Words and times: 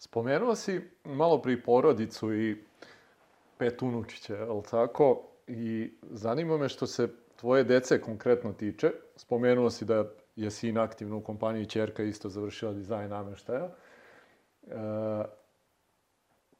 Spomenuo 0.00 0.54
si 0.54 0.80
malo 1.04 1.42
pri 1.42 1.62
porodicu 1.62 2.34
i 2.34 2.56
pet 3.58 3.82
unučića, 3.82 4.34
je 4.34 4.62
tako? 4.70 5.22
I 5.46 5.90
zanima 6.02 6.56
me 6.56 6.68
što 6.68 6.86
se 6.86 7.08
tvoje 7.36 7.64
dece 7.64 8.00
konkretno 8.00 8.52
tiče. 8.52 8.90
Spomenuo 9.16 9.70
si 9.70 9.84
da 9.84 10.04
je 10.36 10.50
sin 10.50 10.78
aktivno 10.78 11.16
u 11.16 11.20
kompaniji 11.20 11.66
Čerka 11.66 12.02
isto 12.02 12.28
završila 12.28 12.72
dizajn 12.72 13.10
nameštaja. 13.10 13.68
E, 13.68 14.76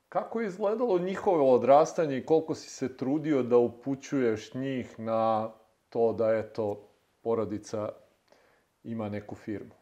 kako 0.08 0.40
je 0.40 0.46
izgledalo 0.46 0.98
njihovo 0.98 1.54
odrastanje 1.54 2.18
i 2.18 2.26
koliko 2.26 2.54
si 2.54 2.70
se 2.70 2.96
trudio 2.96 3.42
da 3.42 3.56
upućuješ 3.56 4.54
njih 4.54 4.98
na 4.98 5.50
to 5.88 6.12
da, 6.12 6.34
eto, 6.34 6.88
porodica 7.22 7.88
ima 8.84 9.08
neku 9.08 9.34
firmu? 9.34 9.79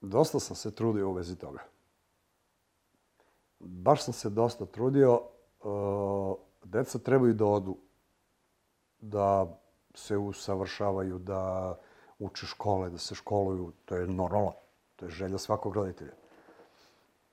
Dosta 0.00 0.40
sam 0.40 0.56
se 0.56 0.74
trudio 0.74 1.08
u 1.08 1.12
vezi 1.12 1.36
toga. 1.36 1.60
Baš 3.58 4.04
sam 4.04 4.14
se 4.14 4.30
dosta 4.30 4.66
trudio. 4.66 5.20
Uh, 5.62 6.36
deca 6.64 6.98
trebaju 6.98 7.34
da 7.34 7.44
odu, 7.44 7.76
da 9.00 9.60
se 9.94 10.16
usavršavaju, 10.16 11.18
da 11.18 11.74
uče 12.18 12.46
škole, 12.46 12.90
da 12.90 12.98
se 12.98 13.14
školuju. 13.14 13.72
To 13.84 13.96
je 13.96 14.06
normalno. 14.06 14.52
To 14.96 15.04
je 15.04 15.10
želja 15.10 15.38
svakog 15.38 15.74
roditelja. 15.74 16.12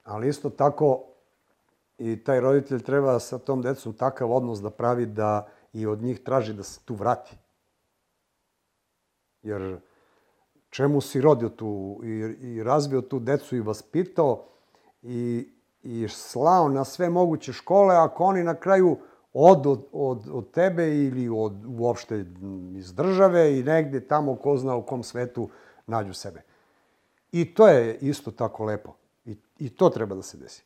Ali 0.03 0.29
isto 0.29 0.49
tako 0.49 1.03
i 1.97 2.23
taj 2.23 2.39
roditelj 2.39 2.83
treba 2.83 3.19
sa 3.19 3.37
tom 3.37 3.61
decom 3.61 3.93
takav 3.93 4.31
odnos 4.31 4.61
da 4.61 4.69
pravi 4.69 5.05
da 5.05 5.47
i 5.73 5.85
od 5.85 6.01
njih 6.01 6.23
traži 6.23 6.53
da 6.53 6.63
se 6.63 6.79
tu 6.85 6.95
vrati. 6.95 7.37
Jer 9.41 9.79
čemu 10.69 11.01
si 11.01 11.21
rodio 11.21 11.49
tu 11.49 11.99
i, 12.03 12.07
i 12.41 12.63
razvio 12.63 13.01
tu 13.01 13.19
decu 13.19 13.55
i 13.55 13.61
vaspitao 13.61 14.43
i, 15.01 15.49
i 15.83 16.07
slao 16.09 16.69
na 16.69 16.83
sve 16.83 17.09
moguće 17.09 17.53
škole, 17.53 17.95
ako 17.95 18.23
oni 18.23 18.43
na 18.43 18.55
kraju 18.55 18.97
od, 19.33 19.67
od, 19.67 19.85
od, 19.91 20.29
od 20.31 20.51
tebe 20.51 20.95
ili 20.95 21.29
od, 21.29 21.53
uopšte 21.79 22.25
iz 22.75 22.93
države 22.93 23.59
i 23.59 23.63
negde 23.63 24.07
tamo 24.07 24.35
ko 24.35 24.57
zna 24.57 24.75
u 24.75 24.85
kom 24.85 25.03
svetu 25.03 25.49
nađu 25.87 26.13
sebe. 26.13 26.41
I 27.31 27.53
to 27.53 27.67
je 27.67 27.97
isto 28.01 28.31
tako 28.31 28.63
lepo. 28.63 28.93
I, 29.25 29.37
I 29.59 29.69
to 29.69 29.89
treba 29.89 30.15
da 30.15 30.21
se 30.21 30.37
desi. 30.37 30.63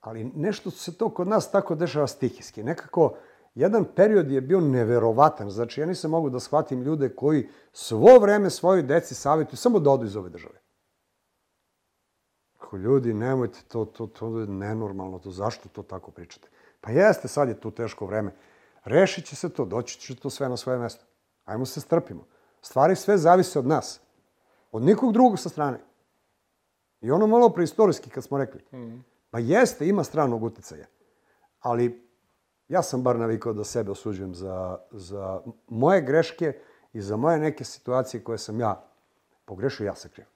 Ali 0.00 0.24
nešto 0.34 0.70
se 0.70 0.96
to 0.98 1.08
kod 1.08 1.28
nas 1.28 1.50
tako 1.50 1.74
dešava 1.74 2.06
stihijski. 2.06 2.62
Nekako, 2.62 3.14
jedan 3.56 3.84
period 3.84 4.30
je 4.30 4.40
bio 4.40 4.60
neverovatan. 4.60 5.50
Znači, 5.50 5.80
ja 5.80 5.86
nisam 5.86 6.10
mogu 6.10 6.30
da 6.30 6.40
shvatim 6.40 6.82
ljude 6.82 7.08
koji 7.08 7.48
svo 7.72 8.18
vreme 8.18 8.50
svojoj 8.50 8.82
deci 8.82 9.14
savjetuju 9.14 9.56
samo 9.56 9.80
da 9.80 9.90
odu 9.90 10.04
iz 10.04 10.16
ove 10.16 10.30
države. 10.30 10.60
Ako 12.58 12.76
ljudi, 12.76 13.14
nemojte, 13.14 13.58
to, 13.68 13.84
to, 13.84 14.06
to 14.06 14.38
je 14.38 14.46
nenormalno, 14.46 15.18
to 15.18 15.30
zašto 15.30 15.68
to 15.68 15.82
tako 15.82 16.10
pričate? 16.10 16.48
Pa 16.80 16.90
jeste, 16.90 17.28
sad 17.28 17.48
je 17.48 17.60
tu 17.60 17.70
teško 17.70 18.06
vreme. 18.06 18.34
Rešit 18.84 19.24
će 19.24 19.36
se 19.36 19.48
to, 19.48 19.64
doći 19.64 20.00
će 20.00 20.16
to 20.16 20.30
sve 20.30 20.48
na 20.48 20.56
svoje 20.56 20.78
mesto. 20.78 21.04
Ajmo 21.44 21.66
se 21.66 21.80
strpimo. 21.80 22.26
Stvari 22.62 22.96
sve 22.96 23.18
zavise 23.18 23.58
od 23.58 23.66
nas. 23.66 24.00
Od 24.72 24.82
nikog 24.82 25.12
drugog 25.12 25.38
sa 25.38 25.48
strane. 25.48 25.80
I 27.00 27.10
ono 27.10 27.26
malo 27.26 27.48
preistorijski 27.48 28.10
kad 28.10 28.24
smo 28.24 28.38
rekli. 28.38 28.60
Mm. 28.72 29.04
Pa 29.30 29.38
jeste, 29.38 29.88
ima 29.88 30.04
stranog 30.04 30.42
uticaja. 30.42 30.86
Ali 31.60 32.05
ja 32.68 32.82
sam 32.82 33.02
bar 33.02 33.18
navikao 33.18 33.52
da 33.52 33.64
sebe 33.64 33.90
osuđujem 33.90 34.34
za, 34.34 34.78
za 34.90 35.40
moje 35.68 36.00
greške 36.00 36.52
i 36.92 37.00
za 37.00 37.16
moje 37.16 37.38
neke 37.38 37.64
situacije 37.64 38.24
koje 38.24 38.38
sam 38.38 38.60
ja 38.60 38.88
pogrešio, 39.44 39.86
ja 39.86 39.94
se 39.94 40.08
krijem. 40.08 40.28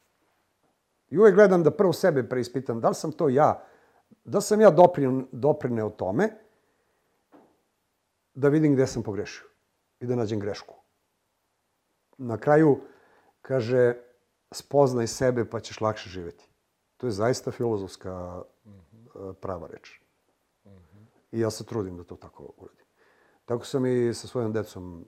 I 1.10 1.18
uvek 1.18 1.34
gledam 1.34 1.62
da 1.62 1.70
prvo 1.70 1.92
sebe 1.92 2.28
preispitam 2.28 2.80
da 2.80 2.88
li 2.88 2.94
sam 2.94 3.12
to 3.12 3.28
ja, 3.28 3.64
da 4.24 4.40
sam 4.40 4.60
ja 4.60 4.70
doprineo, 4.70 5.22
doprineo 5.32 5.90
tome 5.90 6.28
da 8.34 8.48
vidim 8.48 8.74
gde 8.74 8.86
sam 8.86 9.02
pogrešio 9.02 9.46
i 10.00 10.06
da 10.06 10.16
nađem 10.16 10.40
grešku. 10.40 10.74
Na 12.18 12.38
kraju, 12.38 12.80
kaže, 13.42 13.94
spoznaj 14.52 15.06
sebe 15.06 15.44
pa 15.44 15.60
ćeš 15.60 15.80
lakše 15.80 16.10
živeti. 16.10 16.48
To 16.96 17.06
je 17.06 17.10
zaista 17.10 17.50
filozofska 17.50 18.10
-hmm. 18.10 19.34
prava 19.34 19.66
reč. 19.66 20.00
I 21.32 21.40
ja 21.40 21.50
se 21.50 21.66
trudim 21.66 21.96
da 21.96 22.04
to 22.04 22.16
tako 22.16 22.52
uradim. 22.56 22.86
Tako 23.44 23.64
sam 23.64 23.86
i 23.86 24.14
sa 24.14 24.28
svojom 24.28 24.52
decom, 24.52 25.06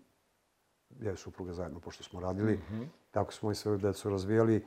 ja 1.00 1.12
i 1.12 1.16
supruga 1.16 1.52
zajedno, 1.52 1.80
pošto 1.80 2.04
smo 2.04 2.20
radili, 2.20 2.52
mm 2.52 2.62
-hmm. 2.70 2.86
tako 3.10 3.32
smo 3.32 3.50
i 3.50 3.54
svoju 3.54 3.78
decu 3.78 4.10
razvijali. 4.10 4.66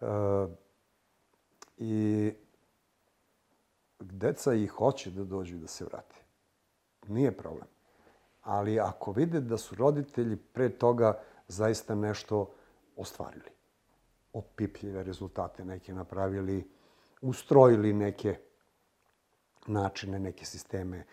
Uh, 0.00 0.08
I 1.76 2.32
deca 4.00 4.54
i 4.54 4.66
hoće 4.66 5.10
da 5.10 5.24
dođu 5.24 5.56
i 5.56 5.58
da 5.58 5.66
se 5.66 5.84
vrate. 5.84 6.16
Nije 7.08 7.36
problem. 7.36 7.68
Ali 8.42 8.80
ako 8.80 9.12
vide 9.12 9.40
da 9.40 9.58
su 9.58 9.74
roditelji 9.74 10.36
pre 10.36 10.68
toga 10.68 11.22
zaista 11.48 11.94
nešto 11.94 12.50
ostvarili 12.96 13.54
opipljive 14.34 15.02
rezultate 15.02 15.64
neke 15.64 15.94
napravili, 15.94 16.70
ustrojili 17.20 17.92
neke 17.92 18.38
načine, 19.66 20.18
neke 20.18 20.44
sisteme, 20.44 20.98
e, 20.98 21.04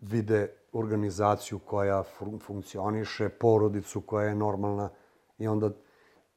vide 0.00 0.48
organizaciju 0.72 1.58
koja 1.58 2.02
funkcioniše, 2.40 3.28
porodicu 3.28 4.00
koja 4.00 4.28
je 4.28 4.34
normalna 4.34 4.88
i 5.38 5.48
onda 5.48 5.70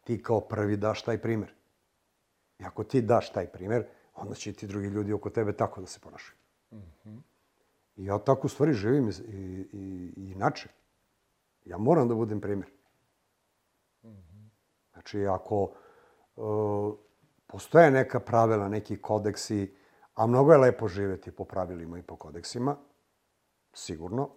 ti 0.03 0.23
kao 0.23 0.41
prvi 0.41 0.77
daš 0.77 1.01
taj 1.01 1.21
primer. 1.21 1.53
I 2.59 2.63
ako 2.63 2.83
ti 2.83 3.01
daš 3.01 3.31
taj 3.31 3.47
primer, 3.47 3.85
onda 4.15 4.35
će 4.35 4.53
ti 4.53 4.67
drugi 4.67 4.87
ljudi 4.87 5.13
oko 5.13 5.29
tebe 5.29 5.53
tako 5.53 5.81
da 5.81 5.87
se 5.87 5.99
ponašaju. 5.99 6.37
Mm 6.71 6.77
-hmm. 6.77 7.19
I 7.95 8.05
ja 8.05 8.17
tako 8.17 8.47
u 8.47 8.49
stvari 8.49 8.73
živim 8.73 9.09
i, 9.09 9.11
i, 9.11 10.13
i 10.17 10.31
inače. 10.31 10.69
Ja 11.65 11.77
moram 11.77 12.07
da 12.07 12.15
budem 12.15 12.41
primer. 12.41 12.75
Znači, 14.93 15.25
ako 15.25 15.71
uh, 16.35 16.95
postoje 17.47 17.91
neka 17.91 18.19
pravila, 18.19 18.69
neki 18.69 18.97
kodeksi, 18.97 19.75
a 20.15 20.27
mnogo 20.27 20.51
je 20.51 20.57
lepo 20.57 20.87
živeti 20.87 21.31
po 21.31 21.45
pravilima 21.45 21.99
i 21.99 22.01
po 22.01 22.15
kodeksima, 22.15 22.77
sigurno, 23.73 24.29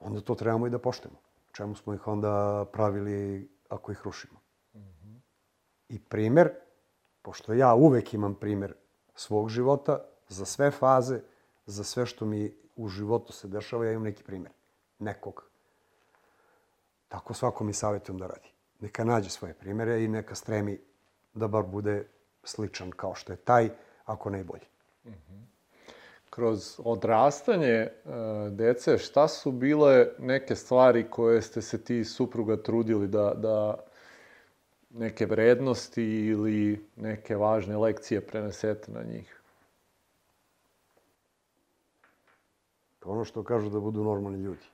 onda 0.00 0.20
to 0.20 0.34
trebamo 0.34 0.66
i 0.66 0.70
da 0.70 0.78
poštemo. 0.78 1.14
Čemu 1.52 1.74
smo 1.74 1.94
ih 1.94 2.08
onda 2.08 2.64
pravili 2.72 3.50
ako 3.68 3.92
ih 3.92 4.00
rušimo? 4.04 4.40
Mm 4.74 4.78
-hmm. 4.78 5.20
I 5.88 5.98
primer, 5.98 6.50
pošto 7.22 7.52
ja 7.52 7.74
uvek 7.74 8.14
imam 8.14 8.34
primer 8.34 8.74
svog 9.14 9.48
života, 9.48 10.04
za 10.28 10.44
sve 10.44 10.70
faze, 10.70 11.20
za 11.66 11.84
sve 11.84 12.06
što 12.06 12.24
mi 12.24 12.56
u 12.76 12.88
životu 12.88 13.32
se 13.32 13.48
dešava, 13.48 13.84
ja 13.84 13.92
imam 13.92 14.04
neki 14.04 14.24
primer. 14.24 14.52
Nekog. 14.98 15.44
Tako 17.08 17.34
svako 17.34 17.64
mi 17.64 17.72
savjetujem 17.72 18.18
da 18.18 18.26
radi 18.26 18.52
neka 18.82 19.04
nađe 19.04 19.30
svoje 19.30 19.54
primere 19.54 20.04
i 20.04 20.08
neka 20.08 20.34
stremi 20.34 20.80
da 21.34 21.48
bar 21.48 21.62
bude 21.62 22.06
sličan 22.44 22.90
kao 22.90 23.14
što 23.14 23.32
je 23.32 23.36
taj, 23.36 23.70
ako 24.04 24.30
ne 24.30 24.44
bolji. 24.44 24.66
Kroz 26.30 26.80
odrastanje 26.84 27.88
uh, 28.04 28.12
dece, 28.52 28.98
šta 28.98 29.28
su 29.28 29.52
bile 29.52 30.08
neke 30.18 30.56
stvari 30.56 31.10
koje 31.10 31.42
ste 31.42 31.62
se 31.62 31.84
ti 31.84 32.04
supruga 32.04 32.56
trudili 32.56 33.08
da, 33.08 33.34
da 33.34 33.74
neke 34.90 35.26
vrednosti 35.26 36.04
ili 36.04 36.88
neke 36.96 37.36
važne 37.36 37.76
lekcije 37.76 38.20
prenesete 38.20 38.92
na 38.92 39.02
njih? 39.02 39.40
Ono 43.04 43.24
što 43.24 43.44
kažu 43.44 43.70
da 43.70 43.80
budu 43.80 44.04
normalni 44.04 44.38
ljudi. 44.38 44.66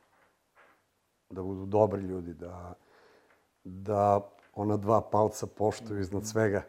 Da 1.31 1.43
budu 1.43 1.67
dobri 1.67 2.03
ljudi, 2.03 2.35
da 2.35 2.75
da 3.69 4.31
ona 4.55 4.77
dva 4.77 5.01
palca 5.01 5.47
poštuju 5.47 6.01
iznad 6.01 6.27
svega 6.27 6.63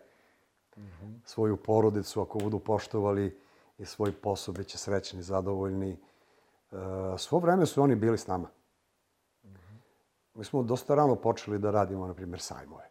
svoju 1.26 1.58
porodicu, 1.58 2.22
ako 2.22 2.40
budu 2.40 2.60
poštovali 2.60 3.40
i 3.78 3.86
svoj 3.86 4.12
posao, 4.12 4.54
bit 4.54 4.68
će 4.68 4.78
srećni, 4.78 5.24
zadovoljni. 5.24 5.92
E, 5.92 5.98
svo 7.18 7.40
vreme 7.40 7.66
su 7.66 7.82
oni 7.82 7.96
bili 7.96 8.18
s 8.18 8.28
nama. 8.28 8.50
Mi 10.34 10.44
smo 10.44 10.64
dosta 10.64 10.96
rano 10.96 11.16
počeli 11.16 11.60
da 11.60 11.72
radimo, 11.72 12.08
na 12.08 12.14
primjer, 12.14 12.42
sajmove. 12.42 12.90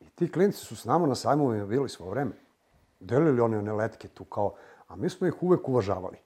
I 0.00 0.10
ti 0.10 0.32
klinci 0.32 0.58
su 0.58 0.76
s 0.76 0.84
nama 0.84 1.06
na 1.06 1.14
sajmovima 1.14 1.66
bili 1.66 1.88
svo 1.88 2.10
vreme. 2.10 2.32
Delili 3.00 3.40
oni 3.40 3.56
one 3.56 3.72
letke 3.72 4.08
tu 4.08 4.24
kao, 4.24 4.54
a 4.88 4.96
mi 4.96 5.10
smo 5.10 5.26
ih 5.26 5.42
uvek 5.42 5.68
uvažavali. 5.68 6.16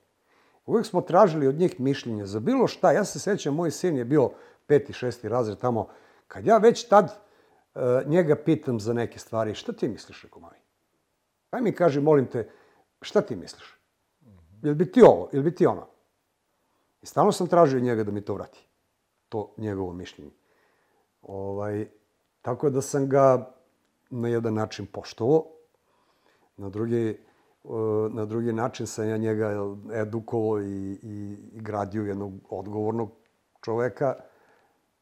Uvek 0.65 0.85
smo 0.85 1.01
tražili 1.01 1.47
od 1.47 1.55
njih 1.55 1.79
mišljenje 1.79 2.25
za 2.25 2.39
bilo 2.39 2.67
šta. 2.67 2.91
Ja 2.91 3.05
se 3.05 3.19
sećam, 3.19 3.55
moj 3.55 3.71
sin 3.71 3.97
je 3.97 4.05
bio 4.05 4.31
peti, 4.67 4.93
šesti 4.93 5.29
razred 5.29 5.57
tamo 5.57 5.87
Kad 6.31 6.45
ja 6.45 6.57
već 6.57 6.87
tad 6.87 7.05
uh, 7.05 7.81
njega 8.05 8.35
pitam 8.35 8.79
za 8.79 8.93
neke 8.93 9.19
stvari, 9.19 9.55
šta 9.55 9.73
ti 9.73 9.87
misliš, 9.87 10.23
rekao 10.23 10.41
mami? 10.41 10.60
Aj 11.51 11.61
mi 11.61 11.75
kaži, 11.75 12.01
molim 12.01 12.27
te, 12.27 12.49
šta 13.01 13.21
ti 13.21 13.35
misliš? 13.35 13.77
Jel 14.61 14.75
bi 14.75 14.91
ti 14.91 15.01
ovo, 15.01 15.29
jel 15.33 15.43
bi 15.43 15.55
ti 15.55 15.65
ono? 15.65 15.87
I 17.01 17.05
stalno 17.05 17.31
sam 17.31 17.47
tražio 17.47 17.79
njega 17.79 18.03
da 18.03 18.11
mi 18.11 18.21
to 18.21 18.33
vrati. 18.33 18.67
To 19.29 19.53
njegovo 19.57 19.93
mišljenje. 19.93 20.31
Ovaj, 21.21 21.87
tako 22.41 22.69
da 22.69 22.81
sam 22.81 23.09
ga 23.09 23.53
na 24.09 24.27
jedan 24.27 24.53
način 24.53 24.85
poštovo, 24.85 25.45
na 26.57 26.69
drugi, 26.69 27.09
e, 27.09 27.17
na 28.09 28.25
drugi 28.25 28.53
način 28.53 28.87
sam 28.87 29.09
ja 29.09 29.17
njega 29.17 29.51
edukovao 29.93 30.61
i, 30.61 30.99
i, 31.03 31.37
i 31.53 31.61
gradio 31.61 32.03
jednog 32.03 32.33
odgovornog 32.49 33.11
čoveka 33.61 34.15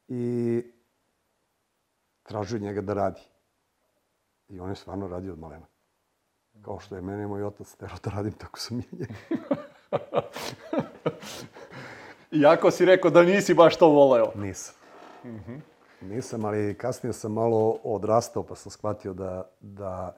i 0.07 0.63
tražio 2.23 2.59
njega 2.59 2.81
da 2.81 2.93
radi. 2.93 3.21
I 4.49 4.59
on 4.59 4.69
je 4.69 4.75
stvarno 4.75 5.07
radio 5.07 5.33
od 5.33 5.39
malena. 5.39 5.65
Kao 6.61 6.79
što 6.79 6.95
je 6.95 7.01
mene 7.01 7.27
moj 7.27 7.43
otac 7.43 7.75
tero 7.75 7.95
da 8.03 8.11
radim, 8.11 8.31
tako 8.31 8.59
sam 8.59 8.79
i 8.79 8.83
njega. 8.91 9.13
Iako 12.41 12.71
si 12.71 12.85
rekao 12.85 13.11
da 13.11 13.23
nisi 13.23 13.53
baš 13.53 13.77
to 13.77 13.87
voleo. 13.87 14.31
Nisam. 14.35 14.75
Mm 15.23 15.29
-hmm. 15.29 15.59
Nisam, 16.01 16.45
ali 16.45 16.77
kasnije 16.77 17.13
sam 17.13 17.33
malo 17.33 17.79
odrastao, 17.83 18.43
pa 18.43 18.55
sam 18.55 18.71
shvatio 18.71 19.13
da, 19.13 19.49
da 19.59 20.17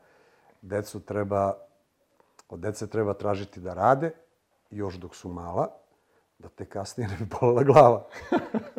decu 0.61 0.99
treba, 0.99 1.57
od 2.49 2.59
dece 2.59 2.87
treba 2.87 3.13
tražiti 3.13 3.59
da 3.59 3.73
rade, 3.73 4.11
još 4.69 4.95
dok 4.95 5.15
su 5.15 5.29
mala, 5.29 5.67
da 6.39 6.49
te 6.49 6.65
kasnije 6.65 7.09
ne 7.09 7.17
bi 7.17 7.25
bolila 7.41 7.63
glava. 7.63 8.07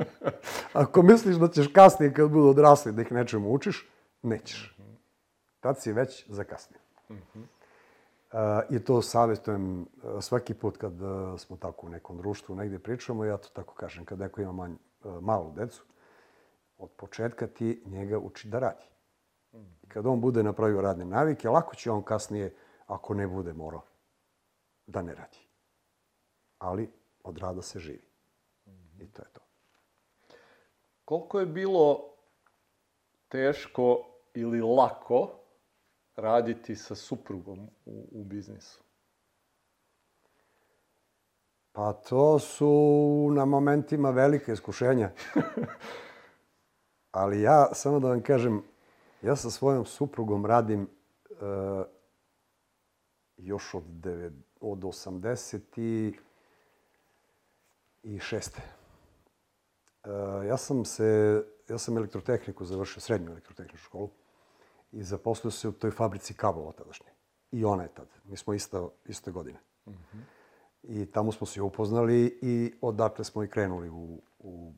Ako 0.72 1.02
misliš 1.02 1.36
da 1.36 1.48
ćeš 1.48 1.66
kasnije, 1.72 2.14
kad 2.14 2.30
budu 2.30 2.48
odrasli, 2.48 2.92
da 2.92 3.02
ih 3.02 3.12
nečemu 3.12 3.52
učiš, 3.52 3.88
nećeš. 4.22 4.76
Tad 5.60 5.80
si 5.80 5.92
već 5.92 6.24
zakasnio. 6.28 6.81
Uh, 8.32 8.38
I 8.70 8.84
to 8.84 9.02
savjetujem 9.02 9.80
uh, 9.80 9.86
svaki 10.20 10.54
put 10.54 10.76
kad 10.76 11.02
uh, 11.02 11.40
smo 11.40 11.56
tako 11.56 11.86
u 11.86 11.90
nekom 11.90 12.16
društvu 12.16 12.54
negde 12.54 12.78
pričamo, 12.78 13.24
ja 13.24 13.36
to 13.36 13.48
tako 13.52 13.74
kažem, 13.74 14.04
kad 14.04 14.18
neko 14.18 14.40
ima 14.40 14.52
manj, 14.52 14.74
malu 15.20 15.52
decu, 15.52 15.84
od 16.78 16.90
početka 16.90 17.46
ti 17.46 17.82
njega 17.86 18.18
uči 18.18 18.48
da 18.48 18.58
radi. 18.58 18.84
I 19.82 19.88
kad 19.88 20.06
on 20.06 20.20
bude 20.20 20.42
napravio 20.42 20.80
radne 20.80 21.04
navike, 21.04 21.48
lako 21.48 21.74
će 21.74 21.90
on 21.90 22.02
kasnije, 22.02 22.54
ako 22.86 23.14
ne 23.14 23.26
bude 23.26 23.52
morao, 23.52 23.82
da 24.86 25.02
ne 25.02 25.14
radi. 25.14 25.38
Ali 26.58 26.90
od 27.24 27.38
rada 27.38 27.62
se 27.62 27.80
živi. 27.80 28.08
I 28.98 29.06
to 29.06 29.22
je 29.22 29.28
to. 29.32 29.40
Koliko 31.04 31.40
je 31.40 31.46
bilo 31.46 32.14
teško 33.28 34.04
ili 34.34 34.60
lako 34.60 35.41
raditi 36.16 36.76
sa 36.76 36.94
suprugom 36.94 37.68
u, 37.84 38.08
u 38.12 38.24
biznisu? 38.24 38.82
Pa 41.72 41.92
to 41.92 42.38
su 42.38 43.30
na 43.32 43.44
momentima 43.44 44.10
velike 44.10 44.52
iskušenja. 44.52 45.10
Ali 47.10 47.42
ja, 47.42 47.68
samo 47.74 48.00
da 48.00 48.08
vam 48.08 48.22
kažem, 48.22 48.62
ja 49.22 49.36
sa 49.36 49.50
svojom 49.50 49.84
suprugom 49.84 50.46
radim 50.46 50.88
uh, 51.30 51.84
još 53.36 53.74
od, 53.74 53.82
devet, 53.86 54.32
od 54.60 54.78
80 54.78 55.60
i, 55.76 56.14
i 58.02 58.18
šeste. 58.18 58.62
Uh, 60.04 60.10
ja 60.46 60.56
sam 60.56 60.84
se, 60.84 61.42
ja 61.68 61.78
sam 61.78 61.96
elektrotehniku 61.96 62.64
završio, 62.64 63.00
srednju 63.00 63.30
elektrotehničku 63.30 63.86
školu 63.86 64.10
i 64.92 65.02
zaposlio 65.02 65.50
se 65.50 65.68
u 65.68 65.72
toj 65.72 65.90
fabrici 65.90 66.34
kablova 66.34 66.72
tadašnje. 66.72 67.06
I 67.52 67.64
ona 67.64 67.82
je 67.82 67.88
tad. 67.88 68.08
Mi 68.24 68.36
smo 68.36 68.54
ista, 68.54 68.88
iste 69.06 69.30
godine. 69.30 69.58
Mm 69.86 69.90
-hmm. 69.90 70.22
I 70.82 71.06
tamo 71.06 71.32
smo 71.32 71.46
se 71.46 71.62
upoznali 71.62 72.38
i 72.42 72.74
odatle 72.80 73.24
smo 73.24 73.44
i 73.44 73.48
krenuli 73.48 73.88
u, 73.88 74.22
u, 74.38 74.72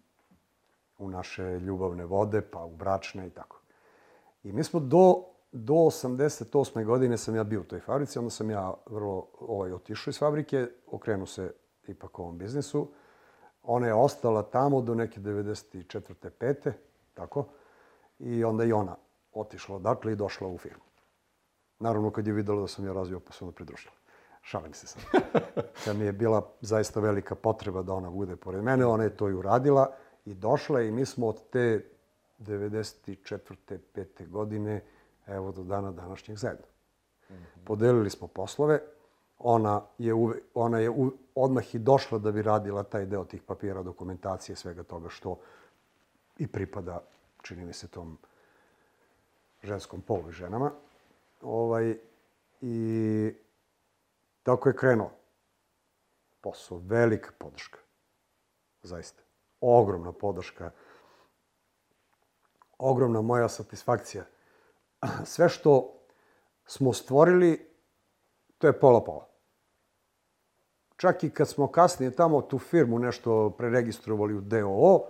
u 0.98 1.10
naše 1.10 1.42
ljubavne 1.42 2.04
vode, 2.04 2.42
pa 2.42 2.64
u 2.64 2.76
bračne 2.76 3.26
i 3.26 3.30
tako. 3.30 3.60
I 4.42 4.52
mi 4.52 4.64
smo 4.64 4.80
do, 4.80 5.24
do 5.52 5.74
88. 5.74 6.84
godine 6.84 7.18
sam 7.18 7.36
ja 7.36 7.44
bio 7.44 7.60
u 7.60 7.64
toj 7.64 7.80
fabrici, 7.80 8.18
onda 8.18 8.30
sam 8.30 8.50
ja 8.50 8.74
vrlo 8.86 9.26
ovaj, 9.40 9.72
otišao 9.72 10.10
iz 10.10 10.18
fabrike, 10.18 10.68
okrenuo 10.86 11.26
se 11.26 11.54
ipak 11.86 12.18
ovom 12.18 12.38
biznisu. 12.38 12.88
Ona 13.62 13.86
je 13.86 13.94
ostala 13.94 14.42
tamo 14.42 14.80
do 14.80 14.94
neke 14.94 15.20
94. 15.20 16.14
5. 16.40 16.72
tako. 17.14 17.46
I 18.18 18.44
onda 18.44 18.64
i 18.64 18.72
ona 18.72 18.96
otišla 19.34 19.76
odatle 19.76 20.12
i 20.12 20.16
došla 20.16 20.48
u 20.48 20.58
firmu. 20.58 20.84
Naravno, 21.78 22.10
kad 22.10 22.26
je 22.26 22.32
videla 22.32 22.60
da 22.60 22.68
sam 22.68 22.86
ja 22.86 22.92
razvio, 22.92 23.20
pa 23.20 23.32
se 23.32 23.44
onda 23.44 23.54
pridružila. 23.54 23.94
Šalim 24.42 24.74
se 24.74 24.86
sad. 24.86 25.02
Kad 25.84 25.96
mi 25.96 26.04
je 26.04 26.12
bila 26.12 26.50
zaista 26.60 27.00
velika 27.00 27.34
potreba 27.34 27.82
da 27.82 27.92
ona 27.92 28.10
bude 28.10 28.36
pored 28.36 28.64
mene, 28.64 28.86
ona 28.86 29.04
je 29.04 29.16
to 29.16 29.28
i 29.28 29.34
uradila 29.34 29.90
i 30.24 30.34
došla 30.34 30.82
i 30.82 30.90
mi 30.90 31.06
smo 31.06 31.28
od 31.28 31.50
te 31.50 31.84
94. 32.38 33.78
5. 33.94 34.28
godine, 34.28 34.84
evo 35.26 35.52
do 35.52 35.62
dana 35.62 35.92
današnjeg 35.92 36.38
zajedno. 36.38 36.66
Mm 37.30 37.34
-hmm. 37.34 37.64
Podelili 37.64 38.10
smo 38.10 38.28
poslove, 38.28 38.80
ona 39.38 39.82
je, 39.98 40.14
uve, 40.14 40.36
ona 40.54 40.78
je 40.78 40.90
u, 40.90 41.12
odmah 41.34 41.74
i 41.74 41.78
došla 41.78 42.18
da 42.18 42.32
bi 42.32 42.42
radila 42.42 42.82
taj 42.82 43.06
deo 43.06 43.24
tih 43.24 43.42
papira, 43.42 43.82
dokumentacije, 43.82 44.56
svega 44.56 44.82
toga 44.82 45.08
što 45.08 45.38
i 46.38 46.46
pripada, 46.46 47.02
čini 47.42 47.64
mi 47.64 47.72
se, 47.72 47.88
tom 47.88 48.18
ženskom 49.64 50.00
polu 50.00 50.30
ženama. 50.30 50.72
Ovaj, 51.42 51.98
I 52.60 53.34
tako 54.42 54.68
je 54.68 54.76
krenuo. 54.76 55.10
Posao, 56.40 56.78
velika 56.78 57.30
podrška. 57.38 57.78
Zaista. 58.82 59.22
Ogromna 59.60 60.12
podrška. 60.12 60.70
Ogromna 62.78 63.22
moja 63.22 63.48
satisfakcija. 63.48 64.24
Sve 65.24 65.48
što 65.48 65.94
smo 66.66 66.92
stvorili, 66.92 67.70
to 68.58 68.66
je 68.66 68.80
pola-pola. 68.80 69.28
Čak 70.96 71.24
i 71.24 71.30
kad 71.30 71.48
smo 71.48 71.68
kasnije 71.68 72.10
tamo 72.10 72.42
tu 72.42 72.58
firmu 72.58 72.98
nešto 72.98 73.50
preregistrovali 73.50 74.34
u 74.34 74.40
DOO, 74.40 75.06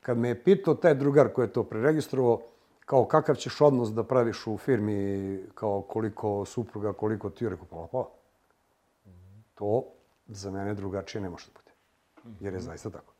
kad 0.00 0.18
me 0.18 0.28
je 0.28 0.44
pitao 0.44 0.74
taj 0.74 0.94
drugar 0.94 1.32
koji 1.32 1.46
je 1.46 1.52
to 1.52 1.64
preregistrovao, 1.64 2.42
kao 2.88 3.04
kakav 3.04 3.34
ćeš 3.34 3.60
odnos 3.60 3.90
da 3.92 4.04
praviš 4.04 4.46
u 4.46 4.58
firmi, 4.58 5.44
kao 5.54 5.82
koliko 5.82 6.44
supruga, 6.44 6.92
koliko 6.92 7.30
ti, 7.30 7.48
rekao 7.48 7.66
pola 7.66 7.86
pola. 7.86 8.08
To 9.54 9.84
za 10.26 10.50
mene 10.50 10.74
drugačije 10.74 11.20
ne 11.20 11.30
može 11.30 11.46
da 11.46 11.52
bude. 11.52 11.72
Jer 12.40 12.54
je 12.54 12.60
zaista 12.60 12.90
tako. 12.90 13.12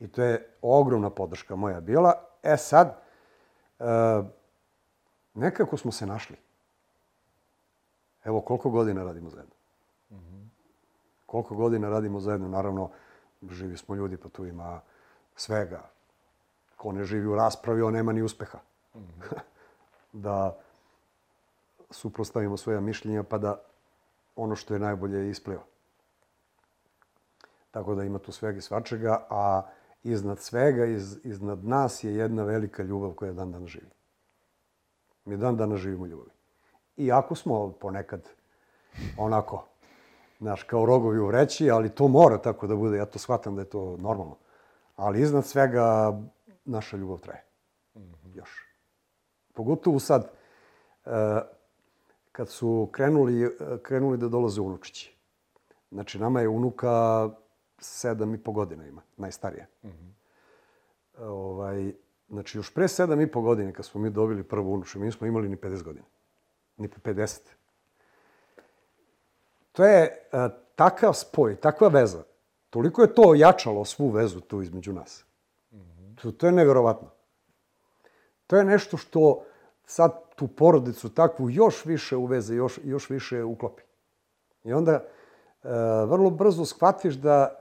I 0.00 0.08
to 0.08 0.22
je 0.22 0.50
ogromna 0.62 1.10
podrška 1.10 1.56
moja 1.56 1.80
bila. 1.80 2.14
E 2.42 2.56
sad, 2.56 3.02
e, 3.78 3.84
nekako 5.34 5.76
smo 5.76 5.92
se 5.92 6.06
našli. 6.06 6.36
Evo 8.24 8.40
koliko 8.40 8.70
godina 8.70 9.04
radimo 9.04 9.30
zajedno. 9.30 9.54
Koliko 11.26 11.54
godina 11.54 11.88
radimo 11.88 12.20
zajedno, 12.20 12.48
naravno, 12.48 12.90
živi 13.50 13.76
smo 13.76 13.94
ljudi, 13.94 14.16
pa 14.16 14.28
tu 14.28 14.46
ima 14.46 14.80
svega. 15.36 15.90
Ko 16.76 16.92
ne 16.92 17.04
živi 17.04 17.26
u 17.26 17.34
raspravi, 17.34 17.82
on 17.82 17.92
nema 17.92 18.12
ni 18.12 18.22
uspeha. 18.22 18.58
da 20.12 20.58
suprostavimo 21.90 22.56
svoja 22.56 22.80
mišljenja 22.80 23.22
pa 23.22 23.38
da 23.38 23.60
ono 24.36 24.56
što 24.56 24.74
je 24.74 24.80
najbolje 24.80 25.30
ispliva. 25.30 25.62
Tako 27.70 27.94
da 27.94 28.04
ima 28.04 28.18
tu 28.18 28.32
svega 28.32 28.58
i 28.58 28.60
svačega, 28.60 29.26
a 29.30 29.62
iznad 30.02 30.38
svega, 30.38 30.84
iz, 30.84 31.18
iznad 31.24 31.64
nas 31.64 32.04
je 32.04 32.14
jedna 32.14 32.42
velika 32.42 32.82
ljubav 32.82 33.12
koja 33.12 33.32
dan 33.32 33.52
danas 33.52 33.70
živi. 33.70 33.90
Mi 35.24 35.36
dan 35.36 35.56
danas 35.56 35.80
živimo 35.80 36.06
ljubavi. 36.06 36.30
Iako 36.96 37.34
smo 37.34 37.72
ponekad 37.72 38.28
onako, 39.18 39.64
znaš, 40.38 40.62
kao 40.62 40.86
rogovi 40.86 41.18
u 41.18 41.26
vreći, 41.26 41.70
ali 41.70 41.94
to 41.94 42.08
mora 42.08 42.38
tako 42.38 42.66
da 42.66 42.76
bude, 42.76 42.96
ja 42.96 43.06
to 43.06 43.18
shvatam 43.18 43.56
da 43.56 43.62
je 43.62 43.70
to 43.70 43.96
normalno. 43.96 44.36
Ali 44.96 45.20
iznad 45.20 45.46
svega 45.46 46.18
naša 46.64 46.96
ljubav 46.96 47.18
traje. 47.18 47.46
-hmm. 47.94 48.36
Još. 48.36 48.65
Pogotovo 49.56 49.98
sad, 49.98 50.30
e, 51.04 51.10
kad 52.32 52.48
su 52.48 52.88
krenuli, 52.92 53.56
krenuli 53.82 54.18
da 54.18 54.28
dolaze 54.28 54.60
unučići. 54.60 55.16
Znači, 55.90 56.18
nama 56.18 56.40
je 56.40 56.48
unuka 56.48 57.28
sedam 57.78 58.34
i 58.34 58.38
po 58.38 58.52
godina 58.52 58.86
ima, 58.86 59.02
najstarija. 59.16 59.66
Mm 59.82 59.88
-hmm. 59.88 60.12
ovaj, 61.18 61.92
znači, 62.28 62.58
još 62.58 62.74
pre 62.74 62.88
sedam 62.88 63.20
i 63.20 63.30
po 63.30 63.40
godine, 63.40 63.72
kad 63.72 63.84
smo 63.84 64.00
mi 64.00 64.10
dobili 64.10 64.42
prvu 64.42 64.72
unuču, 64.72 64.98
mi 64.98 65.06
nismo 65.06 65.26
imali 65.26 65.48
ni 65.48 65.56
50 65.56 65.82
godina. 65.82 66.06
Ni 66.76 66.88
po 66.88 67.00
50. 67.00 67.40
To 69.72 69.84
je 69.84 70.28
a, 70.32 70.44
e, 70.44 70.48
takav 70.74 71.12
spoj, 71.12 71.56
takva 71.56 71.88
veza. 71.88 72.22
Toliko 72.70 73.02
je 73.02 73.14
to 73.14 73.22
ojačalo 73.22 73.84
svu 73.84 74.08
vezu 74.08 74.40
tu 74.40 74.62
između 74.62 74.92
nas. 74.92 75.24
Mm 75.72 75.76
-hmm. 75.76 76.22
to, 76.22 76.32
to 76.32 76.46
je 76.46 76.52
neverovatno. 76.52 77.10
To 78.46 78.56
je 78.56 78.64
nešto 78.64 78.96
što 78.96 79.45
sad 79.86 80.34
tu 80.34 80.48
porodicu 80.48 81.14
takvu 81.14 81.50
još 81.50 81.84
više 81.84 82.16
uveze, 82.16 82.54
još, 82.54 82.80
još 82.84 83.10
više 83.10 83.44
uklopi. 83.44 83.82
I 84.64 84.72
onda 84.72 84.92
e, 84.92 85.02
vrlo 86.06 86.30
brzo 86.30 86.64
shvatiš 86.64 87.14
da 87.14 87.60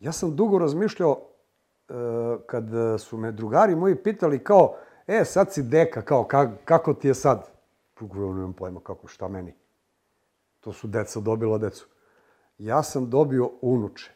ja 0.00 0.12
sam 0.12 0.36
dugo 0.36 0.58
razmišljao 0.58 1.20
e, 1.88 1.92
kad 2.46 2.64
su 2.98 3.16
me 3.16 3.32
drugari 3.32 3.76
moji 3.76 3.96
pitali 4.02 4.44
kao 4.44 4.76
e, 5.06 5.24
sad 5.24 5.52
si 5.52 5.62
deka, 5.62 6.02
kao, 6.02 6.24
ka, 6.24 6.50
kako 6.64 6.94
ti 6.94 7.08
je 7.08 7.14
sad? 7.14 7.50
Govorim, 8.00 8.36
nemam 8.36 8.52
pojma, 8.52 8.80
kako, 8.80 9.06
šta 9.06 9.28
meni? 9.28 9.54
To 10.60 10.72
su 10.72 10.88
deca 10.88 11.20
dobila 11.20 11.58
decu. 11.58 11.88
Ja 12.58 12.82
sam 12.82 13.10
dobio 13.10 13.50
unuče. 13.60 14.12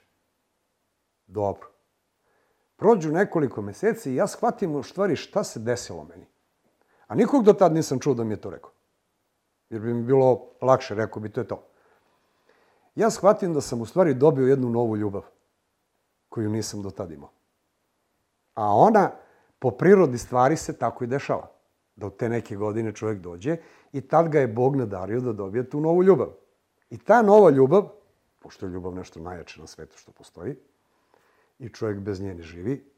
Dobro. 1.26 1.68
Prođu 2.76 3.12
nekoliko 3.12 3.62
meseci 3.62 4.12
i 4.12 4.14
ja 4.14 4.26
shvatim 4.26 4.74
u 4.74 4.82
stvari 4.82 5.16
šta 5.16 5.44
se 5.44 5.60
desilo 5.60 6.04
meni. 6.04 6.31
A 7.12 7.14
nikog 7.14 7.44
do 7.44 7.52
tad 7.52 7.74
nisam 7.74 7.98
čuo 8.00 8.14
da 8.14 8.24
mi 8.24 8.32
je 8.32 8.40
to 8.40 8.50
rekao. 8.50 8.70
Jer 9.70 9.80
bi 9.80 9.94
mi 9.94 10.02
bilo 10.02 10.46
lakše, 10.60 10.94
rekao 10.94 11.22
bi, 11.22 11.28
to 11.28 11.40
je 11.40 11.48
to. 11.48 11.62
Ja 12.94 13.10
shvatim 13.10 13.54
da 13.54 13.60
sam 13.60 13.80
u 13.80 13.86
stvari 13.86 14.14
dobio 14.14 14.46
jednu 14.46 14.70
novu 14.70 14.96
ljubav, 14.96 15.22
koju 16.28 16.50
nisam 16.50 16.82
do 16.82 16.90
tad 16.90 17.12
imao. 17.12 17.30
A 18.54 18.74
ona, 18.74 19.10
po 19.58 19.70
prirodi 19.70 20.18
stvari, 20.18 20.56
se 20.56 20.78
tako 20.78 21.04
i 21.04 21.06
dešava. 21.06 21.50
Da 21.96 22.06
od 22.06 22.16
te 22.16 22.28
neke 22.28 22.56
godine 22.56 22.94
čovjek 22.94 23.20
dođe 23.20 23.56
i 23.92 24.00
tad 24.00 24.28
ga 24.28 24.40
je 24.40 24.48
Bog 24.48 24.76
nadario 24.76 25.20
da 25.20 25.32
dobije 25.32 25.70
tu 25.70 25.80
novu 25.80 26.02
ljubav. 26.02 26.32
I 26.90 26.98
ta 26.98 27.22
nova 27.22 27.50
ljubav, 27.50 27.88
pošto 28.38 28.66
je 28.66 28.72
ljubav 28.72 28.94
nešto 28.94 29.20
najjače 29.20 29.60
na 29.60 29.66
svetu 29.66 29.98
što 29.98 30.12
postoji, 30.12 30.56
i 31.58 31.68
čovjek 31.68 31.98
bez 31.98 32.20
nje 32.20 32.34
ne 32.34 32.42
živi, 32.42 32.90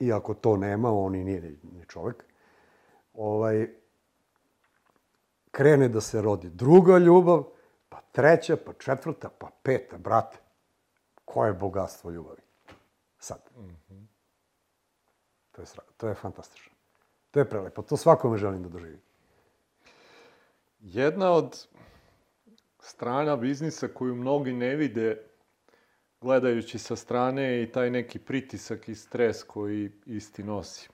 i 0.00 0.12
ako 0.12 0.34
to 0.34 0.56
nema, 0.56 0.92
on 0.92 1.14
i 1.14 1.24
nije 1.24 1.40
ni, 1.40 1.58
ni 1.72 1.86
čovjek, 1.88 2.31
ovaj, 3.12 3.68
krene 5.50 5.88
da 5.88 6.00
se 6.00 6.22
rodi 6.22 6.50
druga 6.50 6.98
ljubav, 6.98 7.44
pa 7.88 8.00
treća, 8.12 8.56
pa 8.56 8.72
četvrta, 8.72 9.28
pa 9.38 9.50
peta, 9.62 9.98
brate. 9.98 10.38
Koje 11.24 11.48
je 11.48 11.52
bogatstvo 11.52 12.10
ljubavi? 12.10 12.42
Sad. 13.18 13.50
Mm 13.56 13.60
-hmm. 13.60 14.06
To 15.52 15.62
je, 15.62 15.66
to 15.96 16.08
je 16.08 16.14
fantastično. 16.14 16.72
To 17.30 17.40
je 17.40 17.50
prelepo. 17.50 17.82
To 17.82 17.96
svakome 17.96 18.38
želim 18.38 18.62
da 18.62 18.68
doživi. 18.68 19.00
Jedna 20.80 21.32
od 21.32 21.66
strana 22.80 23.36
biznisa 23.36 23.88
koju 23.88 24.14
mnogi 24.14 24.52
ne 24.52 24.76
vide 24.76 25.32
gledajući 26.20 26.78
sa 26.78 26.96
strane 26.96 27.42
je 27.42 27.62
i 27.62 27.72
taj 27.72 27.90
neki 27.90 28.18
pritisak 28.18 28.88
i 28.88 28.94
stres 28.94 29.42
koji 29.42 29.92
isti 30.06 30.42
nosi. 30.42 30.88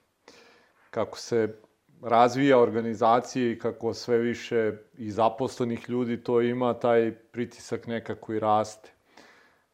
Kako 0.91 1.19
se 1.19 1.61
razvija 2.03 2.59
organizacija 2.59 3.51
i 3.51 3.59
kako 3.59 3.95
sve 3.95 4.19
više 4.19 4.73
i 4.99 5.11
zaposlenih 5.11 5.89
ljudi 5.89 6.23
to 6.23 6.41
ima, 6.41 6.75
taj 6.75 7.15
pritisak 7.15 7.87
nekako 7.87 8.33
i 8.33 8.41
raste. 8.41 8.91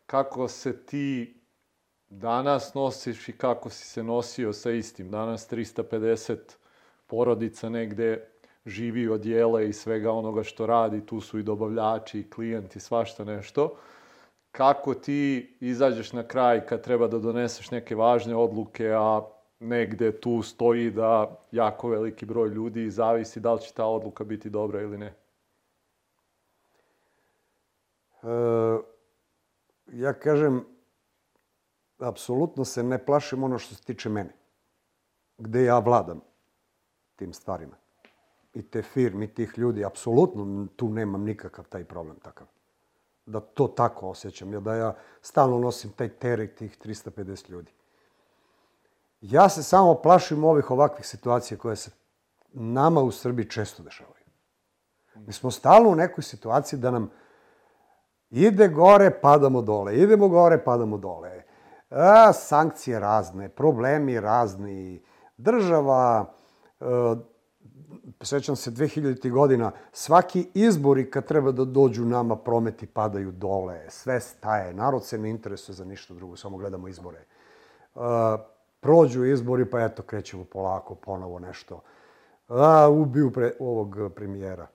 Kako 0.07 0.49
se 0.49 0.87
ti 0.87 1.40
danas 2.09 2.75
nosiš 2.75 3.28
i 3.28 3.33
kako 3.33 3.71
si 3.71 3.85
se 3.85 4.02
nosio 4.02 4.52
sa 4.52 4.71
istim? 4.71 5.11
Danas 5.11 5.50
350 5.52 6.37
porodica 7.07 7.69
negde 7.69 8.28
živi 8.66 9.09
od 9.09 9.26
jela 9.26 9.62
i 9.62 9.73
svega 9.73 10.12
onoga 10.12 10.43
što 10.43 10.66
radi, 10.66 11.07
tu 11.07 11.21
su 11.21 11.38
i 11.38 11.43
dobavljači 11.43 12.21
i 12.21 12.31
klijenti, 12.31 12.81
svašta 12.81 13.25
nešto. 13.25 13.76
Kako 14.50 14.95
ti 14.95 15.57
izađeš 15.61 16.12
na 16.12 16.23
kraj 16.23 16.66
kad 16.66 16.83
treba 16.83 17.09
da 17.09 17.19
doneseš 17.19 17.71
neke 17.71 17.95
važne 17.95 18.37
odluke, 18.37 18.90
a 18.93 19.21
negde 19.64 20.21
tu 20.21 20.42
stoji 20.42 20.90
da 20.90 21.38
jako 21.52 21.88
veliki 21.88 22.26
broj 22.26 22.49
ljudi 22.49 22.90
zavisi 22.90 23.40
da 23.40 23.52
li 23.52 23.61
će 23.61 23.73
ta 23.73 23.87
odluka 23.87 24.25
biti 24.25 24.50
dobra 24.50 24.83
ili 24.83 24.99
ne? 24.99 25.14
E, 28.23 28.78
ja 29.92 30.12
kažem, 30.12 30.64
apsolutno 31.99 32.64
se 32.64 32.83
ne 32.83 33.04
plašim 33.04 33.44
ono 33.44 33.59
što 33.59 33.75
se 33.75 33.83
tiče 33.83 34.09
mene. 34.09 34.35
Gde 35.38 35.64
ja 35.64 35.78
vladam 35.78 36.21
tim 37.16 37.33
stvarima. 37.33 37.76
I 38.54 38.62
te 38.62 38.83
firme, 38.83 39.25
i 39.25 39.35
tih 39.35 39.52
ljudi, 39.56 39.85
apsolutno 39.85 40.66
tu 40.76 40.88
nemam 40.88 41.25
nikakav 41.25 41.68
taj 41.68 41.85
problem 41.85 42.16
takav. 42.21 42.47
Da 43.26 43.40
to 43.40 43.68
tako 43.68 44.09
osjećam, 44.09 44.64
da 44.64 44.75
ja 44.75 44.94
stalno 45.21 45.59
nosim 45.59 45.92
taj 45.92 46.09
teret 46.09 46.54
tih 46.54 46.78
350 46.78 47.50
ljudi. 47.50 47.73
Ja 49.31 49.49
se 49.49 49.62
samo 49.62 49.95
plašim 49.95 50.45
ovih 50.45 50.71
ovakvih 50.71 51.07
situacija 51.07 51.59
koje 51.59 51.76
se 51.76 51.90
nama 52.52 53.00
u 53.00 53.11
Srbiji 53.11 53.50
često 53.50 53.83
dešavaju. 53.83 54.25
Mi 55.16 55.33
smo 55.33 55.50
stalno 55.50 55.90
u 55.90 55.95
nekoj 55.95 56.25
situaciji 56.25 56.78
da 56.78 56.90
nam 56.90 57.11
ide 58.31 58.69
gore, 58.69 59.11
padamo 59.21 59.62
dole, 59.62 59.97
idemo 59.97 60.28
gore, 60.28 60.64
padamo 60.64 60.99
dole. 60.99 61.43
A, 61.90 62.33
sankcije 62.33 63.00
razne, 63.00 63.49
problemi 63.49 64.21
razni, 64.21 65.02
država, 65.37 66.33
e, 66.81 66.85
sećam 68.23 68.57
se 68.57 68.71
2000. 68.71 69.31
godina, 69.31 69.71
svaki 69.93 70.49
izbori 70.54 71.11
kad 71.11 71.26
treba 71.26 71.52
da 71.52 71.64
dođu 71.64 72.04
nama, 72.04 72.37
prometi 72.37 72.87
padaju 72.87 73.33
dole, 73.33 73.87
sve 73.88 74.21
staje, 74.21 74.75
narod 74.75 75.04
se 75.04 75.19
ne 75.19 75.31
interesuje 75.31 75.75
za 75.75 75.85
ništa 75.85 76.14
drugo, 76.14 76.37
samo 76.37 76.57
gledamo 76.57 76.88
izbore. 76.88 77.25
E, 77.95 78.53
prođu 78.85 79.25
izbori, 79.25 79.64
pa 79.71 79.81
eto, 79.81 80.03
krećemo 80.03 80.45
polako, 80.45 80.95
ponovo 80.95 81.38
nešto. 81.38 81.81
A, 82.49 82.88
ubiju 82.88 83.31
pre, 83.33 83.53
ovog 83.61 83.97
premijera. 84.14 84.67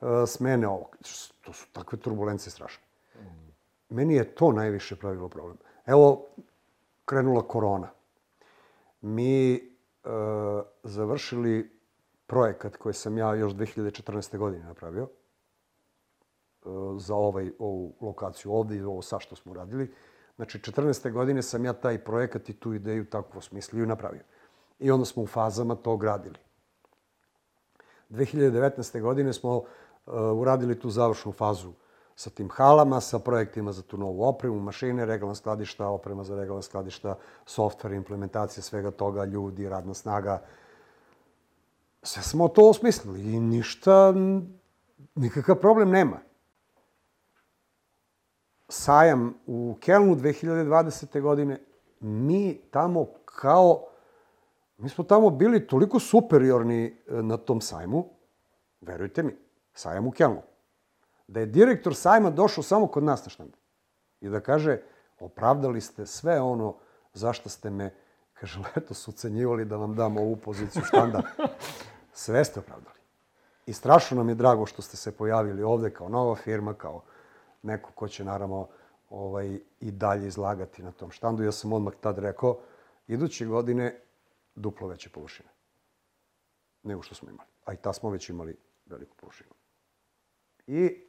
A, 0.00 0.26
smene 0.26 0.68
ovog. 0.68 0.96
To 1.40 1.52
su 1.52 1.66
takve 1.72 1.98
turbulencije 1.98 2.50
strašne. 2.50 2.84
Meni 3.88 4.14
je 4.14 4.34
to 4.34 4.52
najviše 4.52 4.96
pravilo 4.96 5.28
problem. 5.28 5.56
Evo, 5.86 6.26
krenula 7.04 7.42
korona. 7.48 7.88
Mi 9.00 9.54
e, 9.54 9.60
završili 10.82 11.70
projekat 12.26 12.76
koji 12.76 12.94
sam 12.94 13.18
ja 13.18 13.34
još 13.34 13.52
2014. 13.52 14.38
godine 14.38 14.64
napravio 14.64 15.04
e, 15.04 15.08
za 16.98 17.14
ovaj, 17.14 17.50
ovu 17.58 17.94
lokaciju 18.00 18.52
ovde 18.52 18.76
i 18.76 18.82
ovo 18.82 19.02
sa 19.02 19.18
što 19.18 19.36
smo 19.36 19.54
radili. 19.54 19.94
Znači, 20.36 20.58
14. 20.58 21.12
godine 21.12 21.42
sam 21.42 21.64
ja 21.64 21.72
taj 21.72 21.98
projekat 22.04 22.48
i 22.48 22.52
tu 22.52 22.74
ideju 22.74 23.04
tako 23.04 23.38
osmislio 23.38 23.84
i 23.84 23.86
napravio. 23.86 24.22
I 24.78 24.90
onda 24.90 25.04
smo 25.04 25.22
u 25.22 25.26
fazama 25.26 25.74
to 25.74 25.96
gradili. 25.96 26.38
2019. 28.10 29.00
godine 29.00 29.32
smo 29.32 29.56
uh, 29.56 29.64
uradili 30.14 30.80
tu 30.80 30.90
završnu 30.90 31.32
fazu 31.32 31.72
sa 32.16 32.30
tim 32.30 32.48
halama, 32.50 33.00
sa 33.00 33.18
projektima 33.18 33.72
za 33.72 33.82
tu 33.82 33.98
novu 33.98 34.22
opremu, 34.24 34.60
mašine, 34.60 35.06
regalna 35.06 35.34
skladišta, 35.34 35.88
oprema 35.88 36.24
za 36.24 36.36
regalna 36.36 36.62
skladišta, 36.62 37.16
softver, 37.46 37.92
implementacija 37.92 38.62
svega 38.62 38.90
toga, 38.90 39.24
ljudi, 39.24 39.68
radna 39.68 39.94
snaga. 39.94 40.42
Sve 42.02 42.22
smo 42.22 42.48
to 42.48 42.70
osmislili 42.70 43.34
i 43.34 43.40
ništa, 43.40 44.14
nikakav 45.14 45.56
problem 45.56 45.90
nema 45.90 46.20
sajam 48.68 49.34
u 49.46 49.76
Kelnu 49.80 50.16
2020. 50.16 51.20
godine, 51.20 51.60
mi 52.00 52.60
tamo 52.70 53.06
kao, 53.24 53.84
mi 54.78 54.88
smo 54.88 55.04
tamo 55.04 55.30
bili 55.30 55.66
toliko 55.66 56.00
superiorni 56.00 56.84
e, 56.86 57.22
na 57.22 57.36
tom 57.36 57.60
sajmu, 57.60 58.04
verujte 58.80 59.22
mi, 59.22 59.36
sajam 59.74 60.06
u 60.06 60.10
Kelnu, 60.10 60.42
da 61.28 61.40
je 61.40 61.46
direktor 61.46 61.94
sajma 61.94 62.30
došao 62.30 62.64
samo 62.64 62.86
kod 62.86 63.04
nas 63.04 63.24
na 63.24 63.30
štand 63.30 63.56
i 64.20 64.28
da 64.28 64.40
kaže, 64.40 64.80
opravdali 65.18 65.80
ste 65.80 66.06
sve 66.06 66.40
ono 66.40 66.76
zašto 67.14 67.48
ste 67.48 67.70
me, 67.70 67.94
kaže, 68.32 68.60
leto 68.76 68.94
su 68.94 69.10
ucenjivali 69.10 69.64
da 69.64 69.76
vam 69.76 69.94
dam 69.94 70.16
ovu 70.16 70.36
poziciju 70.36 70.82
štanda. 70.84 71.22
Sve 72.12 72.44
ste 72.44 72.60
opravdali. 72.60 72.96
I 73.66 73.72
strašno 73.72 74.16
nam 74.16 74.28
je 74.28 74.34
drago 74.34 74.66
što 74.66 74.82
ste 74.82 74.96
se 74.96 75.16
pojavili 75.16 75.62
ovde 75.62 75.90
kao 75.90 76.08
nova 76.08 76.34
firma, 76.34 76.74
kao 76.74 77.02
neko 77.62 77.92
ko 77.92 78.08
će 78.08 78.24
naravno 78.24 78.68
ovaj, 79.10 79.60
i 79.80 79.90
dalje 79.90 80.26
izlagati 80.26 80.82
na 80.82 80.92
tom 80.92 81.10
štandu. 81.10 81.42
Ja 81.42 81.52
sam 81.52 81.72
odmah 81.72 81.94
tad 82.00 82.18
rekao, 82.18 82.58
iduće 83.06 83.46
godine 83.46 84.00
duplo 84.54 84.88
veće 84.88 85.10
površine 85.10 85.56
nego 86.86 87.02
što 87.02 87.14
smo 87.14 87.30
imali. 87.30 87.48
A 87.64 87.72
i 87.72 87.76
ta 87.76 87.92
smo 87.92 88.10
već 88.10 88.28
imali 88.28 88.56
veliku 88.86 89.16
površinu. 89.16 89.50
I 90.66 91.04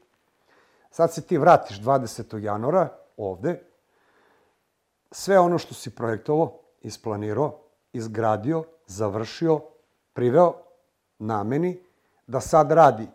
sad 0.92 1.14
se 1.14 1.22
ti 1.22 1.38
vratiš 1.38 1.82
20. 1.82 2.38
januara 2.38 2.90
ovde, 3.18 3.62
sve 5.12 5.40
ono 5.40 5.58
što 5.58 5.74
si 5.74 5.96
projektovao, 5.96 6.60
isplanirao, 6.82 7.60
izgradio, 7.94 8.64
završio, 8.88 9.62
priveo 10.14 10.54
nameni, 11.20 11.84
da 12.28 12.42
sad 12.42 12.72
radi 12.72 13.08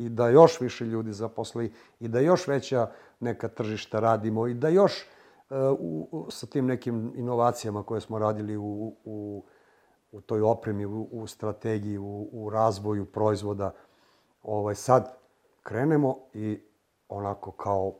i 0.00 0.08
da 0.08 0.28
još 0.28 0.60
više 0.60 0.84
ljudi 0.84 1.12
zaposli 1.12 1.72
i 2.00 2.08
da 2.08 2.20
još 2.20 2.46
veća 2.46 2.90
neka 3.20 3.48
tržišta 3.48 4.00
radimo 4.00 4.46
i 4.46 4.54
da 4.54 4.68
još 4.68 4.92
uh, 5.50 5.56
u, 5.78 6.26
sa 6.30 6.46
tim 6.46 6.66
nekim 6.66 7.12
inovacijama 7.16 7.82
koje 7.82 8.00
smo 8.00 8.18
radili 8.18 8.56
u, 8.56 8.96
u, 9.04 9.44
u 10.12 10.20
toj 10.20 10.42
opremi, 10.42 10.86
u, 10.86 11.08
u 11.12 11.26
strategiji, 11.26 11.98
u, 11.98 12.28
u 12.32 12.50
razvoju 12.50 13.06
proizvoda, 13.06 13.74
ovaj, 14.42 14.74
sad 14.74 15.16
krenemo 15.62 16.18
i 16.34 16.60
onako 17.08 17.50
kao 17.50 17.94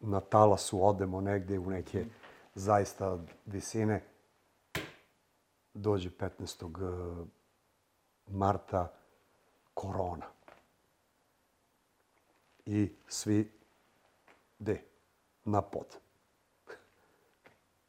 na 0.00 0.20
talasu 0.20 0.86
odemo 0.86 1.20
negde 1.20 1.58
u 1.58 1.70
neke 1.70 2.04
zaista 2.54 3.18
visine 3.46 4.02
dođe 5.74 6.10
15. 6.10 6.64
e, 6.64 7.26
marta 8.26 8.92
korona. 9.74 10.35
I 12.66 12.92
svi, 13.08 13.52
de, 14.58 14.82
na 15.44 15.62
pod. 15.62 15.86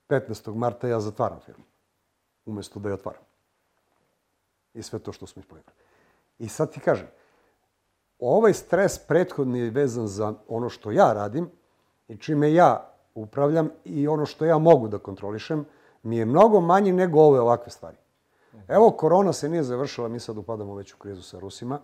15. 0.09 0.55
marta 0.55 0.87
ja 0.87 0.99
zatvaram 0.99 1.39
firmu, 1.45 1.63
umesto 2.45 2.79
da 2.79 2.89
je 2.89 2.93
otvaram. 2.93 3.21
I 4.73 4.83
sve 4.83 4.99
to 4.99 5.11
što 5.11 5.27
smo 5.27 5.39
isplanirali. 5.39 5.77
I 6.39 6.47
sad 6.47 6.71
ti 6.71 6.79
kažem, 6.79 7.07
ovaj 8.19 8.53
stres 8.53 8.99
prethodni 8.99 9.59
je 9.59 9.69
vezan 9.69 10.07
za 10.07 10.33
ono 10.47 10.69
što 10.69 10.91
ja 10.91 11.13
radim 11.13 11.49
i 12.07 12.17
čime 12.17 12.53
ja 12.53 12.93
upravljam 13.15 13.69
i 13.85 14.07
ono 14.07 14.25
što 14.25 14.45
ja 14.45 14.57
mogu 14.57 14.87
da 14.87 14.97
kontrolišem, 14.97 15.65
mi 16.03 16.17
je 16.17 16.25
mnogo 16.25 16.61
manji 16.61 16.91
nego 16.91 17.19
ove 17.19 17.39
ovakve 17.39 17.71
stvari. 17.71 17.97
Evo, 18.67 18.91
korona 18.91 19.33
se 19.33 19.49
nije 19.49 19.63
završila, 19.63 20.07
mi 20.07 20.19
sad 20.19 20.37
upadamo 20.37 20.75
već 20.75 20.93
u 20.93 20.97
krizu 20.97 21.21
sa 21.21 21.39
Rusima. 21.39 21.79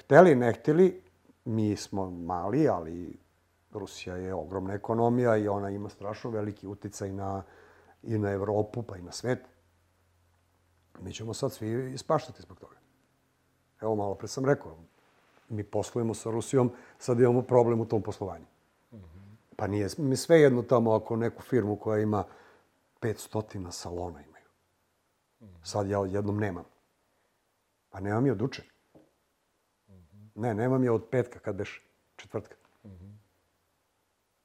Hteli, 0.00 0.34
ne 0.34 0.52
hteli, 0.52 1.02
mi 1.44 1.76
smo 1.76 2.10
mali, 2.10 2.68
ali 2.68 3.18
Rusija 3.72 4.16
je 4.16 4.34
ogromna 4.34 4.74
ekonomija 4.74 5.36
i 5.36 5.48
ona 5.48 5.70
ima 5.70 5.88
strašno 5.88 6.30
veliki 6.30 6.66
uticaj 6.66 7.12
na, 7.12 7.42
i 8.02 8.18
na 8.18 8.30
Evropu, 8.30 8.82
pa 8.82 8.96
i 8.96 9.02
na 9.02 9.12
svet. 9.12 9.38
Mi 11.00 11.12
ćemo 11.12 11.34
sad 11.34 11.52
svi 11.52 11.92
ispaštati 11.94 12.42
zbog 12.42 12.58
toga. 12.58 12.76
Evo, 13.80 13.94
malo 13.94 14.14
pre 14.14 14.28
sam 14.28 14.44
rekao, 14.44 14.76
mi 15.48 15.64
poslujemo 15.64 16.14
sa 16.14 16.30
Rusijom, 16.30 16.72
sad 16.98 17.20
imamo 17.20 17.42
problem 17.42 17.80
u 17.80 17.88
tom 17.88 18.02
poslovanju. 18.02 18.46
Pa 19.56 19.66
nije 19.66 19.88
mi 19.98 20.16
sve 20.16 20.40
jedno 20.40 20.62
tamo 20.62 20.92
ako 20.92 21.16
neku 21.16 21.42
firmu 21.42 21.76
koja 21.76 22.02
ima 22.02 22.24
500 23.00 23.70
salona 23.70 24.22
imaju. 24.22 24.46
Sad 25.62 25.88
ja 25.88 26.00
odjednom 26.00 26.38
nemam. 26.38 26.64
Pa 27.90 28.00
nemam 28.00 28.26
je 28.26 28.32
od 28.32 28.42
uče. 28.42 28.79
Ne, 30.40 30.54
nemam 30.54 30.84
je 30.84 30.90
od 30.90 31.04
petka, 31.10 31.38
kad 31.38 31.56
beš 31.56 31.82
četvrtka. 32.16 32.56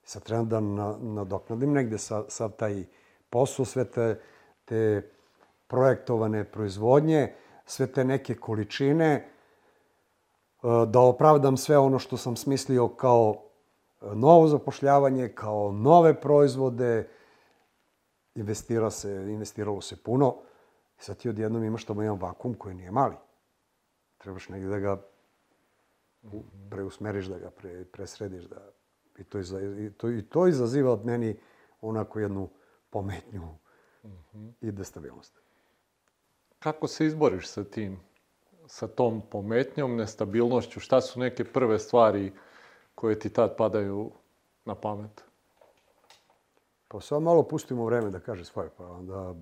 Sad 0.03 0.23
trebam 0.23 0.49
da 0.49 0.59
na, 0.59 0.97
nadoknadim 1.01 1.73
negde 1.73 1.97
sa, 1.97 2.23
sa 2.27 2.49
taj 2.49 2.83
posao, 3.29 3.65
sve 3.65 3.85
te, 3.85 4.19
te 4.65 5.11
projektovane 5.67 6.43
proizvodnje, 6.43 7.33
sve 7.65 7.87
te 7.87 8.03
neke 8.03 8.35
količine, 8.35 9.11
e, 9.13 9.25
da 10.87 10.99
opravdam 10.99 11.57
sve 11.57 11.77
ono 11.77 11.99
što 11.99 12.17
sam 12.17 12.35
smislio 12.35 12.87
kao 12.87 13.35
e, 14.01 14.05
novo 14.15 14.47
zapošljavanje, 14.47 15.29
kao 15.29 15.71
nove 15.71 16.21
proizvode, 16.21 17.09
investira 18.35 18.89
se, 18.89 19.11
investiralo 19.11 19.81
se 19.81 20.03
puno. 20.03 20.35
Sad 20.97 21.17
ti 21.17 21.29
odjednom 21.29 21.63
imaš 21.63 21.85
tamo 21.85 22.01
jedan 22.01 22.19
vakum 22.19 22.53
koji 22.53 22.75
nije 22.75 22.91
mali. 22.91 23.15
Trebaš 24.17 24.49
negde 24.49 24.67
da 24.67 24.79
ga 24.79 25.01
preusmeriš, 26.69 27.25
da 27.25 27.39
ga 27.39 27.49
pre, 27.49 27.85
presrediš, 27.85 28.45
da 28.45 28.71
I 29.19 29.23
to, 29.23 29.39
iza, 29.39 29.61
i 29.61 29.91
to, 29.97 30.09
i 30.11 30.21
to 30.21 30.47
izaziva 30.47 30.91
od 30.91 31.05
meni 31.05 31.37
onako 31.81 32.19
jednu 32.19 32.49
pometnju 32.89 33.41
mm 34.03 34.09
-hmm. 34.33 34.51
i 34.61 34.71
destabilnost. 34.71 35.41
Kako 36.59 36.87
se 36.87 37.05
izboriš 37.05 37.47
sa 37.47 37.63
tim, 37.63 37.99
sa 38.67 38.87
tom 38.87 39.21
pometnjom, 39.31 39.95
nestabilnošću? 39.95 40.79
Šta 40.79 41.01
su 41.01 41.19
neke 41.19 41.43
prve 41.43 41.79
stvari 41.79 42.33
koje 42.95 43.19
ti 43.19 43.29
tad 43.29 43.57
padaju 43.57 44.11
na 44.65 44.75
pamet? 44.75 45.23
Pa 46.87 47.01
samo 47.01 47.19
malo 47.19 47.43
pustimo 47.43 47.85
vreme 47.85 48.09
da 48.09 48.19
kaže 48.19 48.45
svoje, 48.45 48.69
pa 48.77 48.87
onda 48.87 49.35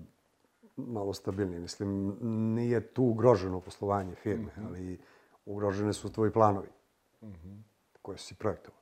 malo 0.76 1.12
stabilnije. 1.12 1.60
Mislim, 1.60 2.16
nije 2.54 2.80
tu 2.80 3.04
ugroženo 3.04 3.60
poslovanje 3.60 4.14
firme, 4.14 4.52
mm 4.56 4.60
-hmm. 4.60 4.66
ali 4.68 5.00
ugrožene 5.46 5.92
su 5.92 6.12
tvoji 6.12 6.32
planovi 6.32 6.68
mm 7.22 7.26
-hmm. 7.26 7.62
koje 8.02 8.18
si 8.18 8.34
projektovao. 8.34 8.80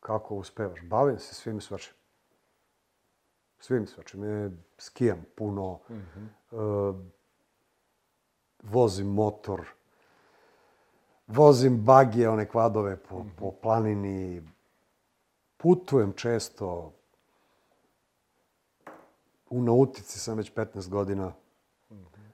Kako 0.00 0.34
uspevaš? 0.34 0.80
Bavim 0.82 1.18
se 1.18 1.34
svim 1.34 1.60
svačim. 1.60 1.94
Svim 3.58 3.86
svačim. 3.86 4.24
E, 4.24 4.50
skijam 4.78 5.24
puno, 5.36 5.80
mm 5.88 5.94
-hmm. 5.94 6.28
e, 6.92 7.16
vozim 8.62 9.06
motor, 9.06 9.66
vozim 11.26 11.84
bagije, 11.84 12.28
one 12.28 12.48
kvadove 12.48 12.96
po, 12.96 13.18
mm 13.18 13.22
-hmm. 13.22 13.38
po 13.38 13.52
planini, 13.52 14.42
putujem 15.56 16.12
često, 16.12 16.92
u 19.50 19.62
nautici 19.62 20.18
sam 20.18 20.36
već 20.36 20.52
15 20.52 20.88
godina. 20.88 21.32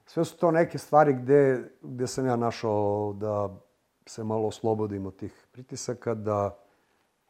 Sve 0.05 0.25
su 0.25 0.37
to 0.37 0.51
neke 0.51 0.77
stvari 0.77 1.13
gde, 1.13 1.71
gde 1.81 2.07
sam 2.07 2.25
ja 2.25 2.35
našao 2.35 3.13
da 3.13 3.49
se 4.05 4.23
malo 4.23 4.47
oslobodim 4.47 5.05
od 5.05 5.15
tih 5.15 5.47
pritisaka, 5.51 6.13
da 6.13 6.57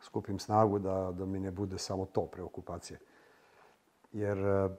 skupim 0.01 0.39
snagu 0.39 0.79
da, 0.79 1.11
da 1.11 1.25
mi 1.25 1.39
ne 1.39 1.51
bude 1.51 1.77
samo 1.77 2.05
to 2.05 2.25
preokupacije. 2.25 2.99
Jer 4.11 4.37
e, 4.37 4.69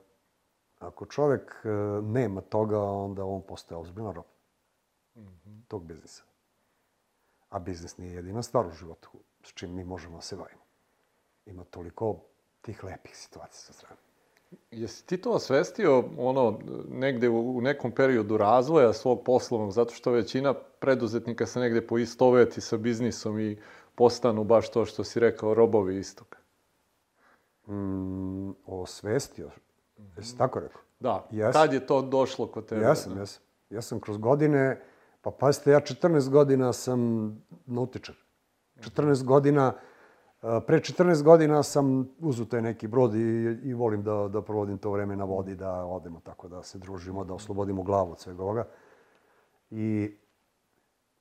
ako 0.78 1.06
čovek 1.06 1.54
e, 1.64 1.68
nema 2.02 2.40
toga, 2.40 2.80
onda 2.80 3.24
on 3.24 3.42
postaje 3.42 3.80
ozbiljno 3.80 4.12
rob 4.12 4.24
mm 5.14 5.20
-hmm. 5.20 5.60
tog 5.68 5.84
biznisa. 5.84 6.22
A 7.48 7.58
biznis 7.58 7.98
nije 7.98 8.14
jedina 8.14 8.42
stvar 8.42 8.66
u 8.66 8.70
životu 8.70 9.10
s 9.42 9.52
čim 9.52 9.74
mi 9.74 9.84
možemo 9.84 10.16
da 10.16 10.22
se 10.22 10.36
bavimo. 10.36 10.62
Ima 11.46 11.64
toliko 11.64 12.20
tih 12.60 12.84
lepih 12.84 13.16
situacija 13.16 13.60
sa 13.60 13.72
strane. 13.72 14.03
Jesi 14.70 15.06
ti 15.06 15.16
to 15.16 15.30
osvestio 15.30 16.04
ono, 16.18 16.58
negde 16.88 17.28
u, 17.28 17.56
u 17.56 17.60
nekom 17.60 17.92
periodu 17.92 18.36
razvoja 18.36 18.92
svog 18.92 19.24
poslovnog, 19.24 19.72
zato 19.72 19.94
što 19.94 20.10
većina 20.10 20.54
preduzetnika 20.54 21.46
se 21.46 21.60
negde 21.60 21.86
poistoveti 21.86 22.60
sa 22.60 22.76
biznisom 22.76 23.40
i 23.40 23.58
postanu 23.94 24.44
baš 24.44 24.70
to 24.70 24.84
što 24.84 25.04
si 25.04 25.20
rekao, 25.20 25.54
robovi 25.54 25.98
istoka? 25.98 26.38
Mm, 27.68 28.50
osvestio? 28.66 29.50
Jesi 30.16 30.38
tako 30.38 30.60
rekao? 30.60 30.80
Da. 31.00 31.28
Yes. 31.32 31.52
Kad 31.52 31.72
je 31.72 31.86
to 31.86 32.02
došlo 32.02 32.46
kod 32.46 32.66
tebe? 32.66 32.84
Jesam, 32.84 33.18
jesam. 33.18 33.42
Ja 33.70 33.82
sam 33.82 34.00
kroz 34.00 34.16
godine, 34.16 34.82
pa 35.22 35.30
pazite, 35.30 35.70
ja 35.70 35.80
14 35.80 36.28
godina 36.28 36.72
sam 36.72 37.30
nautičar. 37.66 38.14
14 38.80 39.24
godina, 39.24 39.72
pre 40.66 40.80
14 40.80 41.22
godina 41.22 41.62
sam 41.62 42.08
uzu 42.20 42.44
taj 42.44 42.62
neki 42.62 42.88
brod 42.88 43.14
i, 43.14 43.18
i 43.62 43.74
volim 43.74 44.02
da, 44.02 44.28
da 44.28 44.42
provodim 44.42 44.78
to 44.78 44.90
vreme 44.90 45.16
na 45.16 45.24
vodi, 45.24 45.54
da 45.54 45.84
odemo 45.84 46.20
tako, 46.20 46.48
da 46.48 46.62
se 46.62 46.78
družimo, 46.78 47.24
da 47.24 47.34
oslobodimo 47.34 47.82
glavu 47.82 48.12
od 48.12 48.20
svega 48.20 48.42
ovoga. 48.42 48.66
I 49.70 50.16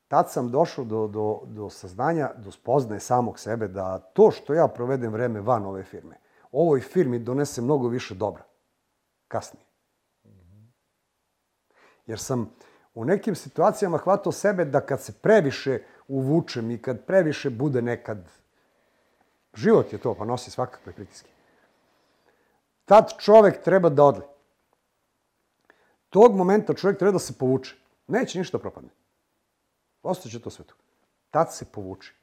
tad 0.07 0.31
sam 0.31 0.51
došao 0.51 0.85
do, 0.85 1.07
do, 1.07 1.41
do 1.45 1.69
saznanja, 1.69 2.31
do 2.37 2.51
spoznaje 2.51 2.99
samog 2.99 3.39
sebe 3.39 3.67
da 3.67 3.99
to 3.99 4.31
što 4.31 4.53
ja 4.53 4.67
provedem 4.67 5.11
vreme 5.11 5.41
van 5.41 5.65
ove 5.65 5.83
firme, 5.83 6.19
ovoj 6.51 6.81
firmi 6.81 7.19
donese 7.19 7.61
mnogo 7.61 7.87
više 7.87 8.15
dobra. 8.15 8.43
Kasnije. 9.27 9.65
Jer 12.05 12.19
sam 12.19 12.49
u 12.93 13.05
nekim 13.05 13.35
situacijama 13.35 13.97
hvatao 13.97 14.31
sebe 14.31 14.65
da 14.65 14.81
kad 14.81 15.01
se 15.01 15.13
previše 15.21 15.79
uvučem 16.07 16.71
i 16.71 16.81
kad 16.81 17.05
previše 17.05 17.49
bude 17.49 17.81
nekad... 17.81 18.42
Život 19.53 19.93
je 19.93 19.99
to, 19.99 20.15
pa 20.15 20.25
nosi 20.25 20.51
svakakve 20.51 20.93
pritiske. 20.93 21.29
Tad 22.85 23.13
čovek 23.19 23.63
treba 23.63 23.89
da 23.89 24.03
odli. 24.03 24.23
Tog 26.09 26.35
momenta 26.35 26.73
čovek 26.73 26.97
treba 26.97 27.11
da 27.11 27.19
se 27.19 27.33
povuče. 27.37 27.75
Neće 28.07 28.39
ništa 28.39 28.59
propadne. 28.59 28.89
Ostaće 30.03 30.39
to 30.39 30.49
sve 30.49 30.65
tu. 30.65 30.75
Tad 31.29 31.53
se 31.53 31.65
povuči. 31.65 32.13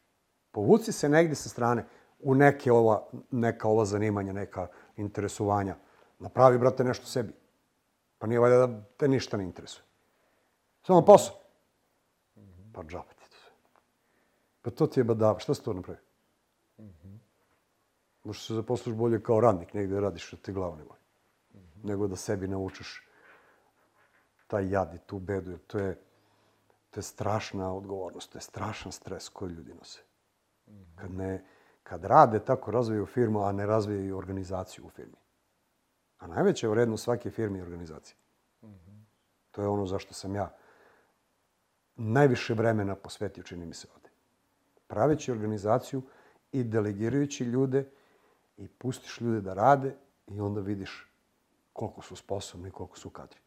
Povuci 0.50 0.92
se 0.92 1.08
negde 1.08 1.34
sa 1.34 1.48
strane 1.48 1.86
u 2.20 2.34
neke 2.34 2.72
ova, 2.72 3.06
neka 3.30 3.68
ova 3.68 3.84
zanimanja, 3.84 4.32
neka 4.32 4.66
interesovanja. 4.96 5.76
Napravi, 6.18 6.58
brate, 6.58 6.84
nešto 6.84 7.06
sebi. 7.06 7.32
Pa 8.18 8.26
nije 8.26 8.40
valjda 8.40 8.66
da 8.66 8.82
te 8.96 9.08
ništa 9.08 9.36
ne 9.36 9.44
interesuje. 9.44 9.84
Samo 10.86 11.04
posao. 11.04 11.36
Pa 12.74 12.82
džaba 12.82 13.12
ti 13.12 13.30
to 13.30 13.36
sve. 13.36 13.52
Pa 14.62 14.70
to 14.70 14.86
ti 14.86 15.00
je 15.00 15.04
badava. 15.04 15.38
Šta 15.38 15.54
se 15.54 15.62
to 15.62 15.72
napravi? 16.80 17.18
Možeš 18.24 18.46
se 18.46 18.54
zaposliš 18.54 18.94
bolje 18.94 19.22
kao 19.22 19.40
radnik, 19.40 19.74
negde 19.74 20.00
radiš, 20.00 20.30
da 20.30 20.36
te 20.36 20.52
glavu 20.52 20.76
ne 20.76 20.84
boli. 20.84 21.00
Nego 21.82 22.06
da 22.06 22.16
sebi 22.16 22.48
naučiš 22.48 23.06
taj 24.46 24.70
jad 24.70 24.94
i 24.94 24.98
tu 24.98 25.18
bedu, 25.18 25.50
jer 25.50 25.60
to 25.66 25.78
je 25.78 25.98
to 26.90 27.00
je 27.00 27.04
strašna 27.04 27.74
odgovornost, 27.74 28.32
to 28.32 28.38
je 28.38 28.42
strašan 28.42 28.92
stres 28.92 29.28
koji 29.28 29.52
ljudi 29.52 29.74
nose. 29.74 30.00
Kad, 30.96 31.10
ne, 31.10 31.44
kad 31.82 32.04
rade 32.04 32.44
tako, 32.44 32.70
razvijaju 32.70 33.06
firmu, 33.06 33.42
a 33.42 33.52
ne 33.52 33.66
razvijaju 33.66 34.18
organizaciju 34.18 34.86
u 34.86 34.90
firmi. 34.90 35.16
A 36.18 36.26
najveća 36.26 36.66
je 36.66 36.70
vrednost 36.70 37.04
svake 37.04 37.30
firme 37.30 37.58
i 37.58 37.62
organizacije. 37.62 38.16
To 39.50 39.62
je 39.62 39.68
ono 39.68 39.86
zašto 39.86 40.14
sam 40.14 40.34
ja 40.34 40.56
najviše 41.96 42.54
vremena 42.54 42.94
posvetio, 42.94 43.44
čini 43.44 43.66
mi 43.66 43.74
se 43.74 43.88
ovde. 43.94 44.08
Praveći 44.86 45.32
organizaciju 45.32 46.02
i 46.52 46.64
delegirajući 46.64 47.44
ljude 47.44 47.90
i 48.56 48.68
pustiš 48.68 49.20
ljude 49.20 49.40
da 49.40 49.54
rade 49.54 49.94
i 50.26 50.40
onda 50.40 50.60
vidiš 50.60 51.06
koliko 51.72 52.02
su 52.02 52.16
sposobni, 52.16 52.70
koliko 52.70 52.98
su 52.98 53.10
kadri. 53.10 53.38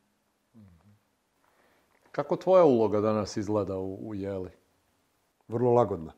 Kako 2.11 2.35
tvoja 2.35 2.63
uloga 2.63 3.01
danas 3.01 3.37
izgleda 3.37 3.77
u, 3.77 4.09
u 4.09 4.15
Jeli? 4.15 4.49
Vrlo 5.47 5.73
lagodna. 5.73 6.13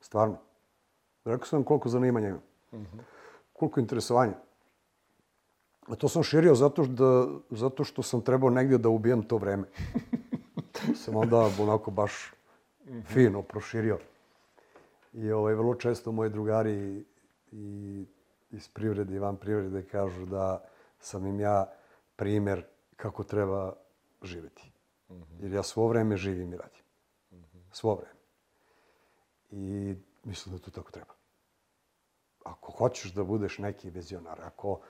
Stvarno. 0.00 0.36
Rekao 1.24 1.46
sam 1.46 1.64
koliko 1.64 1.88
zanimanja 1.88 2.28
imam. 2.28 2.42
Koliko 3.52 3.80
interesovanja. 3.80 4.34
A 5.86 5.94
to 5.94 6.08
sam 6.08 6.22
širio 6.22 6.54
zato 6.54 6.84
što, 6.84 6.92
da, 6.92 7.26
zato 7.50 7.84
što 7.84 8.02
sam 8.02 8.20
trebao 8.20 8.50
negdje 8.50 8.78
da 8.78 8.88
ubijem 8.88 9.22
to 9.22 9.36
vreme. 9.36 9.68
sam 11.04 11.16
onda 11.16 11.50
onako 11.60 11.90
baš 11.90 12.32
fino 13.04 13.42
proširio. 13.42 13.98
I 15.16 15.32
ovaj, 15.32 15.54
vrlo 15.54 15.74
često 15.74 16.12
moji 16.12 16.30
drugari 16.30 17.04
i 17.52 18.04
iz 18.50 18.68
privrede 18.68 19.16
i 19.16 19.18
van 19.18 19.36
privrede 19.36 19.82
kažu 19.82 20.26
da 20.26 20.64
sam 20.98 21.26
im 21.26 21.40
ja 21.40 21.72
primer 22.16 22.64
kako 22.96 23.24
treba 23.24 23.72
živjeti. 24.22 24.72
Jer 25.40 25.52
ja 25.52 25.62
svo 25.62 25.88
vreme 25.88 26.16
živim 26.16 26.52
i 26.52 26.56
radim. 26.56 26.82
Svo 27.72 27.94
vreme. 27.94 28.20
I 29.50 29.94
mislim 30.24 30.56
da 30.56 30.62
to 30.62 30.70
tako 30.70 30.90
treba. 30.90 31.12
Ako 32.44 32.72
hoćeš 32.72 33.12
da 33.12 33.24
budeš 33.24 33.58
neki 33.58 33.90
vizionar, 33.90 34.40
ako 34.42 34.80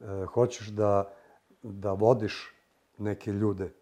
e, 0.00 0.04
hoćeš 0.34 0.66
da, 0.66 1.14
da 1.62 1.92
vodiš 1.92 2.54
neke 2.98 3.32
ljude, 3.32 3.72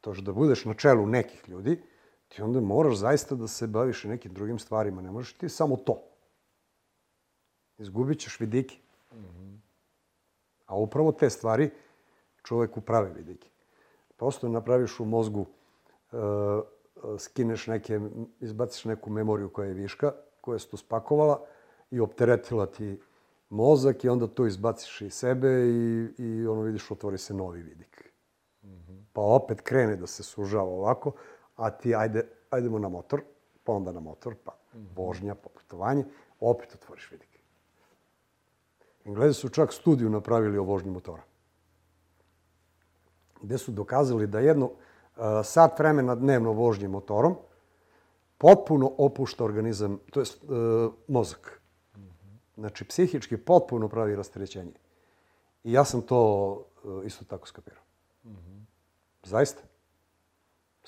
to 0.00 0.14
da 0.14 0.32
budeš 0.32 0.64
na 0.64 0.74
čelu 0.74 1.06
nekih 1.06 1.48
ljudi, 1.48 1.82
ti 2.30 2.42
onda 2.42 2.60
moraš 2.60 2.96
zaista 2.96 3.34
da 3.34 3.48
se 3.48 3.66
baviš 3.66 4.04
nekim 4.04 4.34
drugim 4.34 4.58
stvarima. 4.58 5.02
Ne 5.02 5.10
možeš 5.10 5.32
ti 5.32 5.48
samo 5.48 5.76
to. 5.76 6.02
Izgubit 7.78 8.20
ćeš 8.20 8.40
vidike. 8.40 8.76
A 10.66 10.76
upravo 10.76 11.12
te 11.12 11.30
stvari 11.30 11.70
čoveku 12.42 12.80
prave 12.80 13.12
vidike. 13.12 13.48
Prosto 14.16 14.48
napraviš 14.48 15.00
u 15.00 15.04
mozgu, 15.04 15.46
e, 16.12 16.16
skineš 17.18 17.66
neke, 17.66 18.00
izbaciš 18.40 18.84
neku 18.84 19.10
memoriju 19.10 19.48
koja 19.48 19.68
je 19.68 19.74
viška, 19.74 20.12
koja 20.40 20.58
se 20.58 20.68
tu 20.68 20.76
spakovala 20.76 21.44
i 21.90 22.00
opteretila 22.00 22.66
ti 22.66 23.00
mozak 23.48 24.04
i 24.04 24.08
onda 24.08 24.26
to 24.26 24.46
izbaciš 24.46 25.00
iz 25.00 25.14
sebe 25.14 25.48
i, 25.48 26.08
i 26.18 26.46
ono 26.46 26.62
vidiš 26.62 26.90
otvori 26.90 27.18
se 27.18 27.34
novi 27.34 27.62
vidik. 27.62 28.12
Pa 29.12 29.20
opet 29.20 29.60
krene 29.60 29.96
da 29.96 30.06
se 30.06 30.22
sužava 30.22 30.70
ovako, 30.70 31.12
a 31.60 31.70
ti 31.70 31.94
ajde, 31.94 32.24
ajdemo 32.50 32.78
na 32.78 32.88
motor, 32.88 33.22
pa 33.64 33.72
onda 33.72 33.92
na 33.92 34.00
motor, 34.00 34.34
pa 34.44 34.56
vožnja, 34.96 35.34
pa 35.34 35.48
putovanje, 35.48 36.04
opet 36.40 36.74
otvoriš 36.74 37.10
vidik. 37.10 37.40
Englezi 39.04 39.34
su 39.34 39.48
čak 39.48 39.72
studiju 39.72 40.10
napravili 40.10 40.58
o 40.58 40.64
vožnji 40.64 40.90
motora. 40.90 41.22
Gde 43.42 43.58
su 43.58 43.72
dokazali 43.72 44.26
da 44.26 44.40
jedno 44.40 44.66
uh, 44.66 44.74
sat 45.44 45.78
vremena 45.78 46.14
dnevno 46.14 46.52
vožnje 46.52 46.88
motorom 46.88 47.36
potpuno 48.38 48.92
opušta 48.98 49.44
organizam, 49.44 49.98
to 50.10 50.20
je 50.20 50.26
uh, 50.26 50.92
mozak. 51.08 51.60
Znači, 52.56 52.84
psihički 52.84 53.36
potpuno 53.36 53.88
pravi 53.88 54.16
rasterećenje. 54.16 54.72
I 55.64 55.72
ja 55.72 55.84
sam 55.84 56.02
to 56.02 56.50
uh, 56.84 57.04
isto 57.06 57.24
tako 57.24 57.48
skapirao. 57.48 57.82
Zaista. 59.22 59.69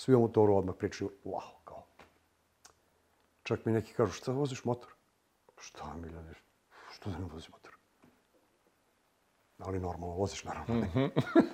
Svi 0.03 0.15
o 0.15 0.21
motoru 0.21 0.57
odmah 0.57 0.75
pričaju, 0.79 1.11
wow, 1.25 1.51
kao. 1.65 1.85
Čak 3.43 3.65
mi 3.65 3.73
neki 3.73 3.93
kažu, 3.93 4.12
šta 4.12 4.33
voziš 4.33 4.65
motor? 4.65 4.91
Šta, 5.59 5.95
Miljane, 5.95 6.35
što 6.91 7.11
da 7.11 7.19
ne 7.19 7.25
vozim 7.25 7.51
motor? 7.53 7.77
Ali 9.59 9.81
normalno, 9.81 10.17
voziš 10.17 10.45
naravno. 10.45 10.75
Mm 10.75 10.88
-hmm. 10.95 11.11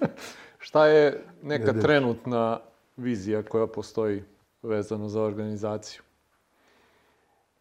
Šta 0.67 0.87
je 0.87 1.25
neka 1.43 1.73
ne, 1.73 1.81
trenutna 1.81 2.61
vizija 2.97 3.43
koja 3.43 3.67
postoji 3.67 4.25
vezano 4.63 5.09
za 5.09 5.23
organizaciju? 5.23 6.03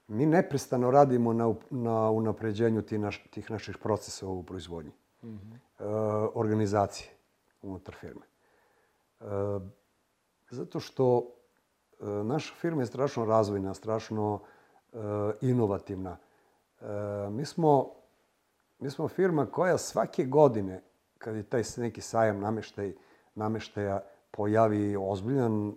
Mi 0.07 0.25
neprestano 0.25 0.91
radimo 0.91 1.33
na, 1.33 1.53
na 1.69 2.09
unapređenju 2.09 2.81
tih, 2.81 2.99
naš, 2.99 3.23
tih 3.31 3.51
naših 3.51 3.77
procesa 3.77 4.27
u 4.27 4.43
proizvodnji. 4.43 4.91
Mm 5.23 5.27
-hmm. 5.27 5.55
e, 5.79 5.83
organizacije 6.33 7.11
unutar 7.61 7.95
firme. 7.95 8.25
E, 9.21 9.25
zato 10.49 10.79
što 10.79 11.33
e, 11.99 12.05
naša 12.05 12.53
firma 12.55 12.81
je 12.81 12.85
strašno 12.85 13.25
razvojna, 13.25 13.73
strašno 13.73 14.39
e, 14.93 14.97
inovativna. 15.41 16.17
E, 16.81 16.85
mi 17.29 17.45
smo 17.45 17.97
Mi 18.79 18.91
smo 18.91 19.07
firma 19.07 19.45
koja 19.45 19.77
svake 19.77 20.25
godine, 20.25 20.83
kad 21.17 21.35
je 21.35 21.43
taj 21.43 21.63
neki 21.77 22.01
sajam 22.01 22.39
nameštaj, 22.39 22.93
nameštaja, 23.35 24.03
pojavi 24.31 24.95
ozbiljan 24.99 25.75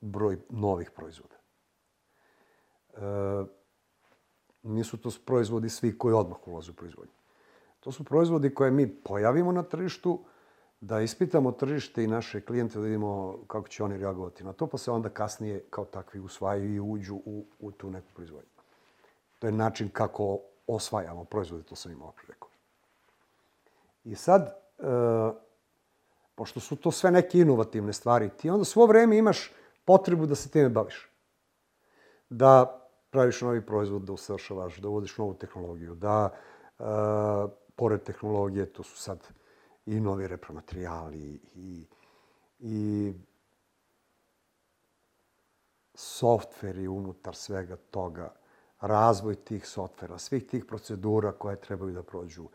broj 0.00 0.38
novih 0.48 0.90
proizvoda. 0.90 1.36
Nisu 4.62 4.96
to 4.96 5.10
proizvodi 5.24 5.68
svi 5.68 5.98
koji 5.98 6.14
odmah 6.14 6.48
ulaze 6.48 6.70
u 6.70 6.74
proizvodnju. 6.74 7.14
To 7.80 7.92
su 7.92 8.04
proizvodi 8.04 8.54
koje 8.54 8.70
mi 8.70 8.94
pojavimo 8.94 9.52
na 9.52 9.62
tržištu, 9.62 10.24
da 10.80 11.00
ispitamo 11.00 11.52
tržište 11.52 12.04
i 12.04 12.06
naše 12.06 12.40
klijente 12.40 12.78
da 12.78 12.84
vidimo 12.84 13.38
kako 13.46 13.68
će 13.68 13.84
oni 13.84 13.98
reagovati 13.98 14.44
na 14.44 14.52
to, 14.52 14.66
pa 14.66 14.78
se 14.78 14.90
onda 14.90 15.08
kasnije 15.08 15.64
kao 15.70 15.84
takvi 15.84 16.20
usvajaju 16.20 16.74
i 16.74 16.80
uđu 16.80 17.14
u, 17.14 17.46
u 17.58 17.72
tu 17.72 17.90
neku 17.90 18.06
proizvodnju. 18.14 18.50
To 19.38 19.46
je 19.46 19.52
način 19.52 19.88
kako 19.88 20.38
osvajamo 20.66 21.24
proizvode, 21.24 21.64
to 21.64 21.76
sam 21.76 21.92
imao 21.92 22.12
rekao. 22.28 22.48
I 24.04 24.14
sad, 24.14 24.42
e, 24.42 24.82
pošto 26.34 26.60
su 26.60 26.76
to 26.76 26.90
sve 26.90 27.10
neke 27.10 27.38
inovativne 27.38 27.92
stvari, 27.92 28.30
ti 28.36 28.50
onda 28.50 28.64
svo 28.64 28.86
vreme 28.86 29.18
imaš 29.18 29.52
potrebu 29.84 30.26
da 30.26 30.34
se 30.34 30.50
time 30.50 30.68
baviš. 30.68 31.10
Da 32.30 32.80
praviš 33.10 33.40
novi 33.40 33.66
proizvod, 33.66 34.02
da 34.02 34.12
usavršavaš, 34.12 34.78
da 34.78 34.88
uvodiš 34.88 35.18
novu 35.18 35.34
tehnologiju, 35.34 35.94
da, 35.94 36.30
e, 36.78 36.82
pored 37.76 38.02
tehnologije, 38.02 38.72
to 38.72 38.82
su 38.82 38.96
sad 38.96 39.39
i 39.90 40.00
novi 40.00 40.28
repromaterijali 40.28 41.40
i, 41.54 41.86
i 42.58 43.12
softveri 45.94 46.88
unutar 46.88 47.34
svega 47.34 47.76
toga 47.76 48.34
razvoj 48.80 49.34
tih 49.34 49.66
softvera, 49.66 50.18
svih 50.18 50.46
tih 50.46 50.64
procedura 50.64 51.32
koje 51.32 51.60
trebaju 51.60 51.92
da 51.92 52.02
prođu, 52.02 52.48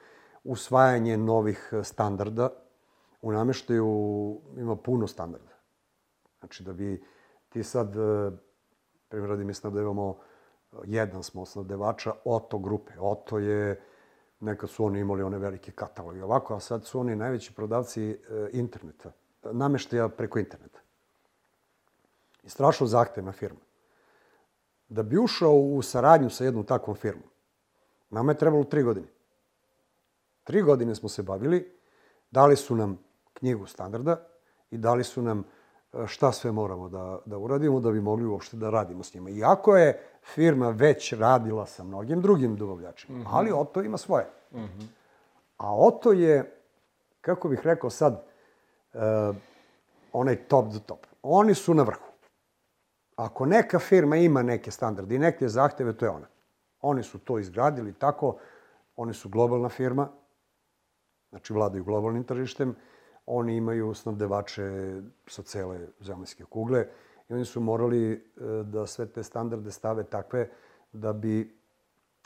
usvajanje 0.43 1.17
novih 1.17 1.73
standarda. 1.83 2.49
U 3.21 3.31
nameštaju 3.31 4.41
ima 4.57 4.75
puno 4.75 5.07
standarda. 5.07 5.53
Znači 6.39 6.63
da 6.63 6.73
bi 6.73 7.03
ti 7.49 7.63
sad, 7.63 7.95
e, 7.95 8.31
primjer 9.07 9.29
radi 9.29 9.43
mislim 9.43 9.73
da 9.73 9.81
imamo 9.81 10.17
e, 10.71 10.75
jedan 10.85 11.23
smo 11.23 11.45
snabdevača 11.45 12.13
Oto 12.25 12.59
grupe. 12.59 12.93
Oto 12.99 13.39
je, 13.39 13.81
nekad 14.45 14.69
su 14.69 14.85
oni 14.85 14.99
imali 14.99 15.23
one 15.23 15.37
velike 15.37 15.71
kataloge 15.71 16.23
ovako, 16.23 16.55
a 16.55 16.59
sad 16.59 16.85
su 16.85 16.99
oni 16.99 17.15
najveći 17.15 17.53
prodavci 17.53 18.17
interneta, 18.51 19.11
nameštaja 19.43 20.09
preko 20.09 20.39
interneta. 20.39 20.79
I 22.43 22.49
strašno 22.49 22.87
zahtevna 22.87 23.31
firma 23.31 23.59
da 24.89 25.03
bi 25.03 25.17
ušao 25.17 25.53
u 25.53 25.81
saradnju 25.81 26.29
sa 26.29 26.45
jednom 26.45 26.63
takvom 26.63 26.95
firmom, 26.95 27.29
nama 28.09 28.31
je 28.31 28.37
trebalo 28.37 28.63
tri 28.63 28.83
godine. 28.83 29.07
Tri 30.43 30.61
godine 30.61 30.95
smo 30.95 31.09
se 31.09 31.23
bavili, 31.23 31.75
dali 32.31 32.55
su 32.55 32.75
nam 32.75 32.99
knjigu 33.33 33.65
standarda 33.65 34.27
i 34.71 34.77
dali 34.77 35.03
su 35.03 35.21
nam 35.21 35.39
e, 35.39 35.43
šta 36.07 36.31
sve 36.31 36.51
moramo 36.51 36.89
da, 36.89 37.19
da 37.25 37.37
uradimo 37.37 37.79
da 37.79 37.91
bi 37.91 38.01
mogli 38.01 38.25
uopšte 38.25 38.57
da 38.57 38.69
radimo 38.69 39.03
s 39.03 39.13
njima. 39.13 39.29
Iako 39.29 39.77
je 39.77 40.01
firma 40.23 40.69
već 40.69 41.13
radila 41.13 41.65
sa 41.65 41.83
mnogim 41.83 42.21
drugim 42.21 42.55
dobavljačima, 42.55 43.17
mm 43.17 43.21
-hmm. 43.21 43.29
ali 43.31 43.51
Oto 43.51 43.81
ima 43.81 43.97
svoje. 43.97 44.25
Mm 44.51 44.57
-hmm. 44.57 44.87
A 45.57 45.75
Oto 45.75 46.11
je, 46.11 46.59
kako 47.21 47.49
bih 47.49 47.59
rekao 47.63 47.89
sad, 47.89 48.25
uh, 48.93 49.01
onaj 50.13 50.35
top 50.35 50.73
do 50.73 50.79
top. 50.79 50.99
Oni 51.23 51.53
su 51.53 51.73
na 51.73 51.83
vrhu. 51.83 52.05
Ako 53.15 53.45
neka 53.45 53.79
firma 53.79 54.15
ima 54.15 54.43
neke 54.43 54.71
standarde 54.71 55.15
i 55.15 55.19
neke 55.19 55.47
zahteve, 55.47 55.97
to 55.97 56.05
je 56.05 56.09
ona. 56.09 56.27
Oni 56.81 57.03
su 57.03 57.19
to 57.19 57.39
izgradili 57.39 57.93
tako, 57.93 58.37
oni 58.95 59.13
su 59.13 59.29
globalna 59.29 59.69
firma, 59.69 60.09
znači 61.29 61.53
vladaju 61.53 61.83
globalnim 61.83 62.23
tržištem, 62.23 62.75
oni 63.25 63.55
imaju 63.55 63.93
snabdevače 63.93 65.01
sa 65.27 65.43
cele 65.43 65.87
zemaljske 65.99 66.45
kugle 66.45 66.87
i 67.29 67.33
oni 67.33 67.45
su 67.45 67.61
morali 67.61 68.11
e, 68.11 68.19
da 68.63 68.87
sve 68.87 69.05
te 69.05 69.23
standarde 69.23 69.71
stave 69.71 70.03
takve 70.03 70.49
da 70.93 71.13
bi 71.13 71.57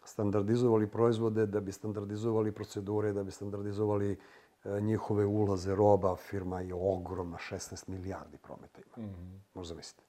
standardizovali 0.04 0.88
proizvode, 0.88 1.46
da 1.46 1.60
bi 1.60 1.72
standardizovali 1.72 2.52
procedure, 2.52 3.14
da 3.14 3.24
bi 3.24 3.32
standardizovali 3.32 4.12
e, 4.64 4.82
njihove 4.82 5.26
ulaze 5.26 5.76
roba. 5.76 6.16
Firma 6.16 6.62
je 6.62 6.74
ogromna, 6.74 7.38
16 7.38 7.90
milijardi 7.90 8.38
prometa 8.38 8.82
ima. 8.82 9.08
Mm 9.08 9.10
-hmm. 9.10 9.40
Možda 9.54 9.76
mislite. 9.76 10.04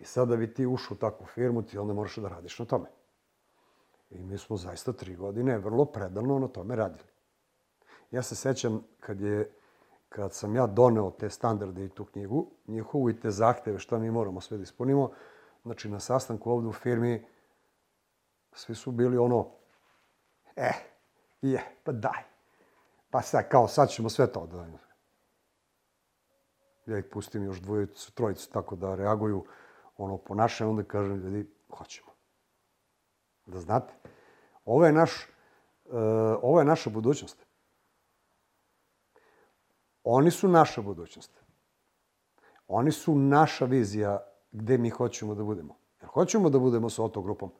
I 0.00 0.04
sad 0.04 0.28
da 0.28 0.36
bi 0.36 0.54
ti 0.54 0.66
ušao 0.66 0.94
u 0.94 0.98
takvu 0.98 1.26
firmu, 1.26 1.62
ti 1.62 1.78
onda 1.78 1.94
moraš 1.94 2.16
da 2.16 2.28
radiš 2.28 2.58
na 2.58 2.64
tome. 2.64 2.88
I 4.10 4.24
mi 4.24 4.38
smo 4.38 4.56
zaista 4.56 4.92
tri 4.92 5.16
godine 5.16 5.58
vrlo 5.58 5.84
predano 5.84 6.38
na 6.38 6.48
tome 6.48 6.76
radili. 6.76 7.08
Ja 8.10 8.22
se 8.22 8.36
sećam 8.36 8.82
kad 9.00 9.20
je 9.20 9.52
kad 10.14 10.34
sam 10.34 10.56
ja 10.56 10.66
doneo 10.66 11.10
te 11.10 11.30
standarde 11.30 11.84
i 11.84 11.88
tu 11.88 12.04
knjigu, 12.04 12.50
njihovu 12.66 13.10
i 13.10 13.20
te 13.20 13.30
zahteve 13.30 13.78
šta 13.78 13.98
mi 13.98 14.10
moramo 14.10 14.40
sve 14.40 14.56
da 14.56 14.62
ispunimo, 14.62 15.10
znači 15.62 15.90
na 15.90 16.00
sastanku 16.00 16.50
ovde 16.50 16.68
u 16.68 16.72
firmi 16.72 17.26
svi 18.52 18.74
su 18.74 18.90
bili 18.90 19.18
ono, 19.18 19.48
e, 20.56 20.72
je, 21.42 21.64
pa 21.84 21.92
daj. 21.92 22.22
Pa 23.10 23.22
sad, 23.22 23.48
kao, 23.48 23.68
sad 23.68 23.88
ćemo 23.88 24.08
sve 24.08 24.32
to 24.32 24.46
da 24.46 24.66
Ja 26.86 26.98
ih 26.98 27.04
pustim 27.12 27.44
još 27.44 27.60
dvojicu, 27.60 28.14
trojicu 28.14 28.50
tako 28.52 28.76
da 28.76 28.94
reaguju 28.94 29.44
ono 29.96 30.18
po 30.18 30.34
naše, 30.34 30.66
onda 30.66 30.82
kažem, 30.82 31.16
ljudi, 31.16 31.50
hoćemo. 31.78 32.08
Da 33.46 33.60
znate, 33.60 33.94
ovo 34.64 34.86
je 34.86 34.92
naš, 34.92 35.28
uh, 35.84 35.92
ovo 36.42 36.58
je 36.58 36.64
naša 36.64 36.90
budućnost. 36.90 37.46
Oni 40.04 40.30
su 40.30 40.48
naša 40.48 40.82
budućnost. 40.82 41.30
Oni 42.68 42.92
su 42.92 43.14
naša 43.14 43.64
vizija 43.64 44.26
gde 44.52 44.78
mi 44.78 44.90
hoćemo 44.90 45.34
da 45.34 45.44
budemo. 45.44 45.76
Jer 46.00 46.08
hoćemo 46.08 46.50
da 46.50 46.58
budemo 46.58 46.90
sa 46.90 47.04
otogrupom? 47.04 47.50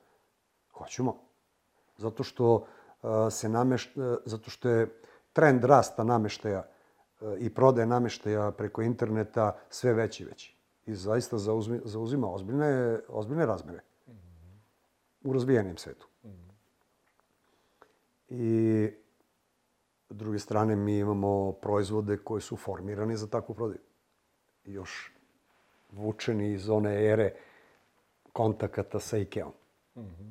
Hoćemo. 0.73 1.17
Zato 1.97 2.23
što 2.23 2.55
uh, 2.55 3.11
se 3.31 3.49
nameš, 3.49 3.97
uh, 3.97 4.17
zato 4.25 4.51
što 4.51 4.69
je 4.69 5.01
trend 5.33 5.65
rasta 5.65 6.05
nameštaja 6.05 6.65
uh, 7.21 7.33
i 7.39 7.55
prodaje 7.55 7.87
nameštaja 7.87 8.51
preko 8.51 8.83
interneta 8.83 9.57
sve 9.71 9.95
veći 9.95 10.23
i 10.23 10.27
veći. 10.27 10.57
I 10.87 10.95
zaista 10.95 11.39
zauzmi, 11.39 11.81
zauzima 11.85 12.33
ozbiljne, 12.33 13.01
ozbiljne 13.09 13.47
razmere 13.47 13.81
u 15.25 15.33
razvijenim 15.33 15.77
svetu. 15.77 16.09
I 18.29 18.91
S 20.13 20.15
druge 20.15 20.39
strane, 20.39 20.77
mi 20.77 20.99
imamo 20.99 21.53
proizvode 21.53 22.17
koji 22.17 22.43
su 22.43 22.57
formirani 22.57 23.17
za 23.17 23.27
takvu 23.27 23.55
prodaju. 23.55 23.81
Još 24.65 25.13
vučeni 25.93 26.53
iz 26.53 26.69
one 26.69 27.05
ere 27.05 27.35
kontakata 28.33 29.01
sa 29.01 29.19
Ikeom. 29.19 29.53
Mm 29.97 30.01
-hmm. 30.01 30.31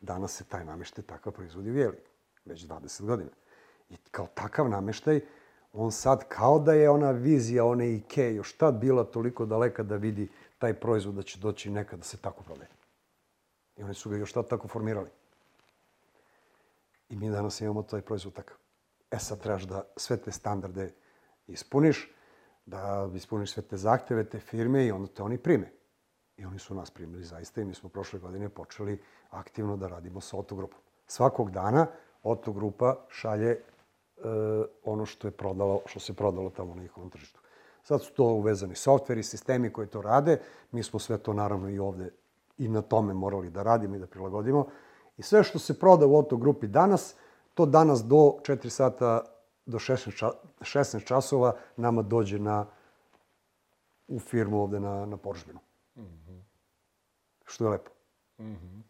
Danas 0.00 0.36
se 0.36 0.44
taj 0.44 0.64
nameštaj 0.64 1.04
takav 1.04 1.32
proizvodi 1.32 1.70
u 1.70 1.76
Jeli. 1.76 1.96
Već 2.44 2.66
20 2.66 3.04
godina. 3.04 3.30
I 3.90 3.96
kao 4.10 4.26
takav 4.34 4.68
nameštaj, 4.68 5.20
on 5.72 5.92
sad 5.92 6.28
kao 6.28 6.58
da 6.58 6.72
je 6.72 6.90
ona 6.90 7.10
vizija 7.10 7.64
one 7.64 7.94
Ike 7.94 8.34
još 8.34 8.56
tad 8.56 8.74
bila 8.74 9.04
toliko 9.04 9.46
daleka 9.46 9.82
da 9.82 9.96
vidi 9.96 10.28
taj 10.58 10.74
proizvod 10.74 11.14
da 11.14 11.22
će 11.22 11.38
doći 11.38 11.70
nekad 11.70 11.98
da 11.98 12.04
se 12.04 12.16
tako 12.16 12.42
prodaje. 12.42 12.70
I 13.76 13.82
oni 13.82 13.94
su 13.94 14.10
ga 14.10 14.16
još 14.16 14.32
tad 14.32 14.48
tako 14.48 14.68
formirali. 14.68 15.10
I 17.08 17.16
mi 17.16 17.30
danas 17.30 17.60
imamo 17.60 17.82
taj 17.82 18.00
proizvod 18.00 18.34
takav. 18.34 18.63
E 19.14 19.18
sad 19.18 19.40
trebaš 19.40 19.62
da 19.62 19.82
sve 19.96 20.16
te 20.16 20.32
standarde 20.32 20.92
ispuniš, 21.46 22.10
da 22.66 23.10
ispuniš 23.14 23.52
sve 23.52 23.62
te 23.62 23.76
zahteve 23.76 24.24
te 24.24 24.38
firme 24.40 24.86
i 24.86 24.92
onda 24.92 25.08
te 25.08 25.22
oni 25.22 25.38
prime. 25.38 25.70
I 26.36 26.44
oni 26.44 26.58
su 26.58 26.74
nas 26.74 26.90
primili 26.90 27.24
zaista 27.24 27.60
i 27.60 27.64
mi 27.64 27.74
smo 27.74 27.88
prošle 27.88 28.18
godine 28.18 28.48
počeli 28.48 29.02
aktivno 29.30 29.76
da 29.76 29.88
radimo 29.88 30.20
sa 30.20 30.36
Otogrupom. 30.36 30.78
Svakog 31.06 31.50
dana 31.50 31.86
Otogrupa 32.22 32.96
šalje 33.08 33.50
e, 33.50 33.60
ono 34.84 35.06
što 35.06 35.28
je 35.28 35.30
prodalo, 35.30 35.80
što 35.86 36.00
se 36.00 36.14
prodalo 36.14 36.50
tamo 36.50 36.74
na 36.74 36.82
njihovom 36.82 37.10
tržištu. 37.10 37.40
Sad 37.82 38.02
su 38.02 38.12
to 38.12 38.24
uvezani 38.24 38.74
softveri, 38.74 39.22
sistemi 39.22 39.72
koji 39.72 39.86
to 39.86 40.02
rade. 40.02 40.40
Mi 40.72 40.82
smo 40.82 40.98
sve 40.98 41.18
to 41.18 41.32
naravno 41.32 41.70
i 41.70 41.78
ovde 41.78 42.10
i 42.58 42.68
na 42.68 42.82
tome 42.82 43.14
morali 43.14 43.50
da 43.50 43.62
radimo 43.62 43.96
i 43.96 43.98
da 43.98 44.06
prilagodimo. 44.06 44.66
I 45.16 45.22
sve 45.22 45.44
što 45.44 45.58
se 45.58 45.78
proda 45.78 46.06
u 46.06 46.18
Otogrupi 46.18 46.66
danas, 46.66 47.14
to 47.54 47.66
danas 47.66 48.04
do 48.04 48.16
4 48.16 48.68
sata, 48.68 49.24
do 49.66 49.78
16, 49.78 50.16
ča, 50.16 50.30
16 50.60 51.04
časova 51.04 51.56
nama 51.76 52.02
dođe 52.02 52.38
na, 52.38 52.66
u 54.08 54.18
firmu 54.18 54.62
ovde 54.62 54.80
na, 54.80 55.06
na 55.06 55.16
Poržbinu. 55.16 55.60
Mm 55.96 56.02
-hmm. 56.02 56.40
Što 57.44 57.64
je 57.64 57.70
lepo. 57.70 57.90
Mm 58.38 58.44
-hmm. 58.44 58.80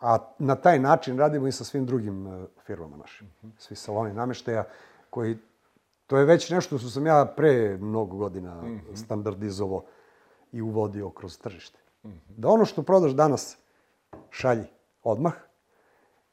A 0.00 0.18
na 0.38 0.54
taj 0.54 0.78
način 0.78 1.18
radimo 1.18 1.46
i 1.46 1.52
sa 1.52 1.64
svim 1.64 1.86
drugim 1.86 2.26
uh, 2.26 2.44
firmama 2.66 2.96
našim. 2.96 3.26
Mm 3.26 3.46
-hmm. 3.46 3.52
Svi 3.58 3.76
saloni 3.76 4.14
nameštaja 4.14 4.64
koji 5.10 5.38
To 6.08 6.16
je 6.16 6.24
već 6.24 6.50
nešto 6.50 6.78
što 6.78 6.88
sam 6.88 7.06
ja 7.06 7.32
pre 7.36 7.76
mnogo 7.80 8.16
godina 8.16 8.62
mm 8.62 8.66
-hmm. 8.66 8.96
standardizovao 8.96 9.82
i 10.52 10.62
uvodio 10.62 11.10
kroz 11.10 11.38
tržište. 11.38 11.78
Mm 12.04 12.08
-hmm. 12.08 12.36
Da 12.36 12.48
ono 12.48 12.64
što 12.64 12.82
prodaš 12.82 13.12
danas 13.12 13.58
šalji 14.30 14.64
odmah, 15.02 15.32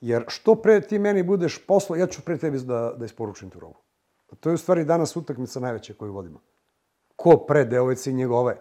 Jer 0.06 0.24
što 0.28 0.56
pre 0.56 0.82
ti 0.82 1.00
meni 1.00 1.24
budeš 1.24 1.66
poslo, 1.66 1.96
ja 1.96 2.08
ću 2.08 2.22
pre 2.22 2.38
tebi 2.38 2.60
da, 2.60 2.94
da 2.98 3.06
isporučim 3.06 3.50
tu 3.50 3.60
robu. 3.60 3.76
To 4.40 4.50
je 4.50 4.54
u 4.54 4.58
stvari 4.58 4.86
danas 4.86 5.16
utakmica 5.16 5.60
najveća 5.60 5.94
koju 5.94 6.14
vodimo. 6.14 6.42
Ko 7.16 7.38
pre 7.38 7.66
devojci 7.66 8.14
njegove? 8.14 8.58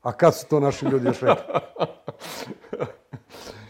A 0.00 0.12
kad 0.12 0.34
su 0.34 0.46
to 0.48 0.60
naši 0.60 0.86
ljudi 0.86 1.06
još 1.06 1.20
rekli? 1.20 1.44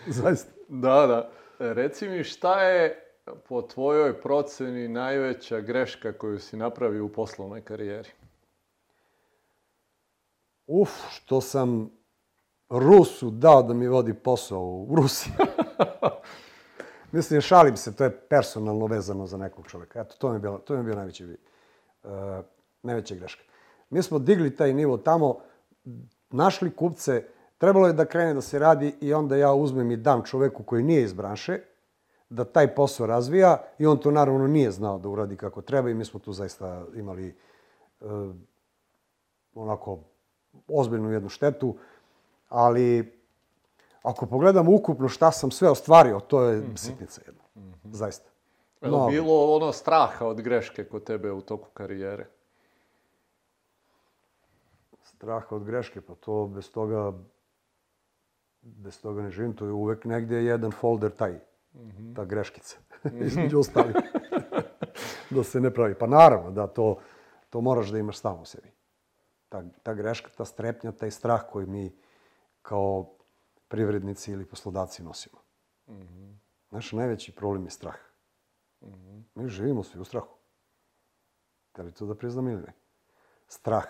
Zaista. 0.23 0.53
Da, 0.69 1.07
da. 1.07 1.31
Reci 1.59 2.09
mi 2.09 2.25
šta 2.25 2.63
je 2.63 3.15
po 3.49 3.63
tvojoj 3.63 4.21
proceni 4.23 4.89
najveća 4.89 5.61
greška 5.61 6.13
koju 6.13 6.39
si 6.39 6.57
napravio 6.57 7.05
u 7.05 7.13
poslovnoj 7.13 7.61
karijeri? 7.61 8.11
Uf, 10.67 10.91
što 11.11 11.41
sam 11.41 11.91
Rusu 12.69 13.31
dao 13.31 13.63
da 13.63 13.75
mi 13.75 13.89
vodi 13.89 14.15
posao 14.15 14.87
u 14.89 14.97
Rusiji. 14.97 15.33
Mislim, 17.13 17.41
šalim 17.41 17.77
se, 17.77 17.97
to 17.97 18.05
je 18.05 18.11
personalno 18.11 18.87
vezano 18.87 19.27
za 19.27 19.37
nekog 19.37 19.67
čoveka. 19.67 20.01
Eto, 20.01 20.15
to 20.19 20.29
mi 20.29 20.35
je 20.35 20.41
bilo, 20.41 20.59
to 20.59 20.75
mi 20.75 20.81
je 20.81 20.85
bio 20.85 20.95
najveći, 20.95 21.25
uh, 22.05 22.11
najveća 22.83 23.15
greška. 23.15 23.43
Mi 23.91 24.03
smo 24.03 24.19
digli 24.19 24.57
taj 24.57 24.75
nivo 24.75 24.97
tamo, 24.97 25.39
našli 26.31 26.71
kupce, 26.71 27.25
trebalo 27.59 27.87
je 27.87 27.93
da 27.93 28.05
krene 28.05 28.35
da 28.35 28.41
se 28.41 28.59
radi 28.59 28.95
i 29.01 29.15
onda 29.15 29.37
ja 29.37 29.53
uzmem 29.53 29.91
i 29.91 29.97
dam 29.97 30.25
čoveku 30.25 30.63
koji 30.63 30.83
nije 30.83 31.03
iz 31.03 31.13
branše, 31.13 31.61
da 32.29 32.45
taj 32.45 32.75
posao 32.75 33.07
razvija 33.07 33.63
i 33.79 33.87
on 33.87 33.99
to 33.99 34.11
naravno 34.11 34.47
nije 34.47 34.71
znao 34.71 34.99
da 34.99 35.09
uradi 35.09 35.37
kako 35.37 35.63
treba 35.63 35.91
i 35.91 35.95
mi 35.95 36.05
smo 36.05 36.21
tu 36.21 36.33
zaista 36.33 36.85
imali 36.95 37.35
uh, 38.01 38.35
onako 39.55 39.99
ozbiljnu 40.69 41.13
jednu 41.13 41.29
štetu, 41.29 41.77
ali 42.49 43.22
ako 44.03 44.27
pogledam 44.27 44.69
ukupno 44.69 45.09
šta 45.09 45.33
sam 45.33 45.51
sve 45.51 45.71
ostvario, 45.71 46.21
to 46.21 46.43
je 46.43 46.61
mm 46.61 46.65
-hmm. 46.65 46.77
sitnica 46.77 47.21
jedna. 47.27 47.43
Mm 47.55 47.61
-hmm. 47.61 47.93
Zaista. 47.93 48.31
Je 48.81 48.91
li 48.91 49.13
bilo 49.13 49.55
ono 49.57 49.73
straha 49.73 50.27
od 50.27 50.41
greške 50.41 50.85
kod 50.85 51.05
tebe 51.05 51.33
u 51.33 51.41
toku 51.41 51.69
karijere? 51.75 52.27
Straha 55.03 55.47
od 55.51 55.65
greške, 55.65 56.01
pa 56.01 56.15
to 56.15 56.47
bez 56.47 56.71
toga 56.71 57.13
bez 58.63 59.01
toga 59.01 59.23
ne 59.23 59.31
živim, 59.31 59.53
to 59.57 59.67
je 59.67 59.73
uvek 59.73 60.05
negde 60.05 60.45
jedan 60.45 60.71
folder 60.71 61.11
taj, 61.11 61.33
mm 61.33 61.91
-hmm. 61.91 62.17
ta 62.17 62.25
greškica, 62.25 62.79
mm 63.05 63.09
-hmm. 63.09 63.27
između 63.27 63.59
ostalih. 63.59 63.97
da 65.31 65.45
se 65.45 65.61
ne 65.61 65.71
pravi. 65.75 65.95
Pa 65.95 66.07
naravno, 66.07 66.51
da, 66.51 66.67
to, 66.67 66.99
to 67.51 67.61
moraš 67.61 67.89
da 67.89 67.99
imaš 67.99 68.19
stalno 68.19 68.43
u 68.43 68.45
sebi. 68.45 68.69
Ta, 69.49 69.63
ta 69.83 69.95
greška, 69.95 70.31
ta 70.37 70.45
strepnja, 70.45 70.93
taj 70.93 71.11
strah 71.11 71.43
koji 71.51 71.67
mi 71.67 71.93
kao 72.63 73.15
privrednici 73.73 74.33
ili 74.33 74.47
poslodavci 74.47 75.03
nosimo. 75.03 75.39
Mm 75.89 75.95
-hmm. 75.95 76.37
Naš 76.71 76.93
najveći 76.93 77.35
problem 77.35 77.65
je 77.65 77.71
strah. 77.71 77.97
Mm 78.81 78.87
-hmm. 78.87 79.23
Mi 79.35 79.49
živimo 79.49 79.83
svi 79.83 80.01
u 80.01 80.05
strahu. 80.05 80.37
Da 81.75 81.83
li 81.83 81.93
to 81.93 82.07
da 82.07 82.15
priznam 82.15 82.49
ili 82.49 82.63
ne? 82.63 82.73
Strah. 83.49 83.87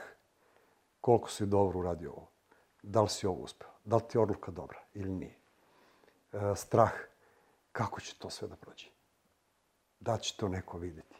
Koliko 1.00 1.30
si 1.30 1.46
dobro 1.46 1.78
uradio 1.78 2.10
ovo? 2.10 2.30
Da 2.82 3.02
li 3.02 3.08
si 3.08 3.26
ovo 3.26 3.42
uspeo? 3.42 3.70
Da 3.84 3.96
li 3.96 4.02
ti 4.08 4.18
je 4.18 4.22
odluka 4.22 4.50
dobra 4.50 4.80
ili 4.94 5.10
nije? 5.10 5.38
E, 6.32 6.38
strah. 6.56 6.92
Kako 7.72 8.00
će 8.00 8.18
to 8.18 8.30
sve 8.30 8.48
da 8.48 8.56
prođe? 8.56 8.86
Da 10.00 10.18
će 10.18 10.36
to 10.36 10.48
neko 10.48 10.78
videti? 10.78 11.16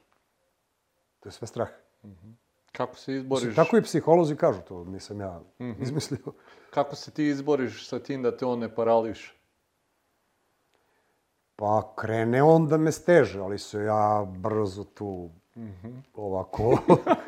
To 1.20 1.29
je 1.29 1.33
sve 1.33 1.46
strah. 1.46 1.70
Mm 2.03 2.09
-hmm. 2.09 2.35
Kako 2.72 2.96
se 2.96 3.14
izboriš? 3.14 3.46
Mislim, 3.46 3.64
tako 3.64 3.76
i 3.76 3.82
psiholozi 3.82 4.37
kažu, 4.37 4.61
to 4.68 4.85
nisam 4.85 5.20
ja 5.20 5.40
mm 5.58 5.64
-hmm. 5.64 5.82
izmislio. 5.82 6.32
Kako 6.74 6.96
se 6.96 7.11
ti 7.11 7.26
izboriš 7.26 7.88
sa 7.88 7.98
tim 7.98 8.22
da 8.22 8.37
te 8.37 8.46
on 8.46 8.58
ne 8.58 8.74
parališ? 8.74 9.38
Pa 11.56 11.92
krene 11.96 12.42
on 12.42 12.68
da 12.68 12.76
me 12.76 12.92
steže, 12.92 13.40
ali 13.40 13.58
se 13.58 13.78
ja 13.78 14.26
brzo 14.38 14.85
tu 14.85 15.30
mm 15.56 15.68
-hmm. 15.82 16.02
ovako 16.14 16.78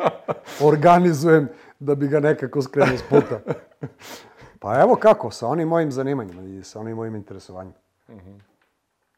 organizujem 0.70 1.48
da 1.80 1.94
bi 1.94 2.08
ga 2.08 2.20
nekako 2.20 2.62
skrenuo 2.62 2.98
s 2.98 3.02
puta. 3.02 3.40
Pa 4.60 4.80
evo 4.80 4.96
kako, 4.96 5.30
sa 5.30 5.46
onim 5.46 5.68
mojim 5.68 5.92
zanimanjima 5.92 6.42
i 6.42 6.62
sa 6.62 6.80
onim 6.80 6.96
mojim 6.96 7.14
interesovanjima. 7.14 7.78
Mm 8.08 8.14
-hmm. 8.14 8.40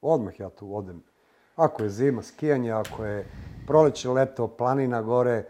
Odmah 0.00 0.40
ja 0.40 0.50
tu 0.50 0.76
odem. 0.76 1.02
Ako 1.56 1.82
je 1.82 1.90
zima, 1.90 2.22
skijanje, 2.22 2.72
ako 2.72 3.04
je 3.04 3.26
proleće, 3.66 4.08
leto, 4.08 4.48
planina 4.48 5.02
gore, 5.02 5.44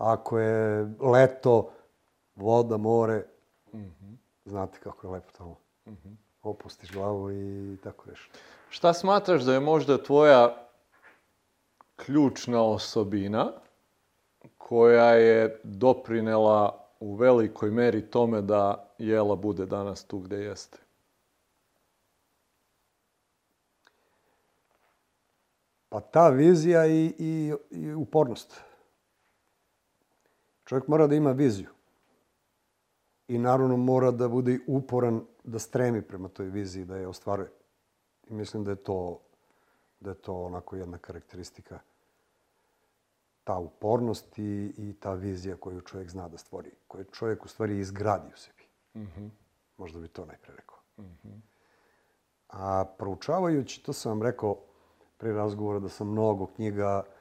ako 0.00 0.38
je 0.38 0.88
leto, 1.00 1.70
voda, 2.36 2.76
more, 2.76 3.24
mm 3.72 3.78
-hmm. 3.78 4.16
znate 4.44 4.78
kako 4.80 5.06
je 5.06 5.10
lepo 5.10 5.30
tamo. 5.38 5.56
Mm 5.86 5.90
-hmm. 5.92 6.16
Opustiš 6.42 6.92
glavu 6.92 7.32
i 7.32 7.76
tako 7.82 8.10
reš. 8.10 8.30
Šta 8.68 8.92
smatraš 8.92 9.42
da 9.42 9.54
je 9.54 9.60
možda 9.60 10.02
tvoja 10.02 10.66
ključna 11.96 12.62
osobina 12.62 13.52
koja 14.58 15.14
je 15.14 15.60
doprinela 15.64 16.86
u 17.00 17.14
velikoj 17.14 17.70
meri 17.70 18.10
tome 18.10 18.42
da 18.42 18.86
Jela 18.98 19.36
bude 19.36 19.66
danas 19.66 20.04
tu 20.04 20.18
gde 20.18 20.36
jeste? 20.36 20.78
Pa 25.88 26.00
ta 26.00 26.28
vizija 26.28 26.86
i, 26.86 27.14
i, 27.18 27.52
i 27.70 27.94
upornost. 27.94 28.69
Čovjek 30.70 30.88
mora 30.88 31.06
da 31.06 31.14
ima 31.14 31.32
viziju. 31.32 31.68
I 33.28 33.38
naravno 33.38 33.76
mora 33.76 34.10
da 34.10 34.28
bude 34.28 34.58
uporan, 34.66 35.24
da 35.44 35.58
stremi 35.58 36.02
prema 36.02 36.28
toj 36.28 36.46
viziji, 36.46 36.84
da 36.84 36.96
je 36.96 37.08
ostvaruje. 37.08 37.50
I 38.28 38.34
mislim 38.34 38.64
da 38.64 38.70
je 38.70 38.76
to, 38.76 39.20
da 40.00 40.10
je 40.10 40.14
to 40.14 40.34
onako 40.42 40.76
jedna 40.76 40.98
karakteristika 40.98 41.80
ta 43.44 43.58
upornost 43.58 44.38
i, 44.38 44.72
i 44.76 44.94
ta 45.00 45.14
vizija 45.14 45.56
koju 45.56 45.80
čovjek 45.80 46.10
zna 46.10 46.28
da 46.28 46.38
stvori, 46.38 46.70
koju 46.88 47.04
čovjek 47.04 47.44
u 47.44 47.48
stvari 47.48 47.78
izgradi 47.78 48.28
u 48.34 48.38
sebi. 48.38 48.64
Mm 48.94 49.00
-hmm. 49.00 49.30
Možda 49.76 50.00
bi 50.00 50.08
to 50.08 50.26
najpre 50.26 50.54
rekao. 50.56 50.78
Mm 50.98 51.02
-hmm. 51.02 51.40
A 52.48 52.84
proučavajući, 52.98 53.82
to 53.82 53.92
sam 53.92 54.12
vam 54.12 54.22
rekao 54.22 54.56
pre 55.18 55.32
razgovora 55.32 55.78
da 55.78 55.88
sam 55.88 56.10
mnogo 56.10 56.46
knjiga 56.46 57.02
uh, 57.06 57.19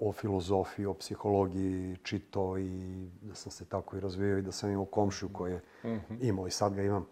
o 0.00 0.12
filozofiji, 0.12 0.86
o 0.86 0.94
psihologiji 0.94 1.96
čitao 2.02 2.58
i 2.58 3.06
da 3.22 3.34
sam 3.34 3.52
se 3.52 3.64
tako 3.64 3.96
i 3.96 4.00
razvijao 4.00 4.38
i 4.38 4.42
da 4.42 4.52
sam 4.52 4.70
imao 4.70 4.84
komšiju 4.84 5.28
koji 5.32 5.52
je 5.52 5.60
-hmm. 5.82 6.18
imao 6.20 6.46
i 6.46 6.50
sad 6.50 6.74
ga 6.74 6.82
imam, 6.82 7.06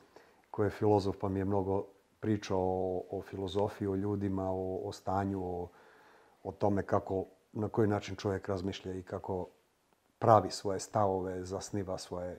koji 0.50 0.66
je 0.66 0.70
filozof 0.70 1.16
pa 1.20 1.28
mi 1.28 1.40
je 1.40 1.44
mnogo 1.44 1.86
pričao 2.20 2.60
o, 2.60 3.02
o 3.10 3.22
filozofiji, 3.22 3.88
o 3.88 3.94
ljudima, 3.94 4.50
o, 4.50 4.80
o 4.84 4.92
stanju, 4.92 5.44
o, 5.44 5.68
o 6.42 6.52
tome 6.52 6.82
kako 6.82 7.26
na 7.52 7.68
koji 7.68 7.88
način 7.88 8.16
čovjek 8.16 8.48
razmišlja 8.48 8.94
i 8.94 9.02
kako 9.02 9.48
pravi 10.18 10.50
svoje 10.50 10.80
stavove, 10.80 11.44
zasniva 11.44 11.98
svoje, 11.98 12.38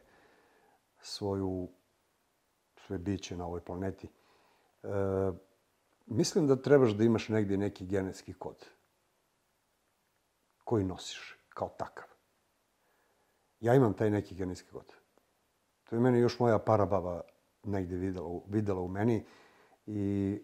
svoju, 1.02 1.68
svoje 2.86 3.00
biće 3.00 3.38
na 3.38 3.46
ovoj 3.46 3.60
planeti. 3.60 4.08
E, 4.84 4.88
mislim 6.06 6.48
da 6.48 6.56
trebaš 6.56 6.92
da 6.92 7.04
imaš 7.04 7.30
negdje 7.30 7.58
neki 7.58 7.86
genetski 7.86 8.34
kod 8.34 8.66
koji 10.64 10.84
nosiš 10.84 11.38
kao 11.50 11.70
takav. 11.70 12.08
Ja 13.60 13.76
imam 13.76 13.94
taj 13.94 14.10
neki 14.10 14.36
genetski 14.36 14.72
kod. 14.72 14.96
To 15.84 15.96
je 15.96 16.00
meni 16.00 16.20
još 16.20 16.40
moja 16.40 16.60
parababa 16.60 17.22
negdje 17.64 17.98
videla, 17.98 18.40
videla 18.48 18.82
u 18.82 18.88
meni 18.88 19.26
i 19.86 20.40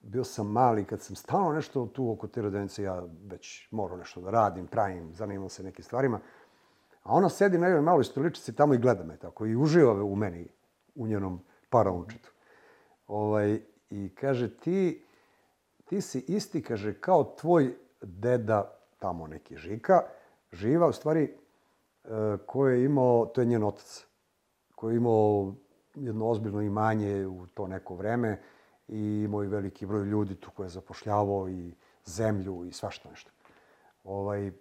bio 0.00 0.24
sam 0.24 0.46
mali, 0.46 0.84
kad 0.84 1.00
sam 1.02 1.16
stalno 1.16 1.52
nešto 1.52 1.86
tu 1.86 2.12
oko 2.12 2.26
te 2.26 2.42
rodenice, 2.42 2.82
ja 2.82 3.06
već 3.24 3.68
morao 3.70 3.96
nešto 3.96 4.20
da 4.20 4.30
radim, 4.30 4.66
pravim, 4.66 5.14
zanimam 5.14 5.48
se 5.48 5.62
nekim 5.62 5.84
stvarima. 5.84 6.20
A 7.02 7.14
ona 7.14 7.28
sedi 7.28 7.58
na 7.58 7.66
jednoj 7.66 7.82
maloj 7.82 8.04
stoličici 8.04 8.56
tamo 8.56 8.74
i 8.74 8.78
gleda 8.78 9.04
me 9.04 9.16
tako 9.16 9.46
i 9.46 9.56
uživa 9.56 10.04
u 10.04 10.16
meni, 10.16 10.48
u 10.94 11.06
njenom 11.06 11.40
paraunčetu. 11.70 12.32
Ovaj, 13.06 13.60
I 13.90 14.14
kaže, 14.14 14.56
ti, 14.56 15.04
ti 15.84 16.00
si 16.00 16.24
isti, 16.28 16.62
kaže, 16.62 17.00
kao 17.00 17.34
tvoj 17.40 17.76
deda, 18.02 18.81
tamo 19.02 19.26
neki 19.26 19.56
Žika, 19.56 20.02
živa, 20.52 20.86
u 20.86 20.92
stvari, 20.92 21.24
e, 21.24 22.08
koji 22.46 22.78
je 22.78 22.84
imao, 22.84 23.26
to 23.26 23.40
je 23.40 23.46
njen 23.46 23.64
otac, 23.64 24.06
koji 24.74 24.94
je 24.94 24.96
imao 24.96 25.54
jedno 25.94 26.28
ozbiljno 26.28 26.62
imanje 26.62 27.26
u 27.26 27.46
to 27.46 27.66
neko 27.66 27.94
vreme, 27.94 28.38
i 28.88 29.22
imao 29.24 29.44
i 29.44 29.48
veliki 29.48 29.86
broj 29.86 30.04
ljudi 30.04 30.34
tu 30.34 30.50
koje 30.50 30.66
je 30.66 30.70
zapošljavao 30.70 31.48
i 31.48 31.74
zemlju 32.04 32.64
i 32.64 32.72
svašta 32.72 33.10
nešto. 33.10 33.30
Ovaj, 34.04 34.52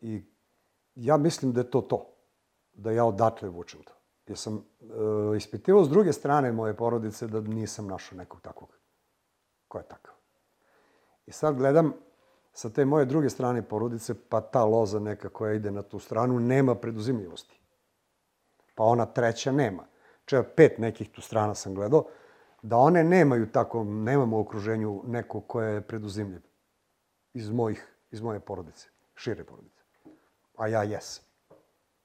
I 0.00 0.22
ja 0.94 1.16
mislim 1.16 1.52
da 1.52 1.60
je 1.60 1.70
to 1.70 1.80
to. 1.80 2.06
Da 2.72 2.90
ja 2.90 3.04
odatle 3.04 3.48
vučem 3.48 3.82
to. 3.82 3.92
Jer 4.26 4.38
sam 4.38 4.56
e, 4.56 5.36
ispitivao 5.36 5.84
s 5.84 5.88
druge 5.88 6.12
strane 6.12 6.52
moje 6.52 6.76
porodice 6.76 7.26
da 7.26 7.40
nisam 7.40 7.86
našao 7.86 8.18
nekog 8.18 8.40
takvog. 8.40 8.78
Ko 9.68 9.78
je 9.78 9.84
takav? 9.84 10.14
I 11.26 11.32
sad 11.32 11.56
gledam 11.56 11.92
sa 12.58 12.70
te 12.70 12.84
moje 12.84 13.04
druge 13.04 13.30
strane 13.30 13.62
porodice, 13.62 14.14
pa 14.28 14.40
ta 14.40 14.64
loza 14.64 14.98
neka 14.98 15.28
koja 15.28 15.52
ide 15.54 15.70
na 15.70 15.82
tu 15.82 15.98
stranu 15.98 16.40
nema 16.40 16.74
preduzimljivosti. 16.74 17.60
Pa 18.74 18.84
ona 18.84 19.06
treća 19.06 19.52
nema 19.52 19.84
čeva 20.24 20.42
pet 20.56 20.78
nekih 20.78 21.10
tu 21.10 21.20
strana 21.20 21.54
sam 21.54 21.74
gledao, 21.74 22.04
da 22.62 22.76
one 22.76 23.04
nemaju 23.04 23.46
tako, 23.52 23.84
nemamo 23.84 24.36
u 24.36 24.40
okruženju 24.40 25.02
neko 25.06 25.40
ko 25.40 25.62
je 25.62 25.80
preduzimljiv 25.80 26.40
iz, 27.34 27.50
mojih, 27.50 27.86
iz 28.10 28.20
moje 28.20 28.40
porodice, 28.40 28.88
šire 29.14 29.44
porodice. 29.44 29.82
A 30.56 30.68
ja 30.68 30.82
jesam. 30.82 31.24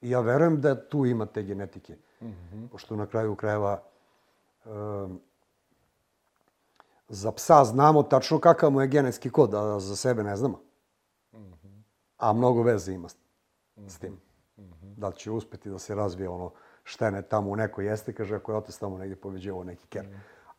I 0.02 0.10
ja 0.10 0.20
verujem 0.20 0.62
da 0.62 0.90
tu 0.90 1.06
ima 1.06 1.26
te 1.26 1.44
genetike. 1.44 1.98
Mm 2.22 2.28
-hmm. 2.28 2.68
Pošto 2.70 2.96
na 2.96 3.06
kraju 3.06 3.36
krajeva 3.36 3.82
um, 4.66 5.20
za 7.14 7.32
psa 7.32 7.64
znamo 7.64 8.04
tačno 8.04 8.40
kakav 8.40 8.72
mu 8.72 8.82
je 8.82 8.88
genetski 8.88 9.30
kod, 9.30 9.54
a 9.54 9.80
za 9.80 9.96
sebe 9.96 10.24
ne 10.24 10.36
znamo. 10.36 10.60
A 12.18 12.34
mnogo 12.34 12.64
veze 12.64 12.94
ima 12.94 13.10
s, 13.88 13.98
tim. 14.00 14.20
Da 14.82 15.08
li 15.08 15.16
će 15.16 15.32
uspeti 15.32 15.70
da 15.70 15.80
se 15.80 15.96
razvije 15.96 16.30
ono 16.30 16.52
štene 16.84 17.22
tamo 17.22 17.50
u 17.50 17.56
nekoj 17.56 17.86
jeste, 17.86 18.14
kaže, 18.14 18.36
ako 18.36 18.52
je 18.52 18.58
otac 18.58 18.78
tamo 18.78 18.98
negdje 18.98 19.16
poveđevao 19.16 19.64
neki 19.64 19.88
ker. 19.88 20.06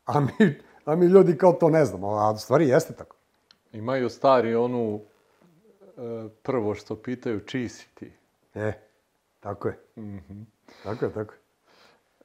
A 0.04 0.20
mi, 0.20 0.60
a 0.84 0.96
mi 0.96 1.06
ljudi 1.06 1.38
kao 1.38 1.52
to 1.52 1.70
ne 1.70 1.84
znamo, 1.84 2.08
a 2.08 2.30
u 2.30 2.38
stvari 2.38 2.68
jeste 2.68 2.94
tako. 2.94 3.16
Imaju 3.72 4.08
stari 4.08 4.54
onu 4.54 5.00
e, 5.00 6.28
prvo 6.42 6.74
što 6.74 6.96
pitaju, 6.96 7.40
čiji 7.40 7.68
si 7.68 7.88
ti? 7.94 8.12
E, 8.54 8.72
tako 9.40 9.68
je. 9.68 9.78
Mm 9.96 10.18
-hmm. 10.18 10.44
Tako 10.82 11.04
je, 11.04 11.12
tako 11.12 11.32
je. 11.32 11.38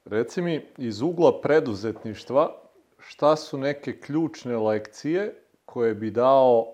Reci 0.05 0.41
mi, 0.41 0.65
iz 0.77 1.01
ugla 1.01 1.41
preduzetništva, 1.41 2.68
šta 2.99 3.35
su 3.35 3.57
neke 3.57 3.99
ključne 3.99 4.57
lekcije 4.57 5.43
koje 5.65 5.95
bi 5.95 6.11
dao 6.11 6.65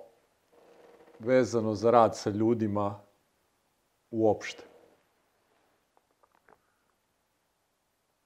vezano 1.19 1.75
za 1.75 1.91
rad 1.91 2.17
sa 2.17 2.29
ljudima 2.29 3.01
uopšte? 4.11 4.63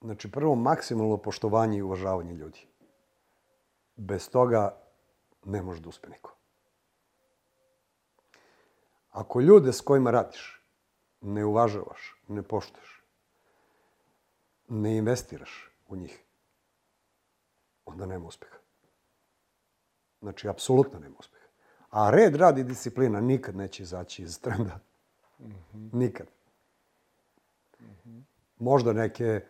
Znači, 0.01 0.31
prvo, 0.31 0.55
maksimalno 0.55 1.17
poštovanje 1.17 1.77
i 1.77 1.81
uvažavanje 1.81 2.33
ljudi. 2.33 2.67
Bez 3.95 4.29
toga 4.29 4.81
ne 5.45 5.61
može 5.61 5.81
da 5.81 5.89
uspe 5.89 6.09
niko. 6.09 6.35
Ako 9.09 9.41
ljude 9.41 9.73
s 9.73 9.81
kojima 9.81 10.11
radiš 10.11 10.63
ne 11.21 11.45
uvažavaš, 11.45 12.15
ne 12.27 12.43
poštuješ, 12.43 13.03
ne 14.67 14.97
investiraš 14.97 15.71
u 15.87 15.95
njih, 15.95 16.25
onda 17.89 18.05
nema 18.05 18.25
uspeha. 18.25 18.57
Znači, 20.21 20.49
apsolutno 20.49 20.99
nema 20.99 21.15
uspeha. 21.19 21.45
A 21.89 22.09
red, 22.09 22.35
rad 22.35 22.57
i 22.57 22.63
disciplina 22.63 23.21
nikad 23.21 23.55
neće 23.55 23.83
izaći 23.83 24.23
iz 24.23 24.41
trenda. 24.41 24.79
-hmm. 25.39 25.89
Nikad. 25.93 26.27
-hmm. 27.79 28.21
Možda 28.59 28.93
neke 28.93 29.41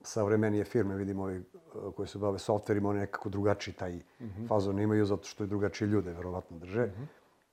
savremenije 0.00 0.64
firme, 0.64 0.96
vidimo 0.96 1.22
ovi 1.22 1.38
uh, 1.74 1.94
koji 1.94 2.08
se 2.08 2.18
bave 2.18 2.38
softverima, 2.38 2.88
oni 2.88 3.00
nekako 3.00 3.28
drugačiji 3.28 3.74
taj 3.74 3.92
-hmm. 3.92 4.48
fazon 4.48 4.78
imaju, 4.78 5.06
zato 5.06 5.24
što 5.24 5.44
i 5.44 5.46
drugačije 5.46 5.88
ljude 5.88 6.12
verovatno 6.12 6.58
drže. 6.58 6.90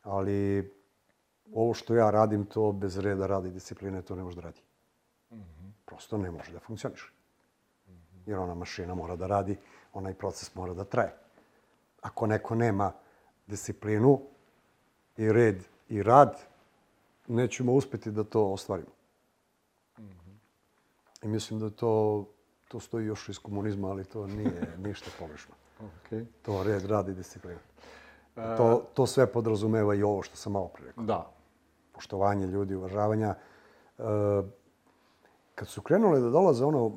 Ali 0.03 0.71
ovo 1.53 1.73
što 1.73 1.95
ja 1.95 2.09
radim, 2.09 2.45
to 2.45 2.71
bez 2.71 2.97
reda 2.97 3.27
rada 3.27 3.47
i 3.47 3.51
discipline, 3.51 4.01
to 4.01 4.15
ne 4.15 4.23
može 4.23 4.35
da 4.35 4.41
radi. 4.41 4.61
Prosto 5.85 6.17
ne 6.17 6.31
može 6.31 6.51
da 6.51 6.59
funkcioniše. 6.59 7.11
-hmm. 7.87 7.93
Jer 8.25 8.37
ona 8.37 8.53
mašina 8.53 8.95
mora 8.95 9.15
da 9.15 9.27
radi, 9.27 9.57
onaj 9.93 10.13
proces 10.13 10.55
mora 10.55 10.73
da 10.73 10.83
traje. 10.83 11.13
Ako 12.01 12.27
neko 12.27 12.55
nema 12.55 12.91
disciplinu 13.47 14.21
i 15.17 15.31
red 15.31 15.63
i 15.89 16.03
rad, 16.03 16.39
nećemo 17.27 17.73
uspeti 17.73 18.11
da 18.11 18.23
to 18.23 18.45
ostvarimo. 18.45 18.91
Mm 19.97 20.03
-hmm. 20.03 20.37
I 21.21 21.27
mislim 21.27 21.59
da 21.59 21.69
to 21.69 22.25
to 22.69 22.79
stoji 22.79 23.05
još 23.05 23.29
iz 23.29 23.39
komunizma, 23.39 23.89
ali 23.89 24.05
to 24.05 24.27
nije 24.27 24.73
ništa 24.87 25.11
pogrešno. 25.19 25.55
Okay. 25.79 26.25
To 26.41 26.63
red, 26.63 26.85
rad 26.85 27.09
i 27.09 27.13
disciplina. 27.13 27.59
E, 28.35 28.57
to, 28.57 28.83
to 28.93 29.07
sve 29.07 29.27
podrazumeva 29.27 29.95
i 29.95 30.03
ovo 30.03 30.21
što 30.21 30.35
sam 30.35 30.51
malo 30.53 30.67
pre 30.67 30.85
rekao. 30.85 31.03
Da. 31.03 31.31
Poštovanje 31.91 32.47
ljudi, 32.47 32.75
uvažavanja. 32.75 33.35
E, 33.97 34.03
kad 35.55 35.67
su 35.67 35.81
krenule 35.81 36.19
da 36.19 36.29
dolaze 36.29 36.65
ono 36.65 36.91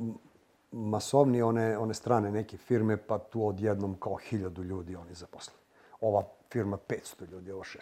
masovni 0.72 1.42
one, 1.42 1.78
one 1.78 1.94
strane 1.94 2.30
neke 2.30 2.56
firme, 2.56 2.96
pa 2.96 3.18
tu 3.18 3.46
odjednom 3.46 4.00
kao 4.00 4.16
hiljadu 4.16 4.62
ljudi 4.62 4.96
oni 4.96 5.14
zaposle. 5.14 5.54
Ova 6.00 6.24
firma 6.50 6.78
500 6.88 7.30
ljudi, 7.30 7.52
ova 7.52 7.64
600. 7.64 7.78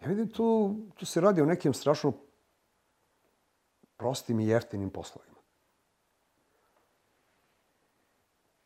Ja 0.00 0.08
vidim 0.08 0.28
tu, 0.28 0.76
tu 0.94 1.06
se 1.06 1.20
radi 1.20 1.42
o 1.42 1.46
nekim 1.46 1.74
strašno 1.74 2.12
prostim 3.96 4.40
i 4.40 4.46
jeftinim 4.46 4.90
poslovima. 4.90 5.36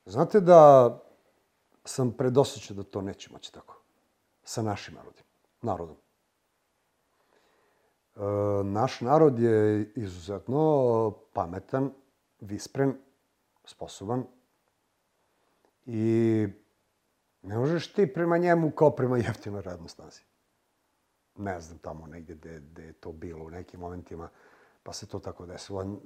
Znate 0.06 0.40
da 0.40 0.90
sam 1.84 2.12
predosjećao 2.12 2.76
da 2.76 2.82
to 2.82 3.00
neće 3.00 3.32
moći 3.32 3.52
tako. 3.52 3.80
sa 4.44 4.62
našim 4.62 4.94
narodom. 4.94 5.24
narodom. 5.62 5.96
E, 8.16 8.20
naš 8.64 9.00
narod 9.00 9.38
je 9.38 9.92
izuzetno 9.96 11.14
pametan, 11.32 11.90
vispren, 12.45 12.95
sposoban 13.64 14.24
i 15.86 16.47
ne 17.42 17.59
možeš 17.59 17.92
ti 17.92 18.12
prema 18.12 18.38
njemu 18.38 18.70
kao 18.70 18.90
prema 18.90 19.18
jeftinoj 19.18 19.62
radnoj 19.62 19.88
snazi. 19.88 20.20
Ne 21.36 21.61
znam 21.61 21.78
tamo 21.78 22.07
negde 22.07 22.34
gde, 22.34 22.61
gde 22.61 22.84
je 22.84 22.92
to 22.92 23.12
bilo 23.12 23.45
u 23.45 23.51
nekim 23.51 23.80
momentima, 23.80 24.28
pa 24.82 24.92
se 24.92 25.07
to 25.07 25.18
tako 25.18 25.47
desilo. 25.47 26.01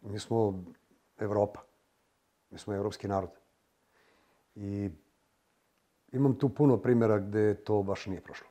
Mi 0.00 0.18
smo 0.18 0.64
Evropa. 1.18 1.60
Mi 2.50 2.58
smo 2.58 2.74
evropski 2.74 3.08
narod. 3.08 3.30
I 4.54 4.90
imam 6.12 6.38
tu 6.38 6.48
puno 6.48 6.76
primjera 6.76 7.18
gde 7.18 7.54
to 7.54 7.82
baš 7.82 8.06
nije 8.06 8.20
prošlo. 8.20 8.48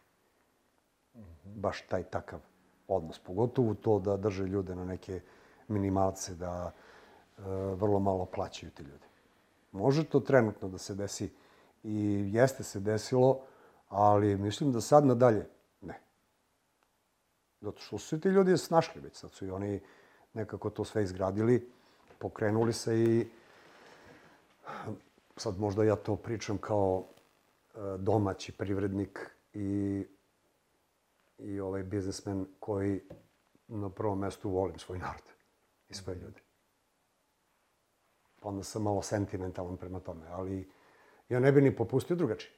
Baš 1.44 1.82
taj 1.82 2.04
takav 2.04 2.39
odnos. 2.88 3.20
Pogotovo 3.20 3.74
to 3.74 4.00
da 4.00 4.18
drže 4.18 4.46
ljude 4.46 4.76
na 4.76 4.86
neke 4.86 5.22
minimalce, 5.68 6.36
da 6.36 6.72
vrlo 7.76 8.00
malo 8.00 8.26
plaćaju 8.26 8.72
ti 8.72 8.84
ljudi. 8.84 9.06
Može 9.72 10.04
to 10.04 10.20
trenutno 10.20 10.70
da 10.70 10.78
se 10.78 10.96
desi 10.96 11.30
i 11.84 12.30
jeste 12.34 12.64
se 12.64 12.80
desilo, 12.80 13.42
ali 13.90 14.38
mislim 14.38 14.72
da 14.72 14.82
sad 14.82 15.06
nadalje 15.06 15.48
ne. 15.82 16.00
Zato 17.62 17.82
što 17.82 17.98
su 17.98 18.20
ti 18.20 18.30
ljudi 18.30 18.58
snašli 18.58 19.02
već, 19.02 19.16
sad 19.16 19.32
su 19.32 19.46
i 19.46 19.52
oni 19.52 19.80
nekako 20.34 20.70
to 20.70 20.86
sve 20.86 21.04
izgradili, 21.04 21.72
pokrenuli 22.20 22.74
se 22.74 23.00
i 23.00 23.28
sad 25.38 25.60
možda 25.60 25.84
ja 25.84 25.96
to 25.96 26.16
pričam 26.16 26.58
kao 26.58 27.04
e, 27.04 27.80
domaći 27.98 28.52
privrednik 28.52 29.20
i 29.54 30.06
i 31.42 31.60
ovaj 31.60 31.84
biznismen 31.84 32.46
koji 32.60 33.02
na 33.68 33.90
prvom 33.90 34.20
mestu 34.20 34.50
volim 34.50 34.80
svoj 34.80 34.98
narod 34.98 35.24
i 35.90 35.94
svoje 35.94 36.20
ljude. 36.20 36.40
Pa 38.42 38.50
onda 38.50 38.64
sam 38.64 38.84
malo 38.84 39.02
sentimentalan 39.02 39.78
prema 39.78 40.00
tome, 40.00 40.28
ali 40.30 40.72
ja 41.30 41.39
ne 41.39 41.52
bi 41.52 41.62
ni 41.62 41.76
popustio 41.76 42.16
drugačije. 42.16 42.52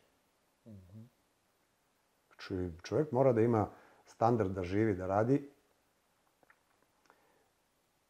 Znači, 2.27 2.69
čovjek 2.83 3.11
mora 3.11 3.33
da 3.33 3.41
ima 3.41 3.69
standard 4.05 4.51
da 4.51 4.63
živi, 4.63 4.95
da 4.95 5.07
radi 5.07 5.49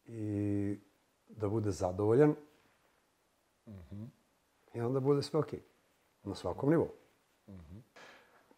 i 0.05 0.79
da 1.27 1.49
bude 1.49 1.71
zadovoljan 1.71 2.35
i 4.73 4.81
onda 4.81 4.99
bude 4.99 5.21
sve 5.21 5.39
okej. 5.39 5.59
Na 6.23 6.35
svakom 6.35 6.69
nivou. 6.69 6.89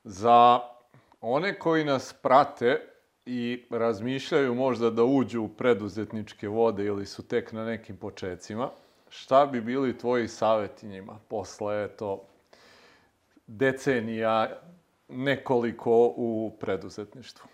Za 0.03 0.59
one 1.22 1.59
koji 1.59 1.86
nas 1.86 2.13
prate 2.22 2.82
i 3.26 3.66
razmišljaju 3.70 4.55
možda 4.55 4.89
da 4.89 5.03
uđu 5.03 5.41
u 5.41 5.49
preduzetničke 5.49 6.47
vode 6.47 6.86
ili 6.86 7.05
su 7.05 7.28
tek 7.28 7.51
na 7.51 7.66
nekim 7.66 7.97
počecima, 7.97 8.70
šta 9.10 9.45
bi 9.45 9.62
bili 9.62 9.97
tvoji 9.97 10.28
saveti 10.28 10.88
njima 10.88 11.20
posle 11.28 11.84
eto, 11.84 12.24
decenija 13.47 14.62
nekoliko 15.08 16.14
u 16.16 16.58
preduzetništvu? 16.60 17.47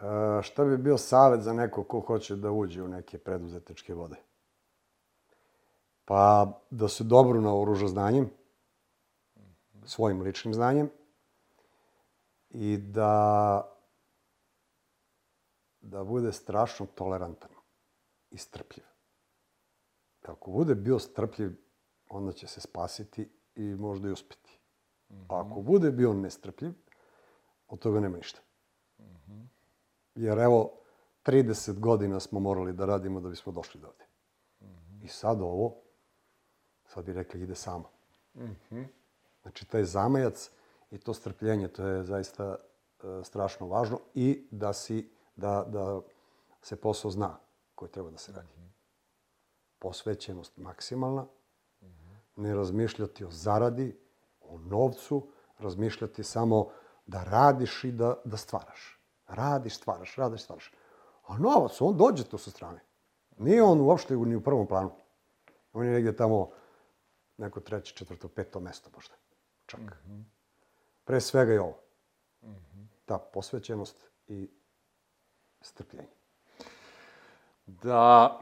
E, 0.00 0.42
šta 0.42 0.64
bi 0.64 0.76
bio 0.76 0.98
savet 0.98 1.40
za 1.40 1.52
neko 1.52 1.84
ko 1.84 2.00
hoće 2.00 2.36
da 2.36 2.50
uđe 2.50 2.82
u 2.82 2.88
neke 2.88 3.18
preduzetničke 3.18 3.94
vode? 3.94 4.16
Pa 6.04 6.52
da 6.70 6.88
se 6.88 7.04
dobro 7.04 7.40
naoruža 7.40 7.86
znanjem, 7.86 8.30
svojim 9.84 10.22
ličnim 10.22 10.54
znanjem, 10.54 10.90
i 12.50 12.76
da 12.76 13.72
da 15.80 16.04
bude 16.04 16.32
strašno 16.32 16.86
tolerantan 16.94 17.50
i 18.30 18.38
strpljiv. 18.38 18.95
Kako 20.26 20.50
bude 20.50 20.74
bio 20.74 20.98
strpljiv, 20.98 21.52
onda 22.08 22.32
će 22.32 22.46
se 22.46 22.60
spasiti 22.60 23.30
i 23.54 23.62
možda 23.62 24.08
i 24.08 24.12
uspeti. 24.12 24.58
Mm 25.08 25.14
-hmm. 25.14 25.24
A 25.28 25.40
ako 25.40 25.60
bude 25.60 25.90
bio 25.90 26.12
nestrpljiv, 26.12 26.72
od 27.68 27.78
toga 27.78 28.00
nema 28.00 28.16
ništa. 28.16 28.40
Mm 28.98 29.04
-hmm. 29.04 29.46
Jer 30.14 30.38
evo, 30.38 30.72
30 31.24 31.78
godina 31.78 32.20
smo 32.20 32.40
morali 32.40 32.72
da 32.72 32.86
radimo 32.86 33.20
da 33.20 33.28
bismo 33.28 33.52
došli 33.52 33.80
do 33.80 33.86
ovde. 33.86 34.04
Mm 34.60 34.66
-hmm. 34.66 35.04
I 35.04 35.08
sad 35.08 35.40
ovo, 35.40 35.76
sad 36.86 37.04
bi 37.04 37.12
rekli, 37.12 37.42
ide 37.42 37.54
samo. 37.54 37.90
Mm 38.34 38.56
-hmm. 38.70 38.86
Znači, 39.42 39.66
taj 39.66 39.84
zamajac 39.84 40.50
I 40.90 40.98
to 40.98 41.14
strpljenje, 41.14 41.68
to 41.68 41.86
je 41.86 42.04
zaista 42.04 42.56
e, 42.56 43.24
strašno 43.24 43.66
važno 43.66 44.00
i 44.14 44.48
da 44.50 44.72
si, 44.72 45.10
da, 45.36 45.64
da 45.68 46.00
se 46.62 46.76
posao 46.76 47.10
zna 47.10 47.38
koji 47.74 47.90
treba 47.90 48.10
da 48.10 48.18
se 48.18 48.32
radi. 48.32 48.48
Posvećenost 49.78 50.56
maksimalna, 50.56 51.26
ne 52.36 52.54
razmišljati 52.54 53.24
o 53.24 53.30
zaradi, 53.30 53.98
o 54.40 54.58
novcu, 54.58 55.28
razmišljati 55.58 56.24
samo 56.24 56.70
da 57.06 57.24
radiš 57.24 57.84
i 57.84 57.92
da, 57.92 58.14
da 58.24 58.36
stvaraš. 58.36 59.00
Radiš, 59.28 59.76
stvaraš, 59.76 60.16
radiš, 60.16 60.42
stvaraš. 60.42 60.72
A 61.26 61.38
novac, 61.38 61.80
on 61.80 61.96
dođe 61.96 62.24
tu 62.24 62.38
sa 62.38 62.50
strane. 62.50 62.80
Nije 63.38 63.62
on 63.62 63.80
uopšte 63.80 64.16
ni 64.16 64.36
u 64.36 64.42
prvom 64.42 64.66
planu. 64.66 64.90
On 65.72 65.86
je 65.86 65.92
negdje 65.92 66.16
tamo 66.16 66.50
neko 67.36 67.60
treće, 67.60 67.94
četvrto, 67.94 68.28
peto 68.28 68.60
mesto 68.60 68.90
možda. 68.94 69.14
Čak. 69.66 69.80
Mm 69.80 69.84
-hmm. 69.84 70.24
Pre 71.04 71.20
svega 71.20 71.52
je 71.52 71.60
ovo. 71.60 71.78
Ta 73.04 73.18
posvećenost 73.18 74.10
i 74.28 74.50
strpljenje. 75.60 76.08
Da 77.66 78.40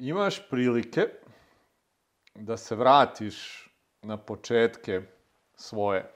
imaš 0.00 0.48
prilike 0.50 1.08
da 2.34 2.56
se 2.56 2.74
vratiš 2.74 3.68
na 4.02 4.16
početke 4.16 5.02
svoje 5.54 6.10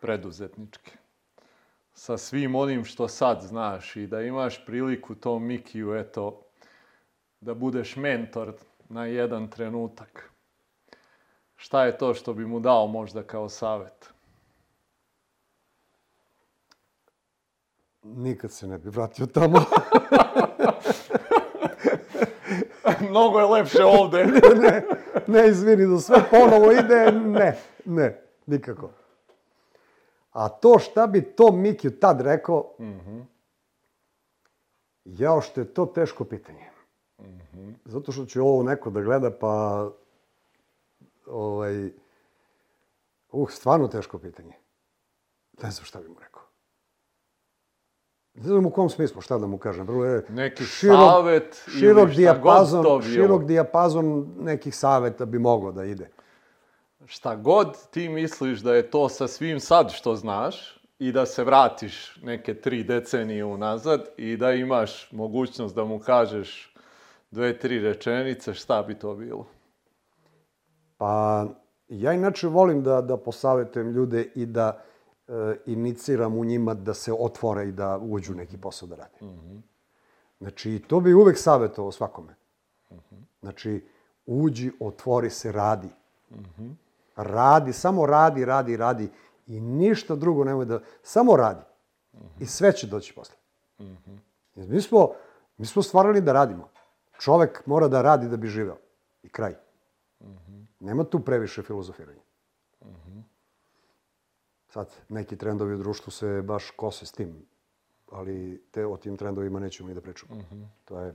preduzetničke 0.00 0.92
sa 1.94 2.18
svim 2.18 2.54
onim 2.54 2.84
što 2.84 3.08
sad 3.08 3.40
znaš 3.42 3.96
i 3.96 4.06
da 4.06 4.20
imaš 4.22 4.66
priliku 4.66 5.14
tom 5.14 5.46
Mikiju, 5.46 5.94
eto, 5.94 6.42
da 7.40 7.54
budeš 7.54 7.96
mentor 7.96 8.54
na 8.88 9.06
jedan 9.06 9.50
trenutak. 9.50 10.30
Šta 11.56 11.84
je 11.84 11.98
to 11.98 12.14
što 12.14 12.34
bi 12.34 12.46
mu 12.46 12.60
dao 12.60 12.86
možda 12.86 13.22
kao 13.22 13.48
savet? 13.48 14.12
nikad 18.02 18.52
se 18.52 18.66
ne 18.66 18.78
bi 18.78 18.88
vratio 18.88 19.26
tamo. 19.26 19.58
Mnogo 23.10 23.38
je 23.38 23.46
lepše 23.46 23.84
ovde. 23.84 24.24
ne, 24.26 24.40
ne, 24.60 24.86
ne, 25.26 25.48
izvini, 25.48 25.86
da 25.86 26.00
sve 26.00 26.22
ponovo 26.30 26.72
ide, 26.72 27.12
ne, 27.12 27.58
ne, 27.84 28.22
nikako. 28.46 28.90
A 30.32 30.48
to 30.48 30.78
šta 30.78 31.06
bi 31.06 31.22
to 31.22 31.52
Mikiju 31.52 31.98
tad 32.00 32.20
rekao, 32.20 32.74
mm 32.78 32.84
-hmm. 32.84 33.24
jao 35.04 35.40
što 35.40 35.60
je 35.60 35.74
to 35.74 35.86
teško 35.86 36.24
pitanje. 36.24 36.70
Mm 37.18 37.24
-hmm. 37.24 37.74
Zato 37.84 38.12
što 38.12 38.24
će 38.24 38.40
ovo 38.40 38.62
neko 38.62 38.90
da 38.90 39.00
gleda, 39.00 39.30
pa 39.30 39.86
ovaj, 41.26 41.90
uh, 43.32 43.50
stvarno 43.50 43.88
teško 43.88 44.18
pitanje. 44.18 44.54
Ne 45.62 45.70
znam 45.70 45.84
šta 45.84 46.00
bi 46.00 46.08
mu 46.08 46.16
rekao. 46.20 46.39
Ne 48.40 48.46
znam 48.46 48.66
u 48.66 48.70
kom 48.70 48.90
smislu, 48.90 49.20
šta 49.20 49.38
da 49.38 49.46
mu 49.46 49.58
kažem. 49.58 49.86
Vrlo 49.86 50.04
je 50.04 50.24
Neki 50.28 50.64
širok, 50.64 50.96
savet 50.96 51.62
širok 51.78 52.04
ili 52.04 52.12
šta 52.12 52.16
dijapazon, 52.16 52.82
god 52.82 52.90
to 52.90 52.98
bilo. 52.98 53.12
Širok 53.12 53.44
dijapazon 53.44 54.34
nekih 54.38 54.76
saveta 54.76 55.24
bi 55.24 55.38
moglo 55.38 55.72
da 55.72 55.84
ide. 55.84 56.10
Šta 57.06 57.36
god 57.36 57.88
ti 57.90 58.08
misliš 58.08 58.60
da 58.60 58.74
je 58.74 58.90
to 58.90 59.08
sa 59.08 59.28
svim 59.28 59.60
sad 59.60 59.90
što 59.92 60.14
znaš 60.14 60.80
i 60.98 61.12
da 61.12 61.26
se 61.26 61.44
vratiš 61.44 62.16
neke 62.22 62.54
tri 62.54 62.84
decenije 62.84 63.44
unazad 63.44 64.08
i 64.16 64.36
da 64.36 64.52
imaš 64.52 65.12
mogućnost 65.12 65.74
da 65.74 65.84
mu 65.84 65.98
kažeš 65.98 66.74
dve, 67.30 67.58
tri 67.58 67.78
rečenice, 67.78 68.54
šta 68.54 68.82
bi 68.82 68.94
to 68.94 69.14
bilo? 69.14 69.46
Pa, 70.96 71.46
ja 71.88 72.12
inače 72.12 72.46
volim 72.46 72.82
da, 72.82 73.00
da 73.00 73.16
posavetujem 73.16 73.90
ljude 73.90 74.22
i 74.34 74.46
da 74.46 74.82
iniciram 75.66 76.38
u 76.38 76.44
njima 76.44 76.74
da 76.74 76.94
se 76.94 77.12
otvore 77.12 77.68
i 77.68 77.72
da 77.72 77.98
uđu 77.98 78.34
neki 78.34 78.56
posao 78.56 78.88
da 78.88 78.96
rade. 78.96 79.16
Mm 79.20 79.26
-hmm. 79.26 79.60
Znači, 80.40 80.82
to 80.86 81.00
bi 81.00 81.14
uvek 81.14 81.38
savjetovao 81.38 81.92
svakome. 81.92 82.34
Mm 82.90 82.94
-hmm. 82.94 83.22
Znači, 83.40 83.86
uđi, 84.26 84.72
otvori 84.80 85.30
se, 85.30 85.52
radi. 85.52 85.88
Mm 86.30 86.36
-hmm. 86.58 86.74
Radi, 87.16 87.72
samo 87.72 88.06
radi, 88.06 88.44
radi, 88.44 88.76
radi. 88.76 89.10
I 89.46 89.60
ništa 89.60 90.16
drugo 90.16 90.44
nemoj 90.44 90.64
da... 90.64 90.80
Samo 91.02 91.36
radi. 91.36 91.62
Mm 92.12 92.18
-hmm. 92.18 92.42
I 92.42 92.46
sve 92.46 92.72
će 92.72 92.86
doći 92.86 93.14
posle. 93.14 93.36
Mm 93.78 93.84
-hmm. 93.84 94.68
mi, 94.68 94.80
smo, 94.80 95.10
mi 95.56 95.66
smo 95.66 95.82
stvarali 95.82 96.20
da 96.20 96.32
radimo. 96.32 96.68
Čovek 97.18 97.66
mora 97.66 97.88
da 97.88 98.02
radi 98.02 98.28
da 98.28 98.36
bi 98.36 98.46
živeo. 98.46 98.76
I 99.22 99.28
kraj. 99.28 99.54
Mm 100.20 100.26
-hmm. 100.26 100.64
Nema 100.80 101.04
tu 101.04 101.20
previše 101.20 101.62
filozofiranja. 101.62 102.20
Mm 104.70 104.72
-hmm. 104.72 104.72
Sad, 104.72 104.88
neki 105.08 105.36
trendovi 105.36 105.74
u 105.74 105.78
društvu 105.78 106.10
se 106.10 106.42
baš 106.42 106.70
kose 106.70 107.06
s 107.06 107.12
tim, 107.12 107.46
ali 108.10 108.62
te, 108.70 108.86
o 108.86 108.96
tim 108.96 109.16
trendovima 109.16 109.60
nećemo 109.60 109.88
ni 109.88 109.94
da 109.94 110.00
pričamo. 110.00 110.34
To 110.84 111.00
je 111.00 111.14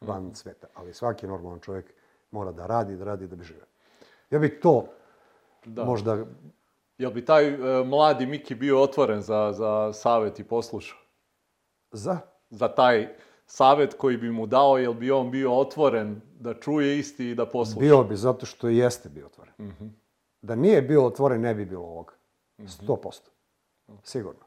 van 0.00 0.34
sveta. 0.34 0.66
Ali 0.74 0.94
svaki 0.94 1.26
normalan 1.26 1.60
čovjek 1.60 1.94
mora 2.30 2.52
da 2.52 2.66
radi, 2.66 2.96
da 2.96 3.04
radi 3.04 3.26
da 3.26 3.36
bi 3.36 3.44
živeo. 3.44 3.66
Ja 4.30 4.38
bih 4.38 4.58
to 4.62 4.86
Da. 5.64 5.84
možda... 5.84 6.24
Jel 6.98 7.10
bi 7.10 7.24
taj 7.24 7.48
e, 7.48 7.84
mladi 7.84 8.26
Miki 8.26 8.54
bio 8.54 8.82
otvoren 8.82 9.22
za, 9.22 9.52
za 9.52 9.92
savet 9.92 10.38
i 10.38 10.44
poslušao? 10.44 10.98
Za? 11.92 12.18
Za 12.50 12.68
taj 12.68 13.14
savet 13.46 13.94
koji 13.94 14.16
bi 14.16 14.30
mu 14.30 14.46
dao, 14.46 14.78
jel 14.78 14.94
bi 14.94 15.10
on 15.10 15.30
bio 15.30 15.58
otvoren 15.58 16.20
da 16.40 16.54
čuje 16.54 16.98
isti 16.98 17.30
i 17.30 17.34
da 17.34 17.46
posluša? 17.46 17.80
Bio 17.80 18.04
bi, 18.04 18.16
zato 18.16 18.46
što 18.46 18.68
i 18.68 18.76
jeste 18.76 19.08
bio 19.08 19.26
otvoren. 19.26 19.54
Da 20.42 20.54
nije 20.54 20.82
bio 20.82 21.06
otvoren, 21.06 21.40
ne 21.40 21.54
bi 21.54 21.64
bilo 21.64 21.84
ovoga. 21.84 22.12
100%. 22.58 23.20
Sigurno. 24.02 24.40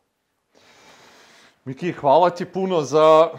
Miki, 1.65 1.91
hvala 1.91 2.29
ti 2.29 2.45
puno 2.45 2.81
za 2.81 3.29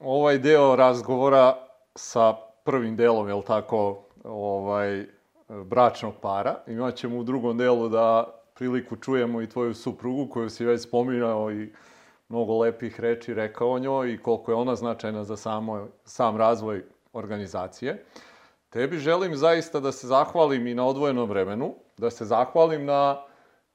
ovaj 0.00 0.38
deo 0.38 0.76
razgovora 0.76 1.56
sa 1.94 2.34
prvim 2.64 2.96
delom, 2.96 3.28
jel 3.28 3.42
tako, 3.42 4.04
ovaj, 4.24 5.06
bračnog 5.48 6.14
para. 6.22 6.54
Imat 6.66 6.94
ćemo 6.94 7.18
u 7.18 7.22
drugom 7.22 7.58
delu 7.58 7.88
da 7.88 8.34
priliku 8.54 8.96
čujemo 8.96 9.42
i 9.42 9.48
tvoju 9.48 9.74
suprugu 9.74 10.28
koju 10.30 10.50
si 10.50 10.64
već 10.64 10.82
spominjao 10.82 11.52
i 11.52 11.72
mnogo 12.28 12.58
lepih 12.58 13.00
reči 13.00 13.34
rekao 13.34 13.70
o 13.70 13.78
njoj 13.78 14.12
i 14.12 14.18
koliko 14.18 14.50
je 14.50 14.56
ona 14.56 14.74
značajna 14.74 15.24
za 15.24 15.36
samo, 15.36 15.88
sam 16.04 16.36
razvoj 16.36 16.84
organizacije. 17.12 18.04
Tebi 18.70 18.98
želim 18.98 19.36
zaista 19.36 19.80
da 19.80 19.92
se 19.92 20.06
zahvalim 20.06 20.66
i 20.66 20.74
na 20.74 20.86
odvojenom 20.86 21.28
vremenu, 21.28 21.74
da 21.96 22.10
se 22.10 22.24
zahvalim 22.24 22.84
na 22.84 23.22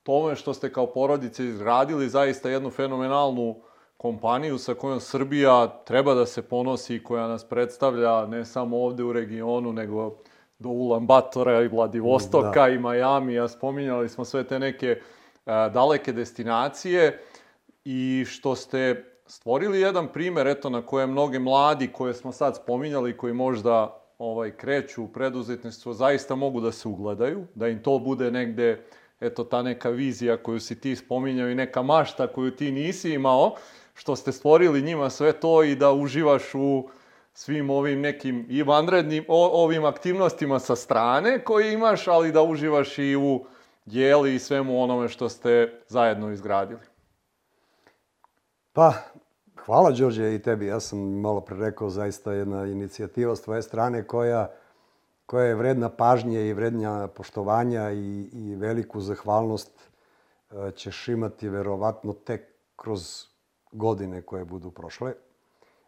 tome 0.03 0.35
što 0.35 0.53
ste 0.53 0.73
kao 0.73 0.85
porodice 0.85 1.45
izgradili 1.45 2.09
zaista 2.09 2.49
jednu 2.49 2.69
fenomenalnu 2.69 3.55
kompaniju 3.97 4.57
sa 4.57 4.73
kojom 4.73 4.99
Srbija 4.99 5.67
treba 5.85 6.13
da 6.13 6.25
se 6.25 6.41
ponosi 6.41 6.95
i 6.95 7.03
koja 7.03 7.27
nas 7.27 7.43
predstavlja 7.43 8.25
ne 8.25 8.45
samo 8.45 8.77
ovde 8.77 9.03
u 9.03 9.13
regionu, 9.13 9.73
nego 9.73 10.15
do 10.59 10.69
Ulan 10.69 11.07
Batora 11.07 11.61
i 11.61 11.67
Vladivostoka 11.67 12.67
Da. 12.67 12.69
i 12.69 12.79
Majamija. 12.79 13.47
Spominjali 13.47 14.09
smo 14.09 14.25
sve 14.25 14.43
te 14.43 14.59
neke 14.59 15.01
a, 15.45 15.69
daleke 15.69 16.13
destinacije 16.13 17.23
i 17.85 18.25
što 18.27 18.55
ste 18.55 19.05
stvorili 19.25 19.79
jedan 19.79 20.07
primer, 20.07 20.47
eto, 20.47 20.69
na 20.69 20.81
kojem 20.81 21.11
mnoge 21.11 21.39
mladi 21.39 21.87
koje 21.87 22.13
smo 22.13 22.31
sad 22.31 22.55
spominjali, 22.55 23.17
koji 23.17 23.33
možda 23.33 23.99
ovaj, 24.17 24.51
kreću 24.51 25.03
u 25.03 25.07
preduzetništvo, 25.07 25.93
zaista 25.93 26.35
mogu 26.35 26.61
da 26.61 26.71
se 26.71 26.87
ugledaju, 26.87 27.47
da 27.55 27.67
im 27.67 27.83
to 27.83 27.99
bude 27.99 28.31
negde, 28.31 28.85
eto, 29.23 29.43
ta 29.43 29.61
neka 29.61 29.89
vizija 29.89 30.37
koju 30.37 30.59
si 30.59 30.81
ti 30.81 30.95
spominjao 30.95 31.49
i 31.49 31.55
neka 31.55 31.81
mašta 31.81 32.27
koju 32.27 32.51
ti 32.51 32.71
nisi 32.71 33.13
imao, 33.13 33.55
što 33.93 34.15
ste 34.15 34.31
stvorili 34.31 34.81
njima 34.81 35.09
sve 35.09 35.33
to 35.33 35.63
i 35.63 35.75
da 35.75 35.91
uživaš 35.91 36.55
u 36.55 36.89
svim 37.33 37.69
ovim 37.69 38.01
nekim 38.01 38.45
i 38.49 38.63
vanrednim 38.63 39.25
o, 39.27 39.63
ovim 39.63 39.85
aktivnostima 39.85 40.59
sa 40.59 40.75
strane 40.75 41.43
koje 41.43 41.73
imaš, 41.73 42.07
ali 42.07 42.31
da 42.31 42.43
uživaš 42.43 42.97
i 42.99 43.15
u 43.15 43.45
jeli 43.85 44.35
i 44.35 44.39
svemu 44.39 44.83
onome 44.83 45.09
što 45.09 45.29
ste 45.29 45.81
zajedno 45.87 46.31
izgradili. 46.31 46.79
Pa, 48.73 48.93
hvala 49.65 49.91
Đorđe 49.91 50.35
i 50.35 50.41
tebi. 50.41 50.65
Ja 50.65 50.79
sam 50.79 50.99
malo 50.99 51.41
pre 51.41 51.57
rekao 51.57 51.89
zaista 51.89 52.33
jedna 52.33 52.65
inicijativa 52.65 53.35
s 53.35 53.41
tvoje 53.41 53.61
strane 53.61 54.07
koja, 54.07 54.51
koja 55.25 55.45
je 55.45 55.55
vredna 55.55 55.89
pažnje 55.89 56.47
i 56.47 56.53
vrednja 56.53 57.07
poštovanja 57.07 57.91
i, 57.91 58.29
i 58.33 58.55
veliku 58.55 59.01
zahvalnost 59.01 59.71
e, 60.51 60.71
ćeš 60.75 61.07
imati 61.07 61.49
verovatno 61.49 62.13
tek 62.13 62.41
kroz 62.75 63.25
godine 63.71 64.21
koje 64.21 64.45
budu 64.45 64.71
prošle 64.71 65.13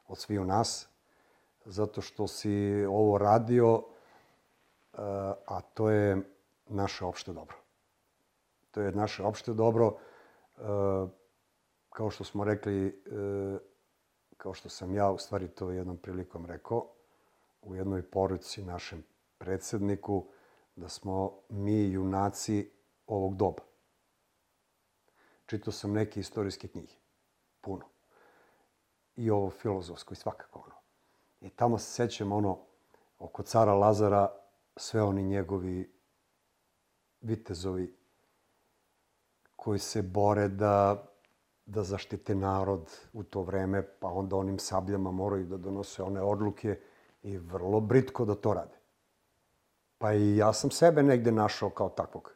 od 0.08 0.18
sviju 0.18 0.46
nas, 0.46 0.88
zato 1.66 2.02
što 2.02 2.28
si 2.28 2.86
ovo 2.90 3.18
radio, 3.18 3.84
e, 3.84 4.98
a 5.46 5.62
to 5.74 5.90
je 5.90 6.22
naše 6.68 7.06
opšte 7.06 7.34
dobro. 7.34 7.56
To 8.72 8.82
je 8.82 8.92
naše 8.92 9.24
opšte 9.24 9.54
dobro. 9.54 9.98
E, 10.58 10.62
kao 11.90 12.10
što 12.10 12.24
smo 12.24 12.44
rekli, 12.44 13.04
kao 14.38 14.54
što 14.54 14.70
sam 14.70 14.94
ja 14.94 15.12
u 15.12 15.18
stvari 15.18 15.48
to 15.48 15.72
jednom 15.72 15.98
prilikom 15.98 16.46
rekao, 16.46 16.88
u 17.62 17.76
jednoj 17.76 18.02
poruci 18.02 18.64
našem 18.64 19.04
predsedniku, 19.46 20.26
da 20.76 20.90
smo 20.90 21.40
mi 21.50 21.92
junaci 21.92 22.72
ovog 23.08 23.36
doba. 23.36 23.64
Čitao 25.46 25.72
sam 25.72 25.94
neke 25.94 26.20
istorijske 26.20 26.68
knjige. 26.68 26.94
Puno. 27.62 27.86
I 29.16 29.30
ovo 29.30 29.50
filozofsko 29.50 30.14
i 30.14 30.18
svakako 30.18 30.60
ono. 30.66 30.76
I 31.42 31.50
tamo 31.50 31.78
se 31.78 31.92
sećam 31.92 32.32
ono, 32.32 32.60
oko 33.20 33.44
cara 33.44 33.74
Lazara, 33.74 34.32
sve 34.76 35.02
oni 35.02 35.24
njegovi 35.24 35.94
vitezovi 37.22 37.96
koji 39.56 39.80
se 39.80 40.02
bore 40.02 40.48
da, 40.48 41.06
da 41.66 41.84
zaštite 41.84 42.36
narod 42.36 42.92
u 43.14 43.24
to 43.24 43.42
vreme, 43.42 43.84
pa 44.00 44.08
onda 44.08 44.36
onim 44.36 44.60
sabljama 44.60 45.12
moraju 45.12 45.46
da 45.46 45.58
donose 45.58 46.04
one 46.04 46.22
odluke 46.22 46.80
i 47.24 47.38
vrlo 47.38 47.80
britko 47.80 48.26
da 48.26 48.36
to 48.36 48.54
rade. 48.54 48.85
Pa 49.98 50.14
i 50.14 50.38
ja 50.38 50.54
sam 50.54 50.72
sebe 50.72 51.04
negde 51.04 51.32
našao 51.32 51.70
kao 51.70 51.90
takvog. 51.90 52.32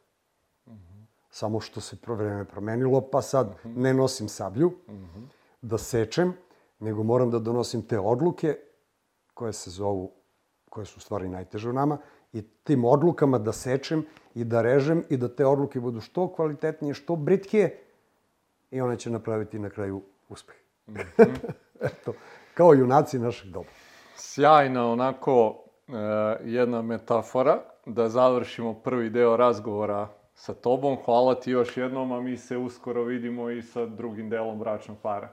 Samo 1.30 1.60
što 1.60 1.80
se 1.80 1.96
pro- 1.96 2.14
vreme 2.14 2.44
promenilo, 2.44 3.00
pa 3.00 3.22
sad 3.22 3.54
ne 3.64 3.94
nosim 3.94 4.28
sablju 4.28 4.72
da 5.62 5.78
sečem, 5.78 6.32
nego 6.78 7.02
moram 7.02 7.30
da 7.30 7.38
donosim 7.38 7.82
te 7.82 7.98
odluke 7.98 8.56
koje 9.34 9.52
se 9.52 9.70
zovu, 9.70 10.12
koje 10.70 10.86
su 10.86 10.94
u 10.96 11.00
stvari 11.00 11.28
najteže 11.28 11.70
u 11.70 11.72
nama, 11.72 11.98
i 12.32 12.42
tim 12.42 12.84
odlukama 12.84 13.38
da 13.38 13.52
sečem 13.52 14.06
i 14.34 14.44
da 14.44 14.62
režem 14.62 15.04
i 15.08 15.16
da 15.16 15.28
te 15.28 15.46
odluke 15.46 15.80
budu 15.80 16.00
što 16.00 16.32
kvalitetnije, 16.32 16.94
što 16.94 17.16
britkije 17.16 17.82
i 18.70 18.80
one 18.80 18.98
će 18.98 19.10
napraviti 19.10 19.58
na 19.58 19.70
kraju 19.70 20.02
uspeh. 20.28 20.56
Eto, 21.80 22.12
kao 22.54 22.74
junaci 22.74 23.18
našeg 23.18 23.50
doba. 23.50 23.68
Sjajna 24.16 24.86
onako 24.90 25.64
jedna 26.44 26.82
metafora 26.82 27.58
da 27.86 28.08
završimo 28.08 28.74
prvi 28.74 29.10
deo 29.10 29.36
razgovora 29.36 30.08
sa 30.34 30.54
tobom. 30.54 30.96
Hvala 31.04 31.34
ti 31.34 31.50
još 31.50 31.76
jednom, 31.76 32.12
a 32.12 32.20
mi 32.20 32.36
se 32.36 32.56
uskoro 32.56 33.04
vidimo 33.04 33.50
i 33.50 33.62
sa 33.62 33.86
drugim 33.86 34.30
delom 34.30 34.58
bračnog 34.58 34.96
para. 35.02 35.28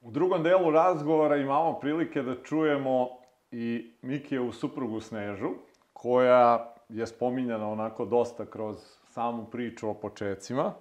U 0.00 0.10
drugom 0.10 0.42
delu 0.42 0.70
razgovora 0.70 1.36
imamo 1.36 1.78
prilike 1.78 2.22
da 2.22 2.42
čujemo 2.42 3.08
i 3.50 3.92
Mikijevu 4.02 4.52
suprugu 4.52 5.00
Snežu, 5.00 5.48
koja 5.92 6.72
je 6.88 7.06
spominjana 7.06 7.68
onako 7.68 8.04
dosta 8.04 8.46
kroz 8.46 8.76
samu 9.04 9.44
priču 9.50 9.88
o 9.88 9.94
počecima. 9.94 10.72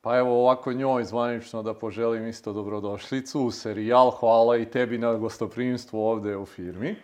Pa 0.00 0.16
evo 0.16 0.40
ovako 0.40 0.72
njoj 0.72 1.04
zvanično 1.04 1.62
da 1.62 1.74
poželim 1.74 2.26
isto 2.26 2.52
dobrodošlicu 2.52 3.40
u 3.40 3.50
serijal. 3.50 4.10
Hvala 4.10 4.56
i 4.56 4.70
tebi 4.70 4.98
na 4.98 5.14
gostoprimstvu 5.14 6.00
ovde 6.00 6.36
u 6.36 6.46
firmi. 6.46 6.96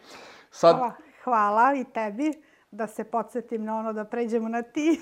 Sad, 0.51 0.77
Hvala, 0.77 0.93
hvala 1.25 1.75
i 1.75 1.85
tebi 1.85 2.33
da 2.71 2.87
se 2.87 3.05
podsjetim 3.05 3.65
na 3.65 3.79
ono 3.79 3.93
da 3.93 4.05
pređemo 4.05 4.49
na 4.49 4.63
ti. 4.63 5.01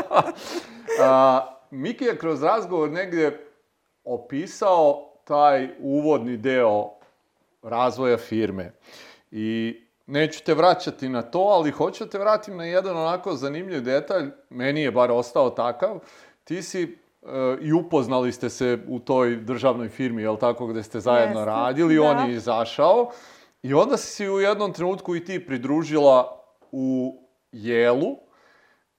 A, 1.02 1.40
Miki 1.70 2.04
je 2.04 2.18
kroz 2.18 2.42
razgovor 2.42 2.90
negdje 2.90 3.46
opisao 4.04 5.10
taj 5.24 5.68
uvodni 5.80 6.36
deo 6.36 6.90
razvoja 7.62 8.16
firme. 8.16 8.72
I 9.30 9.80
neću 10.06 10.44
te 10.44 10.54
vraćati 10.54 11.08
na 11.08 11.22
to, 11.22 11.38
ali 11.38 11.70
hoću 11.70 12.04
da 12.04 12.10
te 12.10 12.18
vratim 12.18 12.56
na 12.56 12.64
jedan 12.64 12.96
onako 12.96 13.32
zanimljiv 13.32 13.82
detalj, 13.82 14.30
meni 14.50 14.82
je 14.82 14.90
bar 14.90 15.10
ostao 15.10 15.50
takav. 15.50 15.98
Ti 16.44 16.62
si 16.62 16.98
i 17.60 17.72
upoznali 17.72 18.32
ste 18.32 18.50
se 18.50 18.78
u 18.88 18.98
toj 18.98 19.36
državnoj 19.36 19.88
firmi, 19.88 20.22
jel 20.22 20.36
tako, 20.36 20.66
gde 20.66 20.82
ste 20.82 21.00
zajedno 21.00 21.40
Jeste, 21.40 21.50
radili, 21.50 21.94
da. 21.94 22.02
on 22.02 22.30
je 22.30 22.36
izašao. 22.36 23.10
I 23.62 23.74
onda 23.74 23.96
si 23.96 24.06
se 24.06 24.30
u 24.30 24.40
jednom 24.40 24.72
trenutku 24.72 25.16
i 25.16 25.24
ti 25.24 25.46
pridružila 25.46 26.40
u 26.72 27.18
Jelu, 27.52 28.16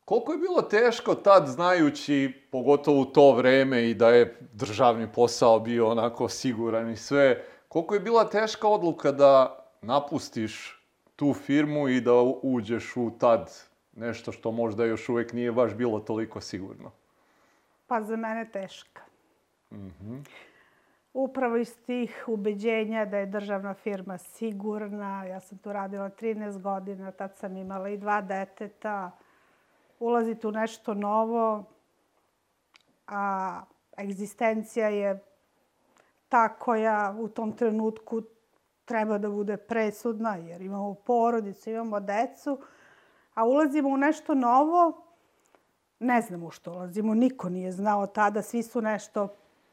Koliko 0.05 0.31
je 0.31 0.37
bilo 0.37 0.61
teško 0.61 1.15
tad, 1.15 1.47
znajući, 1.47 2.47
pogotovo 2.51 3.01
u 3.01 3.05
to 3.05 3.31
vreme 3.31 3.89
i 3.89 3.93
da 3.93 4.09
je 4.09 4.37
državni 4.53 5.07
posao 5.11 5.59
bio 5.59 5.89
onako 5.89 6.29
siguran 6.29 6.91
i 6.91 6.95
sve, 6.95 7.43
koliko 7.67 7.93
je 7.93 7.99
bila 7.99 8.29
teška 8.29 8.67
odluka 8.67 9.11
da 9.11 9.59
napustiš 9.81 10.83
tu 11.15 11.33
firmu 11.33 11.87
i 11.87 12.01
da 12.01 12.13
uđeš 12.41 12.97
u 12.97 13.11
tad 13.19 13.53
nešto 13.93 14.31
što 14.31 14.51
možda 14.51 14.85
još 14.85 15.09
uvek 15.09 15.33
nije 15.33 15.51
baš 15.51 15.73
bilo 15.73 15.99
toliko 15.99 16.41
sigurno? 16.41 16.91
Pa 17.87 18.01
za 18.01 18.15
mene 18.15 18.51
teška. 18.51 19.01
upravo 21.15 21.57
iz 21.57 21.77
tih 21.85 22.23
ubeđenja 22.27 23.05
da 23.05 23.17
je 23.17 23.25
državna 23.25 23.73
firma 23.73 24.17
sigurna. 24.17 25.25
Ja 25.25 25.39
sam 25.39 25.57
tu 25.57 25.73
radila 25.73 26.09
13 26.09 26.61
godina, 26.61 27.11
tad 27.11 27.37
sam 27.37 27.57
imala 27.57 27.89
i 27.89 27.97
dva 27.97 28.21
deteta. 28.21 29.11
Ulazite 29.99 30.47
u 30.47 30.51
nešto 30.51 30.93
novo, 30.93 31.63
a 33.07 33.61
egzistencija 33.99 34.89
je 34.89 35.23
ta 36.29 36.49
koja 36.49 37.15
u 37.19 37.27
tom 37.27 37.51
trenutku 37.51 38.21
treba 38.85 39.17
da 39.17 39.29
bude 39.29 39.57
presudna, 39.57 40.35
jer 40.35 40.61
imamo 40.61 40.93
porodicu, 40.93 41.69
imamo 41.69 41.99
decu, 41.99 42.59
a 43.33 43.45
ulazimo 43.45 43.89
u 43.89 43.97
nešto 43.97 44.33
novo, 44.33 45.04
ne 45.99 46.21
znamo 46.21 46.47
u 46.47 46.51
što 46.51 46.71
ulazimo, 46.71 47.13
niko 47.13 47.49
nije 47.49 47.71
znao 47.71 48.07
tada, 48.07 48.41
svi 48.41 48.63
su 48.63 48.81
nešto 48.81 49.27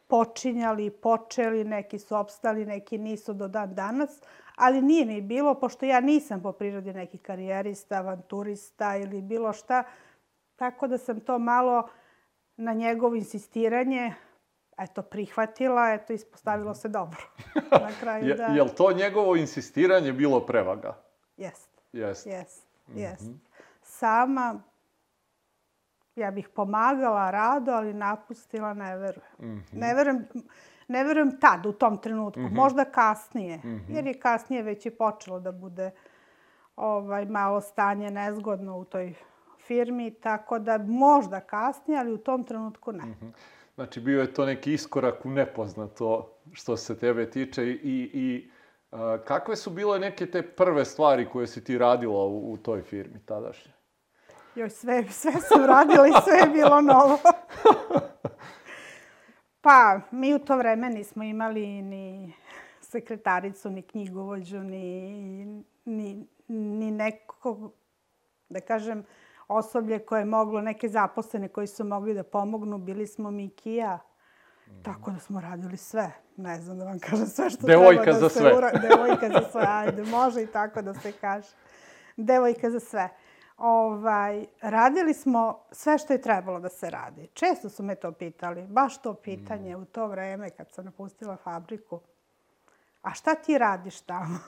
počinjali, 0.07 0.91
počeli, 0.91 1.65
neki 1.65 1.99
su 1.99 2.17
opstali, 2.17 2.67
neki 2.67 2.99
nisu 2.99 3.33
do 3.33 3.49
dan 3.49 3.75
danas, 3.75 4.21
ali 4.57 4.83
nije 4.83 5.07
ni 5.07 5.21
bilo, 5.21 5.55
pošto 5.55 5.87
ja 5.87 6.01
nisam 6.01 6.43
po 6.43 6.53
prirodi 6.53 6.93
neki 6.93 7.19
karijerista, 7.19 7.97
avanturista 7.97 8.97
ili 8.97 9.23
bilo 9.23 9.53
šta, 9.53 9.85
tako 10.57 10.87
da 10.87 10.99
sam 10.99 11.21
to 11.21 11.39
malo 11.39 11.89
na 12.57 12.73
njegovo 12.73 13.15
insistiranje 13.15 14.15
eto, 14.79 15.03
prihvatila, 15.03 15.93
eto, 15.93 16.13
ispostavilo 16.13 16.75
se 16.75 16.89
dobro. 16.89 17.21
na 17.71 17.91
kraju, 18.01 18.29
je, 18.29 18.35
da... 18.35 18.45
Je 18.47 18.63
li 18.63 18.75
to 18.77 18.93
njegovo 18.93 19.37
insistiranje 19.37 20.13
bilo 20.13 20.41
prevaga? 20.47 20.97
Jest. 21.37 21.71
Jest. 21.93 22.27
Jest, 22.27 22.67
jest. 22.95 23.23
Mm 23.23 23.29
-hmm. 23.29 23.39
Sama, 23.83 24.63
ja 26.17 26.31
bih 26.31 26.49
pomagala 26.49 27.31
rado, 27.31 27.73
ali 27.73 27.95
napustila 27.95 28.75
ne 28.75 28.97
verujem. 28.97 29.31
Mm 29.39 29.45
-hmm. 29.45 29.65
Ne 29.73 29.95
verujem, 29.95 30.29
ne 30.89 31.05
verujem 31.05 31.41
tad, 31.41 31.67
u 31.67 31.73
tom 31.73 31.99
trenutku. 31.99 32.41
Mm 32.41 32.47
-hmm. 32.47 32.55
Možda 32.55 32.85
kasnije. 32.85 33.57
Mm 33.57 33.69
-hmm. 33.69 33.95
Jer 33.95 34.07
je 34.07 34.21
kasnije 34.21 34.63
već 34.63 34.87
i 34.87 34.91
počelo 34.91 35.41
da 35.41 35.53
bude 35.53 35.91
ovaj, 36.77 37.25
malo 37.25 37.61
stanje 37.61 38.11
nezgodno 38.11 38.79
u 38.79 38.85
toj 38.85 39.15
firmi, 39.67 40.11
tako 40.11 40.59
da 40.59 40.79
možda 40.79 41.41
kasnije, 41.41 42.01
ali 42.01 42.13
u 42.13 42.19
tom 42.19 42.45
trenutku 42.45 42.93
ne. 42.93 43.05
Mm 43.05 43.17
-hmm. 43.21 43.33
Znači, 43.75 44.01
bio 44.01 44.21
je 44.21 44.35
to 44.35 44.47
neki 44.47 44.73
iskorak 44.73 45.27
u 45.27 45.31
nepoznato 45.31 46.39
što 46.53 46.77
se 46.77 46.99
tebe 46.99 47.31
tiče 47.31 47.65
i, 47.65 48.11
i 48.15 48.51
a, 48.91 49.19
kakve 49.25 49.57
su 49.57 49.71
bile 49.71 49.99
neke 49.99 50.27
te 50.27 50.43
prve 50.43 50.85
stvari 50.85 51.29
koje 51.33 51.47
si 51.47 51.65
ti 51.65 51.79
radila 51.79 52.25
u, 52.25 52.53
u 52.53 52.57
toj 52.57 52.83
firmi 52.83 53.19
tadašnje? 53.27 53.73
Joj, 54.55 54.71
sve, 54.71 55.05
sve 55.11 55.33
sam 55.33 55.65
radila 55.65 56.09
i 56.09 56.13
sve 56.25 56.39
je 56.39 56.47
bilo 56.47 56.81
novo. 56.81 57.19
pa, 59.65 60.01
mi 60.11 60.35
u 60.35 60.39
to 60.39 60.57
vreme 60.57 60.91
nismo 60.91 61.23
imali 61.23 61.83
ni 61.83 62.33
sekretaricu, 62.81 63.71
ni 63.71 63.83
knjigovođu, 63.83 64.59
ni, 64.59 65.65
ni, 65.85 66.27
ni 66.49 66.91
nekog, 66.91 67.73
da 68.49 68.61
kažem, 68.61 69.05
osoblje 69.49 69.99
koje 69.99 70.21
je 70.21 70.25
moglo, 70.25 70.61
neke 70.61 70.89
zaposlene 70.89 71.49
koji 71.49 71.67
su 71.67 71.85
mogli 71.85 72.15
da 72.15 72.23
pomognu, 72.23 72.79
bili 72.79 73.07
smo 73.07 73.31
mi 73.31 73.49
Kija. 73.49 73.99
Mm. 74.67 74.83
Tako 74.83 75.11
da 75.11 75.19
smo 75.19 75.41
radili 75.41 75.77
sve. 75.77 76.13
Ne 76.37 76.61
znam 76.61 76.79
da 76.79 76.85
vam 76.85 76.99
kažem 76.99 77.27
sve 77.27 77.51
što 77.51 77.67
Devojka 77.67 78.03
treba 78.03 78.19
da 78.19 78.29
se 78.29 78.39
sve. 78.39 78.57
ura... 78.57 78.71
Devojka 78.71 79.29
za 79.29 79.51
sve, 79.53 79.65
ajde, 79.69 80.05
može 80.05 80.43
i 80.43 80.47
tako 80.47 80.83
da 80.83 80.95
se 80.95 81.13
kaže. 81.13 81.49
Devojka 82.17 82.71
za 82.71 82.81
sve. 82.81 83.09
Ovaj, 83.63 84.47
radili 84.61 85.15
smo 85.15 85.59
sve 85.73 85.99
što 85.99 86.13
je 86.13 86.21
trebalo 86.21 86.61
da 86.61 86.69
se 86.69 86.91
radi. 86.91 87.29
Često 87.35 87.69
su 87.69 87.83
me 87.83 87.95
to 87.95 88.13
pitali, 88.13 88.67
baš 88.67 89.03
to 89.03 89.15
pitanje 89.15 89.77
mm. 89.77 89.83
u 89.83 89.85
to 89.85 90.07
vreme 90.07 90.51
kad 90.51 90.71
sam 90.71 90.85
napustila 90.85 91.37
fabriku. 91.37 92.01
A 93.03 93.15
šta 93.15 93.35
ti 93.35 93.59
radiš 93.59 94.01
tamo? 94.01 94.39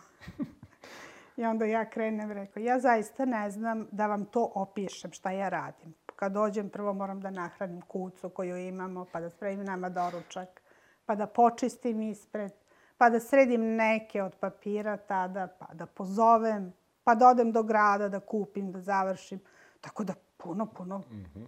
I 1.37 1.45
onda 1.45 1.65
ja 1.65 1.91
krenem 1.91 2.31
i 2.31 2.35
rekao, 2.35 2.61
ja 2.61 2.79
zaista 2.81 3.25
ne 3.25 3.51
znam 3.51 3.87
da 3.93 4.07
vam 4.07 4.25
to 4.25 4.53
opišem 4.55 5.13
šta 5.13 5.31
ja 5.31 5.49
radim. 5.49 5.95
Kad 6.17 6.33
dođem, 6.33 6.71
prvo 6.71 6.93
moram 6.93 7.21
da 7.21 7.31
nahranim 7.31 7.81
kucu 7.81 8.29
koju 8.29 8.57
imamo, 8.57 9.07
pa 9.13 9.21
da 9.21 9.31
spremim 9.31 9.65
nama 9.65 9.89
doručak, 9.89 10.63
pa 11.07 11.15
da 11.15 11.27
počistim 11.27 12.03
ispred, 12.03 12.53
pa 12.99 13.11
da 13.11 13.21
sredim 13.21 13.77
neke 13.77 14.23
od 14.23 14.37
papira 14.41 14.97
tada, 14.97 15.49
pa 15.59 15.75
da 15.75 15.87
pozovem, 15.87 16.73
pa 17.05 17.15
da 17.15 17.29
odem 17.29 17.53
do 17.53 17.63
grada 17.63 18.09
da 18.09 18.21
kupim, 18.21 18.73
da 18.73 18.81
završim. 18.81 19.41
Tako 19.81 20.05
da 20.05 20.15
puno, 20.37 20.67
puno. 20.67 20.99
Mm 20.99 21.25
-hmm. 21.35 21.47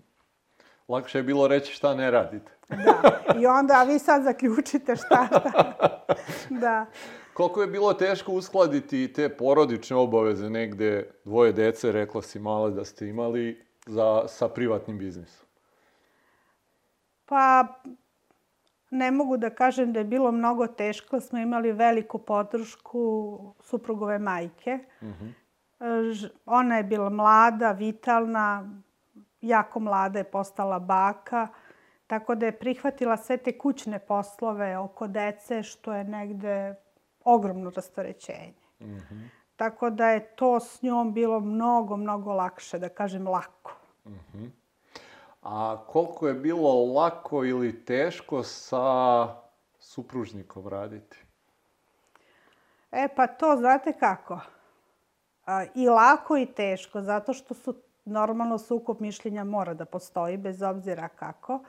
Lakše 0.89 1.19
je 1.19 1.23
bilo 1.23 1.49
reći 1.49 1.73
šta 1.73 1.95
ne 1.95 2.11
radite. 2.11 2.53
Da. 2.69 3.21
I 3.41 3.47
onda, 3.47 3.83
vi 3.83 3.99
sad 3.99 4.23
zaključite 4.23 4.97
šta. 4.97 5.29
da. 6.63 6.87
Koliko 7.35 7.61
je 7.61 7.67
bilo 7.67 7.95
teško 7.95 8.33
uskladiti 8.33 9.13
te 9.13 9.29
porodične 9.29 9.97
obaveze 9.97 10.51
negde, 10.51 11.11
dvoje 11.25 11.53
dece, 11.53 11.93
rekla 11.93 12.23
si 12.23 12.39
male 12.39 12.71
da 12.71 12.85
ste 12.85 13.09
imali, 13.09 13.67
za, 13.87 14.23
sa 14.29 14.49
privatnim 14.49 14.99
biznisom? 14.99 15.47
Pa, 17.27 17.67
ne 18.91 19.11
mogu 19.11 19.37
da 19.37 19.51
kažem 19.51 19.93
da 19.93 19.99
je 19.99 20.05
bilo 20.05 20.33
mnogo 20.33 20.67
teško. 20.67 21.21
Smo 21.21 21.39
imali 21.39 21.73
veliku 21.73 22.19
podršku 22.19 23.55
suprugove 23.61 24.19
majke. 24.19 24.79
Uh 25.01 25.09
mhm. 25.09 25.25
-huh. 25.25 25.33
Ona 26.47 26.77
je 26.77 26.83
bila 26.83 27.11
mlada, 27.11 27.73
vitalna, 27.73 28.71
jako 29.41 29.81
mlada 29.81 30.19
je 30.19 30.25
postala 30.25 30.79
baka. 30.79 31.49
Tako 32.07 32.35
da 32.35 32.47
je 32.47 32.59
prihvatila 32.59 33.17
sve 33.17 33.37
te 33.37 33.59
kućne 33.59 33.99
poslove 33.99 34.79
oko 34.79 35.07
dece, 35.07 35.63
što 35.63 35.95
je 35.95 36.05
negde 36.05 36.75
ogromno 37.25 37.71
rastorećenje. 37.71 38.55
Mm 38.81 38.85
-hmm. 38.85 39.29
Tako 39.57 39.91
da 39.91 40.11
je 40.11 40.27
to 40.37 40.61
s 40.61 40.83
njom 40.83 41.13
bilo 41.13 41.41
mnogo, 41.41 41.97
mnogo 41.97 42.33
lakše, 42.33 42.79
da 42.79 42.89
kažem 42.89 43.29
lako. 43.29 43.73
Mm 44.05 44.11
-hmm. 44.35 44.51
A 45.43 45.77
koliko 45.87 46.29
je 46.29 46.35
bilo 46.35 46.85
lako 46.85 47.45
ili 47.45 47.85
teško 47.85 48.43
sa 48.43 49.29
supružnikom 49.79 50.69
raditi? 50.69 51.17
E 52.93 53.09
pa 53.17 53.27
to 53.27 53.57
znate 53.57 53.93
kako? 53.93 54.41
I 55.75 55.89
lako 55.89 56.37
i 56.37 56.47
teško, 56.47 57.01
zato 57.01 57.33
što 57.33 57.55
su 57.55 57.75
normalno 58.05 58.59
sukup 58.59 59.01
mišljenja 59.01 59.45
mora 59.45 59.75
da 59.75 59.85
postoji, 59.85 60.37
bez 60.37 60.63
obzira 60.63 61.09
kako. 61.09 61.61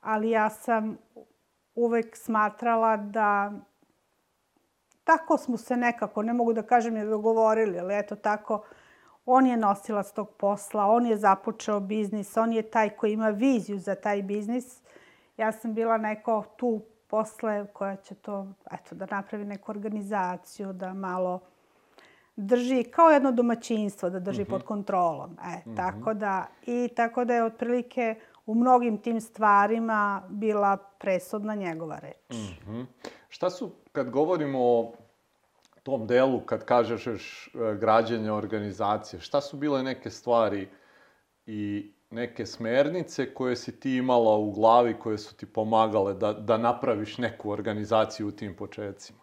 Ali 0.00 0.30
ja 0.30 0.50
sam 0.50 0.98
uvek 1.74 2.16
smatrala 2.16 2.96
da 2.96 3.52
tako 5.04 5.36
smo 5.36 5.56
se 5.56 5.76
nekako, 5.76 6.22
ne 6.22 6.32
mogu 6.32 6.52
da 6.52 6.62
kažem 6.62 6.96
je 6.96 7.04
dogovorili, 7.04 7.78
ali 7.78 7.98
eto 7.98 8.16
tako, 8.16 8.64
on 9.26 9.46
je 9.46 9.56
nosilac 9.56 10.12
tog 10.12 10.30
posla, 10.30 10.86
on 10.86 11.06
je 11.06 11.16
započeo 11.16 11.80
biznis, 11.80 12.36
on 12.36 12.52
je 12.52 12.62
taj 12.62 12.90
koji 12.90 13.12
ima 13.12 13.28
viziju 13.28 13.78
za 13.78 13.94
taj 13.94 14.22
biznis. 14.22 14.82
Ja 15.36 15.52
sam 15.52 15.74
bila 15.74 15.98
neko 15.98 16.44
tu 16.56 16.80
posle 17.06 17.66
koja 17.72 17.96
će 17.96 18.14
to, 18.14 18.46
eto, 18.72 18.94
da 18.94 19.06
napravi 19.06 19.44
neku 19.44 19.70
organizaciju, 19.70 20.72
da 20.72 20.94
malo 20.94 21.40
drži 22.40 22.84
kao 22.84 23.08
jedno 23.08 23.32
domaćinstvo, 23.32 24.10
da 24.10 24.20
drži 24.20 24.42
mm 24.42 24.44
-hmm. 24.44 24.50
pod 24.50 24.62
kontrolom. 24.62 25.30
E, 25.30 25.56
mm 25.56 25.70
-hmm. 25.70 25.76
tako 25.76 26.14
da, 26.14 26.46
I 26.66 26.88
tako 26.96 27.24
da 27.24 27.34
je 27.34 27.44
otprilike 27.44 28.14
u 28.46 28.54
mnogim 28.54 28.98
tim 28.98 29.20
stvarima 29.20 30.22
bila 30.28 30.76
presudna 30.76 31.54
njegova 31.54 31.98
reč. 31.98 32.30
Mm 32.30 32.70
-hmm. 32.70 32.86
Šta 33.28 33.50
su, 33.50 33.70
kad 33.92 34.10
govorimo 34.10 34.58
o 34.58 34.92
tom 35.82 36.06
delu, 36.06 36.40
kad 36.40 36.64
kažeš 36.64 37.06
e, 37.46 37.50
građenje 37.80 38.32
organizacije, 38.32 39.20
šta 39.20 39.40
su 39.40 39.56
bile 39.56 39.82
neke 39.82 40.10
stvari 40.10 40.68
i 41.46 41.92
neke 42.10 42.46
smernice 42.46 43.34
koje 43.34 43.56
si 43.56 43.80
ti 43.80 43.96
imala 43.96 44.36
u 44.36 44.50
glavi, 44.50 44.98
koje 44.98 45.18
su 45.18 45.36
ti 45.36 45.46
pomagale 45.46 46.14
da, 46.14 46.32
da 46.32 46.58
napraviš 46.58 47.18
neku 47.18 47.50
organizaciju 47.50 48.28
u 48.28 48.32
tim 48.32 48.56
početcima? 48.56 49.19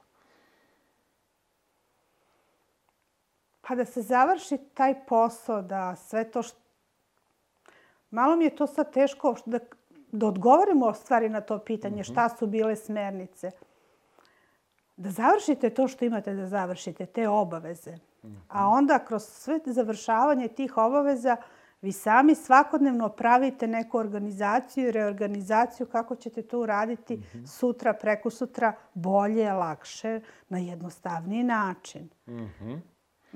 Pa 3.68 3.76
da 3.76 3.86
se 3.86 4.02
završi 4.02 4.58
taj 4.74 5.06
posao, 5.06 5.62
da 5.62 5.96
sve 5.96 6.32
to 6.32 6.44
što... 6.44 6.60
Malo 8.10 8.36
mi 8.36 8.44
je 8.44 8.56
to 8.56 8.68
sad 8.68 8.94
teško 8.94 9.36
da, 9.46 9.60
da 10.12 10.28
odgovorimo 10.28 10.94
stvari 10.94 11.30
na 11.30 11.42
to 11.42 11.60
pitanje, 11.60 11.96
mm 11.96 12.04
-hmm. 12.04 12.12
šta 12.12 12.30
su 12.30 12.48
bile 12.48 12.76
smernice 12.76 13.52
da 14.98 15.10
završite 15.10 15.70
to 15.70 15.88
što 15.88 16.06
imate 16.06 16.34
da 16.34 16.48
završite, 16.48 17.06
te 17.06 17.30
obaveze. 17.30 17.98
A 18.48 18.68
onda 18.68 19.06
kroz 19.06 19.24
sve 19.24 19.60
završavanje 19.66 20.48
tih 20.48 20.78
obaveza 20.78 21.38
vi 21.82 21.92
sami 21.92 22.36
svakodnevno 22.36 23.10
pravite 23.10 23.68
neku 23.68 23.98
organizaciju 23.98 24.88
i 24.88 24.92
reorganizaciju 24.92 25.88
kako 25.88 26.16
ćete 26.16 26.42
to 26.42 26.60
uraditi 26.60 27.18
mm 27.18 27.24
-hmm. 27.34 27.48
sutra, 27.48 27.94
preko 27.94 28.30
sutra, 28.30 28.74
bolje, 28.94 29.52
lakše, 29.52 30.22
na 30.50 30.58
jednostavniji 30.58 31.44
način. 31.44 32.10
Mm 32.28 32.34
-hmm. 32.34 32.80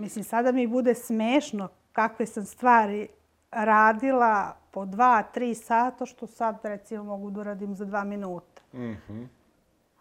Mislim, 0.01 0.23
sada 0.23 0.51
mi 0.51 0.67
bude 0.67 0.95
smešno 0.95 1.69
kakve 1.91 2.25
sam 2.25 2.45
stvari 2.45 3.07
radila 3.51 4.55
po 4.71 4.85
dva, 4.85 5.23
tri 5.23 5.55
sata, 5.55 6.05
što 6.05 6.27
sad 6.27 6.59
recimo 6.63 7.03
mogu 7.03 7.29
da 7.29 7.41
uradim 7.41 7.75
za 7.75 7.85
dva 7.85 8.03
minuta. 8.03 8.61
Mm 8.73 8.79
-hmm. 8.79 9.27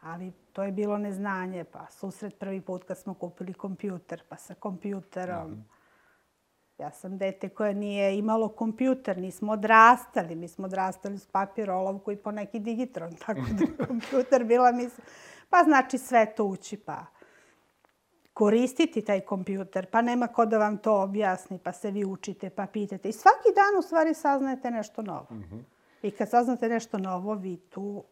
Ali 0.00 0.32
to 0.52 0.62
je 0.62 0.72
bilo 0.72 0.98
neznanje, 0.98 1.64
pa 1.64 1.86
susret 1.90 2.38
prvi 2.38 2.60
put 2.60 2.84
kad 2.84 2.98
smo 2.98 3.14
kupili 3.14 3.54
kompjuter, 3.54 4.22
pa 4.28 4.36
sa 4.36 4.54
kompjuterom. 4.54 5.64
Ja 6.78 6.90
sam 6.90 7.18
dete 7.18 7.48
koje 7.48 7.74
nije 7.74 8.18
imalo 8.18 8.48
kompjuter, 8.48 9.18
nismo 9.18 9.52
odrastali. 9.52 10.34
Mi 10.34 10.48
smo 10.48 10.64
odrastali 10.64 11.18
s 11.18 11.26
papir, 11.26 11.70
olovku 11.70 12.12
i 12.12 12.16
po 12.16 12.30
neki 12.30 12.58
digitron. 12.58 13.16
Tako 13.26 13.40
da 13.40 13.86
kompjuter 13.86 14.44
bila 14.44 14.72
mislim... 14.72 15.06
Pa 15.50 15.62
znači 15.64 15.98
sve 15.98 16.34
to 16.36 16.44
ući, 16.44 16.76
pa 16.76 17.06
koristiti 18.34 19.02
taj 19.02 19.20
kompjuter, 19.20 19.86
pa 19.86 20.02
nema 20.02 20.26
ko 20.26 20.46
da 20.46 20.58
vam 20.58 20.78
to 20.78 21.02
objasni, 21.02 21.58
pa 21.58 21.72
se 21.72 21.90
vi 21.90 22.04
učite, 22.04 22.50
pa 22.50 22.66
pitate. 22.66 23.08
I 23.08 23.12
svaki 23.12 23.48
dan 23.54 23.78
u 23.78 23.82
stvari 23.82 24.14
saznajete 24.14 24.70
nešto 24.70 25.02
novo. 25.02 25.26
I 26.02 26.10
kad 26.10 26.30
saznate 26.30 26.68
nešto 26.68 26.98
novo, 26.98 27.34
vi 27.34 27.56
tu 27.56 28.04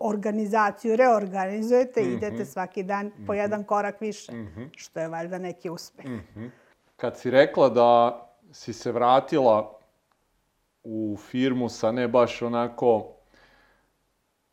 organizaciju 0.00 0.96
reorganizujete 0.96 2.00
i 2.00 2.12
idete 2.12 2.44
svaki 2.44 2.82
dan 2.82 3.10
po 3.26 3.34
jedan 3.34 3.64
korak 3.64 4.00
više, 4.00 4.32
što 4.76 5.00
je 5.00 5.08
valjda 5.08 5.38
neki 5.38 5.70
uspeh. 5.70 6.06
Kad 6.96 7.18
si 7.18 7.30
rekla 7.30 7.68
da 7.68 8.20
si 8.52 8.72
se 8.72 8.92
vratila 8.92 9.78
u 10.84 11.16
firmu 11.30 11.68
sa 11.68 11.92
ne 11.92 12.08
baš 12.08 12.42
onako 12.42 13.06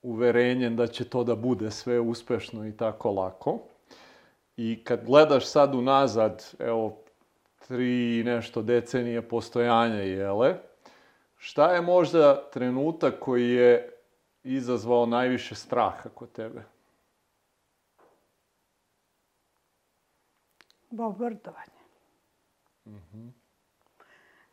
uverenjem 0.02 0.76
da 0.76 0.88
će 0.88 1.10
to 1.10 1.24
da 1.24 1.36
bude 1.36 1.72
sve 1.72 2.00
uspešno 2.00 2.68
i 2.68 2.78
tako 2.78 3.12
lako, 3.12 3.60
i 4.58 4.84
kad 4.84 5.06
gledaš 5.06 5.46
sad 5.46 5.76
unazad, 5.76 6.54
evo, 6.60 6.98
tri 7.68 8.24
nešto 8.26 8.62
decenije 8.62 9.30
postojanja, 9.30 10.02
jele, 10.02 10.56
šta 11.38 11.72
je 11.72 11.82
možda 11.82 12.50
trenutak 12.50 13.20
koji 13.20 13.50
je 13.50 13.94
izazvao 14.44 15.06
najviše 15.06 15.56
straha 15.56 16.10
kod 16.10 16.32
tebe? 16.32 16.64
Bombardovanje. 20.90 21.78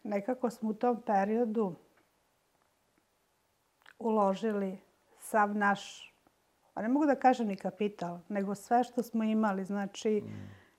Nekako 0.03 0.51
smo 0.51 0.71
u 0.71 0.75
tom 0.75 1.03
periodu 1.03 1.75
uložili 3.99 4.79
sav 5.21 5.57
naš, 5.57 6.14
pa 6.75 6.83
ne 6.83 6.89
mogu 6.89 7.07
da 7.07 7.15
kažem 7.15 7.47
ni 7.47 7.57
kapital, 7.57 8.19
nego 8.29 8.55
sve 8.55 8.85
što 8.85 9.03
smo 9.03 9.25
imali. 9.25 9.65
Znači, 9.65 10.23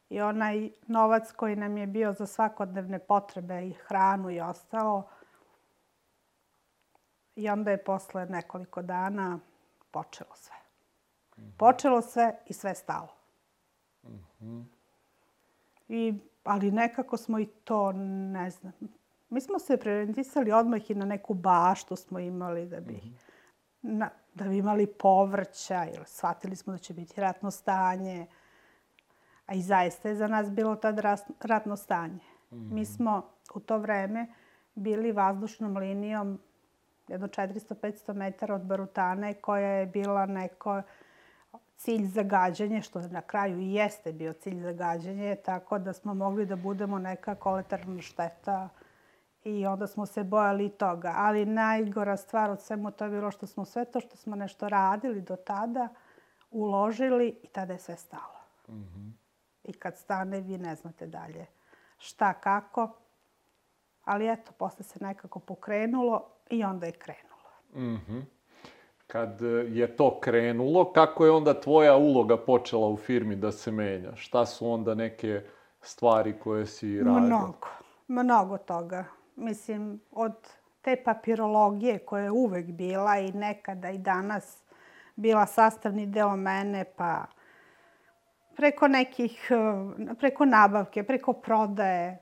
i 0.10 0.22
onaj 0.22 0.70
novac 0.88 1.32
koji 1.32 1.56
nam 1.56 1.78
je 1.78 1.88
bio 1.88 2.14
za 2.14 2.26
svakodnevne 2.26 3.00
potrebe 3.00 3.68
i 3.68 3.74
hranu 3.74 4.32
i 4.32 4.39
ostalo. 4.39 5.10
I 7.36 7.50
onda 7.50 7.72
je 7.72 7.84
posle 7.84 8.26
nekoliko 8.26 8.82
dana 8.82 9.39
počelo 9.91 10.36
sve. 10.36 10.56
Počelo 11.58 12.02
sve 12.02 12.36
i 12.46 12.54
sve 12.54 12.76
stalo. 12.76 13.16
I, 15.88 16.14
ali 16.43 16.72
nekako 16.72 17.18
smo 17.18 17.39
i 17.39 17.46
to, 17.46 17.91
ne 18.32 18.50
znam, 18.50 18.74
mi 19.30 19.41
smo 19.41 19.60
se 19.60 19.78
preorientisali 19.78 20.52
odmah 20.52 20.91
i 20.91 20.96
na 20.96 21.06
neku 21.06 21.34
baštu 21.34 21.96
smo 21.96 22.20
imali 22.20 22.66
da 22.66 22.80
bi, 22.80 23.02
na, 23.82 24.10
da 24.36 24.46
bi 24.46 24.58
imali 24.58 24.88
povrća, 24.88 25.84
jer 25.84 26.04
shvatili 26.06 26.56
smo 26.56 26.74
da 26.74 26.80
će 26.80 26.94
biti 26.94 27.22
ratno 27.22 27.52
stanje. 27.52 28.28
A 29.46 29.54
i 29.54 29.62
zaista 29.62 30.10
je 30.10 30.16
za 30.16 30.28
nas 30.28 30.52
bilo 30.52 30.76
tad 30.76 31.00
ratno 31.42 31.76
stanje. 31.76 32.20
Mi 32.52 32.86
smo 32.86 33.30
u 33.56 33.60
to 33.60 33.78
vreme 33.78 34.28
bili 34.76 35.12
vazdušnom 35.12 35.78
linijom 35.78 36.40
jedno 37.08 37.28
400-500 37.28 38.14
metara 38.14 38.56
od 38.56 38.62
Barutane 38.62 39.34
koja 39.34 39.70
je 39.70 39.86
bila 39.86 40.26
neko 40.26 40.82
cilj 41.76 42.06
za 42.06 42.24
gađanje, 42.24 42.82
što 42.82 43.02
na 43.02 43.22
kraju 43.22 43.60
i 43.60 43.74
jeste 43.74 44.14
bio 44.14 44.34
cilj 44.34 44.62
za 44.62 44.72
gađanje, 44.72 45.36
tako 45.46 45.80
da 45.80 45.94
smo 45.94 46.14
mogli 46.14 46.46
da 46.46 46.56
budemo 46.56 47.00
neka 47.00 47.36
kolateralna 47.36 48.02
šteta 48.02 48.70
i 49.46 49.66
onda 49.66 49.88
smo 49.88 50.06
se 50.06 50.24
bojali 50.24 50.70
toga. 50.70 51.14
Ali 51.16 51.46
najgora 51.46 52.18
stvar 52.18 52.50
od 52.50 52.62
svemu 52.62 52.91
to 52.91 53.04
je 53.04 53.10
bilo 53.10 53.32
što 53.32 53.48
smo 53.48 53.66
sve 53.66 53.86
to 53.86 54.00
što 54.00 54.18
smo 54.18 54.36
nešto 54.36 54.70
radili 54.70 55.22
do 55.22 55.36
tada 55.36 55.88
uložili 56.52 57.39
i 57.43 57.48
tada 57.48 57.74
je 57.74 57.80
sve 57.80 57.98
stalo. 57.98 58.39
I 59.64 59.74
kad 59.74 59.98
stane, 59.98 60.41
vi 60.41 60.58
ne 60.58 60.76
znate 60.76 61.08
dalje 61.08 61.46
šta, 61.98 62.34
kako. 62.34 62.96
Ali 64.04 64.32
eto, 64.32 64.52
posle 64.58 64.84
se 64.84 65.00
nekako 65.02 65.39
pokrenulo 65.39 66.30
i 66.50 66.64
onda 66.64 66.86
je 66.86 66.91
krenulo. 66.91 67.36
Kad 69.08 69.41
e, 69.41 69.46
je 69.70 69.96
to 69.96 70.20
krenulo, 70.20 70.93
kako 70.93 71.26
je 71.26 71.32
onda 71.32 71.62
tvoja 71.62 71.96
uloga 71.96 72.38
počela 72.38 72.88
u 72.88 72.98
firmi 72.98 73.36
da 73.36 73.52
se 73.52 73.72
menja? 73.72 74.16
Šta 74.16 74.46
su 74.46 74.70
onda 74.72 74.96
neke 74.96 75.41
stvari 75.82 76.39
koje 76.39 76.66
si 76.66 76.98
radila? 76.98 77.20
Mnogo, 77.20 77.68
mnogo 78.08 78.58
toga. 78.58 79.06
Mislim, 79.36 80.02
od 80.12 80.34
te 80.82 81.04
papirologije 81.04 82.00
koja 82.00 82.24
je 82.24 82.32
uvek 82.32 82.66
bila 82.66 83.18
i 83.18 83.32
nekada 83.32 83.90
i 83.90 83.98
danas 83.98 84.58
bila 85.16 85.46
sastavni 85.46 86.06
deo 86.06 86.36
mene, 86.36 86.84
pa 86.84 87.26
preko 88.56 88.88
nekih, 88.88 89.52
eh, 89.52 90.16
preko 90.16 90.46
nabavke, 90.46 91.04
preko 91.04 91.34
prodaje. 91.34 92.18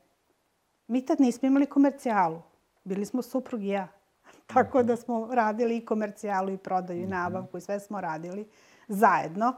Mi 0.88 1.06
tad 1.06 1.20
nismo 1.20 1.48
imali 1.48 1.66
komercijalu. 1.66 2.42
Bili 2.84 3.06
smo 3.06 3.22
suprug 3.22 3.64
i 3.64 3.68
ja. 3.68 3.88
Tako 4.54 4.84
da 4.84 4.96
smo 4.96 5.30
radili 5.32 5.78
i 5.78 5.86
komercijalu 5.86 6.50
i 6.50 6.58
prodaju 6.58 7.02
i 7.02 7.08
nabavku 7.08 7.58
i 7.58 7.62
sve 7.62 7.80
smo 7.80 8.02
radili 8.02 8.48
zajedno. 8.88 9.54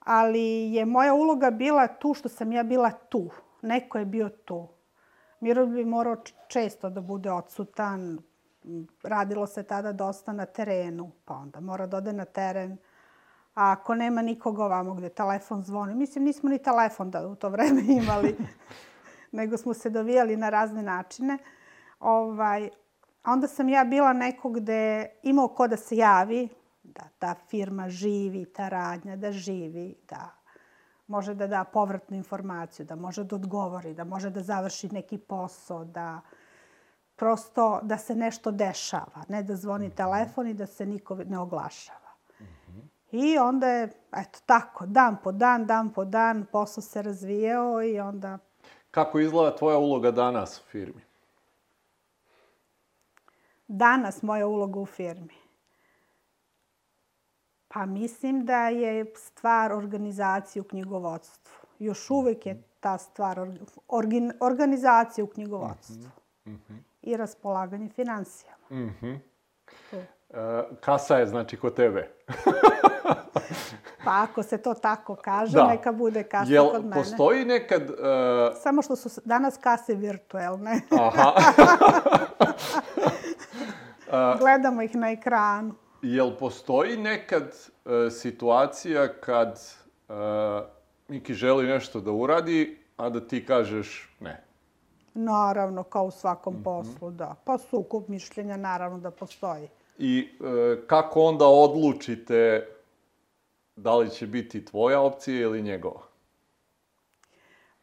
Ali 0.00 0.72
je 0.72 0.84
moja 0.84 1.14
uloga 1.14 1.50
bila 1.50 1.86
tu 1.86 2.14
što 2.14 2.28
sam 2.28 2.52
ja 2.52 2.62
bila 2.62 2.90
tu. 2.90 3.30
Neko 3.62 3.98
je 3.98 4.04
bio 4.04 4.28
tu. 4.28 4.68
Miro 5.42 5.66
bi 5.66 5.84
morao 5.84 6.16
često 6.48 6.90
da 6.90 7.00
bude 7.00 7.32
odsutan. 7.32 8.18
Radilo 9.02 9.46
se 9.46 9.62
tada 9.62 9.92
dosta 9.92 10.32
na 10.32 10.46
terenu, 10.46 11.10
pa 11.24 11.34
onda 11.34 11.60
mora 11.60 11.86
da 11.86 11.96
ode 11.96 12.12
na 12.12 12.24
teren. 12.24 12.78
A 13.54 13.72
ako 13.72 13.94
nema 13.94 14.22
nikoga 14.22 14.64
ovamo 14.64 14.94
gde 14.94 15.08
telefon 15.08 15.62
zvoni, 15.62 15.94
mislim 15.94 16.24
nismo 16.24 16.48
ni 16.48 16.58
telefon 16.58 17.10
da 17.10 17.26
u 17.28 17.34
to 17.34 17.48
vreme 17.48 17.82
imali, 18.02 18.36
nego 19.32 19.56
smo 19.56 19.74
se 19.74 19.90
dovijali 19.90 20.36
na 20.36 20.50
razne 20.50 20.82
načine. 20.82 21.38
Ovaj, 22.00 22.70
onda 23.24 23.48
sam 23.48 23.68
ja 23.68 23.84
bila 23.84 24.12
neko 24.12 24.50
gde 24.50 25.10
imao 25.22 25.48
ko 25.48 25.68
da 25.68 25.76
se 25.76 25.96
javi, 25.96 26.48
da 26.82 27.02
ta 27.18 27.34
firma 27.48 27.88
živi, 27.88 28.44
ta 28.44 28.68
radnja 28.68 29.16
da 29.16 29.32
živi, 29.32 29.94
da 30.08 30.41
može 31.12 31.34
da 31.34 31.46
da 31.46 31.64
povratnu 31.64 32.16
informaciju, 32.16 32.86
da 32.86 32.96
može 32.96 33.24
da 33.24 33.36
odgovori, 33.36 33.94
da 33.94 34.04
može 34.04 34.30
da 34.30 34.42
završi 34.42 34.88
neki 34.92 35.18
posao, 35.18 35.84
da 35.84 36.20
prosto 37.16 37.80
da 37.82 37.98
se 37.98 38.14
nešto 38.14 38.50
dešava, 38.50 39.24
ne 39.28 39.42
da 39.42 39.56
zvoni 39.56 39.90
telefon 39.90 40.48
i 40.48 40.54
da 40.54 40.66
se 40.66 40.86
niko 40.86 41.16
ne 41.16 41.38
oglašava. 41.38 42.12
I 43.12 43.38
onda 43.38 43.68
je, 43.68 43.90
eto 44.16 44.40
tako, 44.46 44.86
dan 44.86 45.16
po 45.24 45.32
dan, 45.32 45.66
dan 45.66 45.92
po 45.92 46.04
dan, 46.04 46.46
posao 46.52 46.82
se 46.82 47.02
razvijao 47.02 47.82
i 47.82 48.00
onda 48.00 48.38
Kako 48.90 49.18
izgleda 49.20 49.56
tvoja 49.56 49.78
uloga 49.78 50.10
danas 50.10 50.60
u 50.60 50.64
firmi? 50.70 51.02
danas 53.68 54.22
moja 54.22 54.46
uloga 54.46 54.80
u 54.80 54.86
firmi? 54.86 55.41
Pa 57.72 57.86
mislim 57.86 58.44
da 58.44 58.68
je 58.68 59.04
stvar 59.16 59.72
organizacije 59.72 60.60
u 60.60 60.64
knjigovodstvu. 60.64 61.52
Još 61.78 62.10
uvek 62.10 62.46
je 62.46 62.62
ta 62.80 62.98
stvar 62.98 63.38
org- 63.38 63.58
orgin- 63.88 64.32
organizacija 64.40 65.24
u 65.24 65.28
knjigovodstvu. 65.28 66.10
I 67.02 67.16
raspolaganje 67.16 67.88
financijama. 67.88 68.56
Tu. 69.90 69.96
E, 69.96 70.04
kasa 70.80 71.16
je 71.16 71.26
znači 71.26 71.56
kod 71.56 71.76
tebe. 71.76 72.10
Pa 74.04 74.22
ako 74.22 74.42
se 74.42 74.58
to 74.58 74.74
tako 74.74 75.14
kaže, 75.16 75.52
Da. 75.52 75.66
neka 75.66 75.92
bude 75.92 76.22
kasa 76.24 76.52
Jel 76.52 76.70
kod 76.70 76.82
mene. 76.82 76.94
postoji 76.94 77.44
nekad... 77.44 77.82
e, 77.82 77.94
Samo 78.54 78.82
što 78.82 78.96
su 78.96 79.20
danas 79.24 79.56
kase 79.56 79.94
virtuelne. 79.94 80.80
aha. 80.92 81.32
Gledamo 84.38 84.82
ih 84.82 84.94
na 84.94 85.10
ekranu. 85.10 85.74
Jel 86.02 86.30
postoji 86.38 86.96
nekad 86.96 87.42
e, 87.42 88.10
situacija 88.10 89.08
kad 89.20 89.60
e, 90.08 90.12
Miki 91.08 91.34
želi 91.34 91.66
nešto 91.66 92.00
da 92.00 92.12
uradi, 92.12 92.78
a 92.96 93.08
da 93.08 93.20
ti 93.20 93.46
kažeš 93.46 94.16
ne? 94.20 94.44
Naravno, 95.14 95.82
kao 95.82 96.04
u 96.04 96.10
svakom 96.10 96.62
poslu, 96.64 97.10
da. 97.10 97.34
Pa 97.44 97.58
sukup 97.58 98.08
mišljenja 98.08 98.56
naravno 98.56 98.98
da 98.98 99.10
postoji. 99.10 99.68
I 99.98 100.28
e, 100.40 100.86
kako 100.86 101.20
onda 101.20 101.46
odlučite 101.46 102.68
da 103.76 103.96
li 103.96 104.10
će 104.10 104.26
biti 104.26 104.64
tvoja 104.64 105.00
opcija 105.00 105.40
ili 105.40 105.62
njegova? 105.62 106.11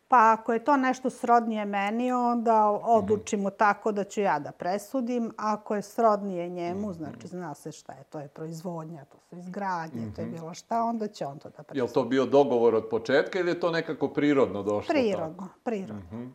Pa 0.10 0.32
ako 0.40 0.54
je 0.54 0.64
to 0.64 0.78
nešto 0.78 1.10
srodnije 1.10 1.66
meni, 1.66 2.12
onda 2.12 2.66
odlučimo 2.70 3.50
tako 3.50 3.92
da 3.92 4.04
ću 4.04 4.22
ja 4.22 4.40
da 4.40 4.52
presudim. 4.52 5.34
Ako 5.38 5.76
je 5.76 5.82
srodnije 5.82 6.50
njemu, 6.50 6.94
znači 6.94 7.28
zna 7.28 7.54
se 7.54 7.72
šta 7.72 7.94
je, 7.94 8.04
to 8.04 8.20
je 8.20 8.28
proizvodnja, 8.28 9.06
to 9.06 9.18
su 9.20 9.36
izgradnje, 9.36 10.12
to 10.16 10.22
je 10.22 10.28
bilo 10.28 10.54
šta, 10.54 10.84
onda 10.84 11.08
će 11.08 11.26
on 11.26 11.40
to 11.40 11.50
da 11.50 11.58
Je 11.60 11.64
presudi. 11.64 11.82
li 11.82 11.94
to 11.94 12.04
bio 12.04 12.26
dogovor 12.26 12.76
od 12.76 12.88
početka 12.90 13.40
ili 13.40 13.52
je 13.52 13.60
to 13.60 13.72
nekako 13.72 14.08
prirodno 14.08 14.64
došlo? 14.64 14.94
Prirodno, 14.94 15.48
prirodno. 15.64 16.32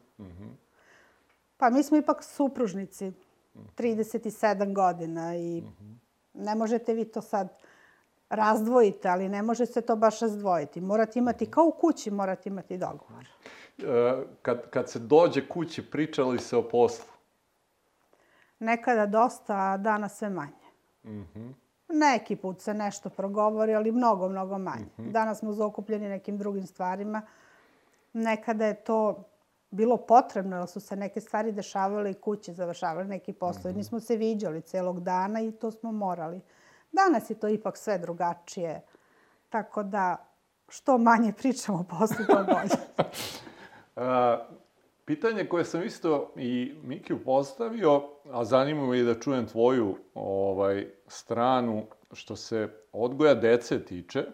Pa 1.56 1.70
mi 1.70 1.82
smo 1.82 1.96
ipak 1.96 2.24
supružnici, 2.24 3.12
37 3.76 4.74
godina 4.74 5.36
i 5.36 5.64
ne 6.34 6.54
možete 6.54 6.94
vi 6.94 7.04
to 7.04 7.20
sad 7.22 7.48
razdvojiti, 8.30 9.08
ali 9.08 9.28
ne 9.28 9.42
može 9.42 9.66
se 9.66 9.80
to 9.80 9.96
baš 9.96 10.20
razdvojiti. 10.20 10.80
Morate 10.80 11.18
imati, 11.18 11.46
kao 11.46 11.64
u 11.64 11.70
kući, 11.70 12.10
morate 12.10 12.48
imati 12.48 12.78
dogovor. 12.78 13.28
Kad, 14.42 14.70
kad 14.70 14.90
se 14.90 14.98
dođe 14.98 15.48
kući, 15.48 15.90
pričali 15.90 16.38
se 16.38 16.56
o 16.56 16.68
poslu? 16.68 17.12
Nekada 18.58 19.06
dosta, 19.06 19.56
a 19.56 19.76
danas 19.76 20.18
sve 20.18 20.30
manje. 20.30 20.64
Neki 21.88 22.36
put 22.36 22.60
se 22.60 22.74
nešto 22.74 23.10
progovori, 23.10 23.74
ali 23.74 23.92
mnogo, 23.92 24.28
mnogo 24.28 24.58
manje. 24.58 24.86
Danas 24.96 25.38
smo 25.38 25.52
zaokupljeni 25.52 26.08
nekim 26.08 26.38
drugim 26.38 26.66
stvarima. 26.66 27.22
Nekada 28.12 28.66
je 28.66 28.74
to 28.74 29.24
bilo 29.70 29.96
potrebno, 29.96 30.56
jer 30.56 30.68
su 30.68 30.80
se 30.80 30.96
neke 30.96 31.20
stvari 31.20 31.52
dešavale 31.52 32.10
i 32.10 32.14
kući, 32.14 32.54
završavali 32.54 33.08
neki 33.08 33.32
poslovi. 33.32 33.76
Nismo 33.76 34.00
se 34.00 34.16
viđali 34.16 34.62
celog 34.62 35.00
dana 35.00 35.40
i 35.40 35.52
to 35.52 35.70
smo 35.70 35.92
morali. 35.92 36.40
Danas 36.92 37.30
je 37.30 37.38
to 37.38 37.48
ipak 37.48 37.76
sve 37.76 37.98
drugačije. 37.98 38.82
Tako 39.48 39.82
da, 39.82 40.16
što 40.68 40.98
manje 40.98 41.32
pričamo 41.32 41.78
o 41.78 41.84
poslu, 41.98 42.26
to 42.26 42.44
bolje. 42.44 42.68
Pitanje 45.04 45.44
koje 45.44 45.64
sam 45.64 45.82
isto 45.82 46.32
i 46.36 46.74
Mikiju 46.82 47.24
postavio, 47.24 48.02
a 48.32 48.64
me 48.64 48.98
i 48.98 49.02
da 49.02 49.20
čujem 49.20 49.46
tvoju 49.46 49.96
ovaj, 50.14 50.86
stranu 51.06 51.86
što 52.12 52.36
se 52.36 52.68
odgoja 52.92 53.34
dece 53.34 53.84
tiče, 53.84 54.24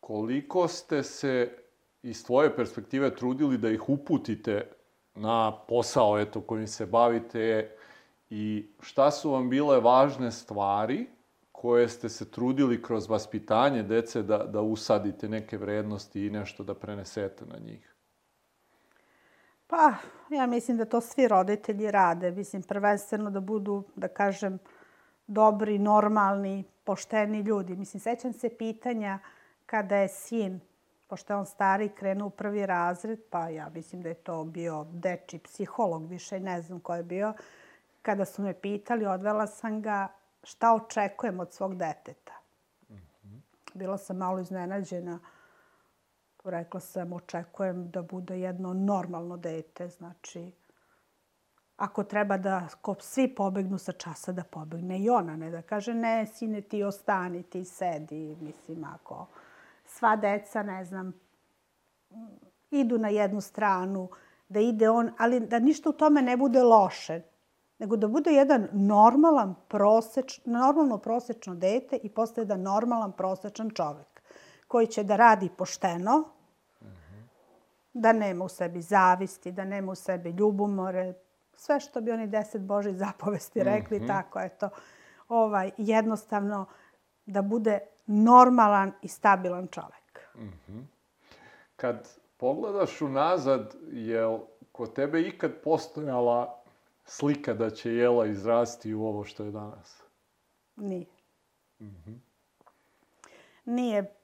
koliko 0.00 0.68
ste 0.68 1.02
se 1.02 1.58
iz 2.02 2.26
tvoje 2.26 2.56
perspektive 2.56 3.14
trudili 3.14 3.58
da 3.58 3.70
ih 3.70 3.88
uputite 3.88 4.72
na 5.14 5.58
posao 5.68 6.18
eto, 6.18 6.40
kojim 6.40 6.66
se 6.66 6.86
bavite 6.86 7.76
i 8.30 8.68
šta 8.80 9.10
su 9.10 9.30
vam 9.30 9.50
bile 9.50 9.80
važne 9.80 10.30
stvari 10.32 11.06
koje 11.52 11.88
ste 11.88 12.08
se 12.08 12.30
trudili 12.30 12.82
kroz 12.82 13.08
vaspitanje 13.08 13.82
dece 13.82 14.22
da, 14.22 14.38
da 14.38 14.60
usadite 14.60 15.28
neke 15.28 15.58
vrednosti 15.58 16.26
i 16.26 16.30
nešto 16.30 16.64
da 16.64 16.74
prenesete 16.74 17.46
na 17.46 17.58
njih? 17.58 17.89
Pa, 19.70 19.94
ja 20.30 20.46
mislim 20.46 20.76
da 20.76 20.84
to 20.84 21.00
svi 21.00 21.28
roditelji 21.28 21.90
rade. 21.90 22.30
Mislim, 22.30 22.62
prvenstveno 22.62 23.30
da 23.30 23.40
budu, 23.40 23.84
da 23.96 24.08
kažem, 24.08 24.58
dobri, 25.26 25.78
normalni, 25.78 26.64
pošteni 26.84 27.40
ljudi. 27.40 27.76
Mislim, 27.76 28.00
sećam 28.00 28.32
se 28.32 28.48
pitanja 28.48 29.18
kada 29.66 29.96
je 29.96 30.08
sin, 30.08 30.60
pošto 31.08 31.32
je 31.32 31.36
on 31.36 31.46
stari, 31.46 31.88
krenuo 31.88 32.26
u 32.26 32.30
prvi 32.30 32.66
razred, 32.66 33.18
pa 33.30 33.48
ja 33.48 33.68
mislim 33.74 34.02
da 34.02 34.08
je 34.08 34.14
to 34.14 34.44
bio 34.44 34.86
deči 34.92 35.38
psiholog, 35.38 36.06
više 36.06 36.40
ne 36.40 36.62
znam 36.62 36.80
ko 36.80 36.94
je 36.94 37.02
bio, 37.02 37.34
kada 38.02 38.24
su 38.24 38.42
me 38.42 38.54
pitali, 38.54 39.06
odvela 39.06 39.46
sam 39.46 39.82
ga 39.82 40.08
šta 40.42 40.74
očekujem 40.74 41.40
od 41.40 41.52
svog 41.52 41.76
deteta. 41.76 42.32
Bila 43.74 43.98
sam 43.98 44.16
malo 44.16 44.40
iznenađena. 44.40 45.18
Rekla 46.44 46.80
sam, 46.80 47.12
očekujem 47.12 47.90
da 47.90 48.02
bude 48.02 48.40
jedno 48.40 48.72
normalno 48.72 49.36
dete. 49.36 49.88
Znači, 49.88 50.52
ako 51.76 52.04
treba 52.04 52.36
da 52.36 52.68
ko 52.80 52.94
svi 53.00 53.34
pobegnu 53.34 53.78
sa 53.78 53.92
časa, 53.92 54.32
da 54.32 54.44
pobegne 54.44 54.98
i 54.98 55.10
ona. 55.10 55.36
Ne 55.36 55.50
da 55.50 55.62
kaže, 55.62 55.94
ne, 55.94 56.26
sine, 56.26 56.60
ti 56.60 56.82
ostani, 56.82 57.42
ti 57.42 57.64
sedi. 57.64 58.36
Mislim, 58.40 58.84
ako 58.84 59.26
sva 59.86 60.16
deca, 60.16 60.62
ne 60.62 60.84
znam, 60.84 61.12
idu 62.70 62.98
na 62.98 63.08
jednu 63.08 63.40
stranu, 63.40 64.08
da 64.48 64.60
ide 64.60 64.90
on, 64.90 65.10
ali 65.18 65.40
da 65.40 65.58
ništa 65.58 65.90
u 65.90 65.92
tome 65.92 66.22
ne 66.22 66.36
bude 66.36 66.62
loše, 66.62 67.22
nego 67.78 67.96
da 67.96 68.08
bude 68.08 68.32
jedan 68.32 68.68
normalan, 68.72 69.54
proseč, 69.68 70.40
normalno 70.44 70.98
prosečno 70.98 71.54
dete 71.54 71.96
i 71.96 72.08
posle 72.08 72.42
jedan 72.42 72.62
normalan, 72.62 73.12
prosečan 73.12 73.70
čovek 73.70 74.09
koji 74.70 74.86
će 74.86 75.02
da 75.02 75.16
radi 75.16 75.48
pošteno, 75.58 76.24
da 77.92 78.12
nema 78.12 78.44
u 78.44 78.48
sebi 78.48 78.82
zavisti, 78.82 79.52
da 79.52 79.64
nema 79.64 79.92
u 79.92 79.94
sebi 79.94 80.30
ljubomore, 80.30 81.14
sve 81.54 81.80
što 81.80 82.00
bi 82.00 82.12
oni 82.12 82.26
deset 82.26 82.62
Božih 82.62 82.96
zapovesti 82.96 83.62
rekli, 83.62 84.06
tako 84.06 84.40
eto. 84.40 84.68
Ovaj, 85.28 85.70
jednostavno 85.76 86.66
da 87.26 87.42
bude 87.42 87.78
normalan 88.06 88.92
i 89.02 89.08
stabilan 89.08 89.68
čovek. 89.68 90.28
Kad 91.76 92.08
pogledaš 92.36 93.00
unazad, 93.00 93.74
je 93.92 94.38
kod 94.72 94.94
tebe 94.94 95.20
ikad 95.20 95.52
postojala 95.64 96.62
slika 97.04 97.54
da 97.54 97.70
će 97.70 97.94
Jela 97.94 98.26
izrasti 98.26 98.94
u 98.94 99.04
ovo 99.04 99.24
što 99.24 99.44
je 99.44 99.50
danas? 99.50 100.02
Nije. 100.76 101.06
Nije. 103.64 104.19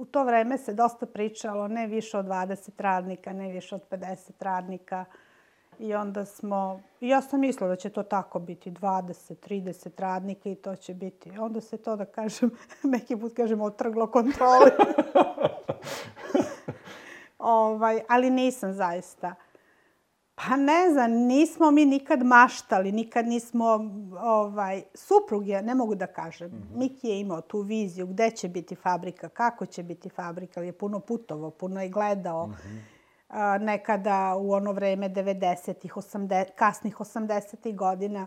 U 0.00 0.04
to 0.04 0.24
vreme 0.24 0.58
se 0.58 0.74
dosta 0.74 1.06
pričalo, 1.06 1.68
ne 1.68 1.86
više 1.86 2.18
od 2.18 2.26
20 2.26 2.70
radnika, 2.78 3.32
ne 3.32 3.48
više 3.48 3.74
od 3.74 3.80
50 3.90 4.30
radnika. 4.40 5.04
I 5.78 5.94
onda 5.94 6.24
smo, 6.24 6.80
ja 7.00 7.20
sam 7.20 7.40
mislila 7.40 7.68
da 7.68 7.76
će 7.76 7.90
to 7.90 8.02
tako 8.02 8.38
biti, 8.38 8.70
20, 8.70 9.34
30 9.48 10.00
radnika 10.00 10.48
i 10.48 10.54
to 10.54 10.76
će 10.76 10.94
biti. 10.94 11.30
Onda 11.38 11.60
se 11.60 11.76
to, 11.76 11.96
da 11.96 12.04
kažem, 12.04 12.50
neki 12.82 13.16
put 13.16 13.34
kažem, 13.34 13.60
otrglo 13.60 14.06
kontroli. 14.06 14.70
ovaj, 17.38 18.00
ali 18.08 18.30
nisam 18.30 18.72
zaista. 18.72 19.34
Pa 20.48 20.56
ne 20.56 20.90
znam, 20.92 21.10
nismo 21.10 21.70
mi 21.70 21.84
nikad 21.84 22.22
maštali, 22.22 22.92
nikad 22.92 23.26
nismo, 23.26 23.66
ovaj, 24.20 24.82
suprug 24.94 25.48
je, 25.48 25.62
ne 25.62 25.74
mogu 25.74 25.94
da 25.94 26.06
kažem, 26.06 26.68
Miki 26.74 27.08
je 27.08 27.20
imao 27.20 27.40
tu 27.40 27.60
viziju 27.60 28.06
gde 28.06 28.30
će 28.30 28.48
biti 28.48 28.74
fabrika, 28.74 29.28
kako 29.28 29.66
će 29.66 29.82
biti 29.82 30.08
fabrika, 30.08 30.60
ali 30.60 30.68
je 30.68 30.78
puno 30.78 31.00
putovao, 31.00 31.50
puno 31.50 31.82
je 31.82 31.88
gledao. 31.88 32.50
A, 33.28 33.58
nekada 33.58 34.36
u 34.36 34.52
ono 34.52 34.72
vreme 34.72 35.08
90-ih, 35.08 35.92
80, 35.92 36.44
kasnih 36.56 36.96
80-ih 36.96 37.76
godina, 37.76 38.26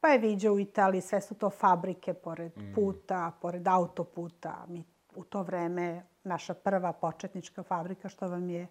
pa 0.00 0.08
je 0.08 0.18
viđao 0.18 0.54
u 0.54 0.60
Italiji, 0.60 1.00
sve 1.00 1.20
su 1.20 1.34
to 1.34 1.50
fabrike 1.50 2.14
pored 2.14 2.52
puta, 2.74 3.32
pored 3.40 3.68
autoputa. 3.68 4.64
Mi 4.68 4.84
u 5.14 5.24
to 5.24 5.42
vreme, 5.42 6.02
naša 6.24 6.54
prva 6.54 6.92
početnička 6.92 7.62
fabrika, 7.62 8.08
što 8.08 8.28
vam 8.28 8.50
je 8.50 8.66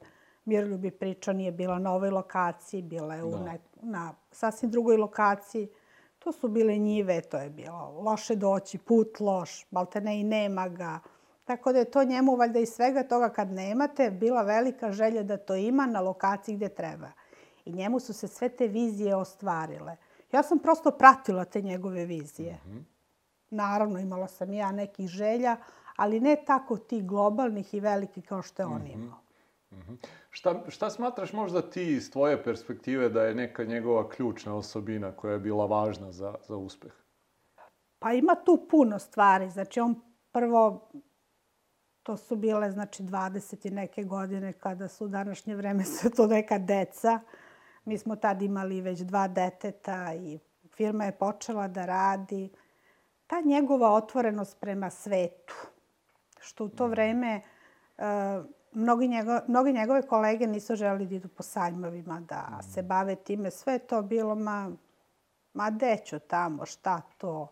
Miroljubi 0.46 0.92
pričao, 0.92 1.34
nije 1.34 1.52
bila 1.52 1.80
na 1.80 1.94
ovoj 1.94 2.10
lokaciji, 2.10 2.82
bila 2.82 3.16
je 3.16 3.24
u 3.24 3.32
Da. 3.32 3.40
ne, 3.40 3.60
na 3.82 4.14
sasvim 4.32 4.72
drugoj 4.72 4.98
lokaciji. 4.98 5.70
To 6.20 6.32
su 6.32 6.48
bile 6.48 6.78
njive, 6.78 7.22
to 7.22 7.38
je 7.38 7.50
bilo 7.50 8.02
loše 8.02 8.36
doći, 8.36 8.78
put 8.78 9.20
loš, 9.20 9.66
maltene 9.72 10.20
i 10.20 10.24
nema 10.24 10.68
ga. 10.70 11.00
Tako 11.44 11.72
da 11.72 11.80
je 11.80 11.92
to 11.92 12.04
njemu, 12.04 12.36
valjda 12.36 12.60
iz 12.60 12.70
svega 12.70 13.04
toga 13.04 13.30
kad 13.30 13.52
nemate, 13.52 14.12
bila 14.12 14.42
velika 14.42 14.92
želja 14.92 15.24
da 15.24 15.38
to 15.38 15.56
ima 15.56 15.86
na 15.86 16.02
lokaciji 16.02 16.56
gde 16.56 16.70
treba. 16.70 17.12
I 17.66 17.74
njemu 17.74 18.00
su 18.00 18.14
se 18.14 18.28
sve 18.28 18.50
te 18.50 18.68
vizije 18.68 19.16
ostvarile. 19.16 19.96
Ja 20.32 20.44
sam 20.44 20.60
prosto 20.60 20.92
pratila 20.92 21.46
te 21.46 21.62
njegove 21.62 22.06
vizije. 22.06 22.60
Naravno, 23.50 24.00
imala 24.00 24.28
sam 24.28 24.54
i 24.54 24.58
ja 24.58 24.72
nekih 24.72 25.08
želja, 25.08 25.58
ali 25.96 26.20
ne 26.20 26.36
tako 26.46 26.78
ti 26.78 27.02
globalnih 27.02 27.74
i 27.74 27.80
velikih 27.80 28.26
kao 28.26 28.42
što 28.42 28.62
je 28.62 28.66
on 28.66 28.88
imao. 28.88 29.18
Šta, 30.34 30.64
šta 30.68 30.90
smatraš 30.90 31.34
možda 31.34 31.62
ti 31.70 31.94
iz 31.94 32.12
tvoje 32.12 32.44
perspektive 32.44 33.10
da 33.10 33.24
je 33.24 33.36
neka 33.36 33.64
njegova 33.64 34.10
ključna 34.10 34.56
osobina 34.56 35.12
koja 35.12 35.34
je 35.34 35.40
bila 35.40 35.66
važna 35.66 36.12
za, 36.12 36.36
za 36.48 36.56
uspeh? 36.56 36.92
Pa 38.00 38.14
ima 38.14 38.36
tu 38.46 38.68
puno 38.70 39.00
stvari. 39.00 39.50
Znači, 39.50 39.80
on 39.80 39.96
prvo, 40.32 40.92
to 42.04 42.18
su 42.18 42.36
bile, 42.36 42.72
znači, 42.72 43.04
20 43.04 43.68
i 43.68 43.72
neke 43.72 44.04
godine, 44.04 44.54
kada 44.54 44.88
su 44.88 45.06
u 45.06 45.08
današnje 45.08 45.56
vreme 45.56 45.84
sve 45.84 46.10
to 46.10 46.28
neka 46.28 46.58
deca. 46.58 47.20
Mi 47.86 47.98
smo 47.98 48.16
tad 48.16 48.42
imali 48.42 48.82
već 48.82 49.00
dva 49.00 49.28
deteta 49.28 50.14
i 50.14 50.40
firma 50.76 51.06
je 51.06 51.18
počela 51.18 51.68
da 51.68 51.86
radi. 51.86 52.52
Ta 53.28 53.42
njegova 53.42 53.94
otvorenost 53.94 54.60
prema 54.60 54.90
svetu, 54.90 55.54
što 56.40 56.66
u 56.66 56.70
to 56.70 56.88
vreme 56.88 57.42
e, 57.98 58.04
mnogi, 58.72 59.08
njego, 59.08 59.40
mnogi 59.48 59.74
njegove 59.74 60.02
kolege 60.02 60.48
nisu 60.48 60.76
želeli 60.76 61.06
da 61.06 61.16
idu 61.16 61.28
po 61.28 61.44
sajmovima, 61.44 62.20
da 62.20 62.60
se 62.74 62.84
bave 62.84 63.16
time. 63.16 63.52
Sve 63.52 63.74
je 63.74 63.80
to 63.80 64.02
bilo, 64.02 64.36
ma, 64.36 64.72
ma 65.54 65.70
deću 65.70 66.20
tamo, 66.20 66.66
šta 66.66 67.02
to? 67.18 67.48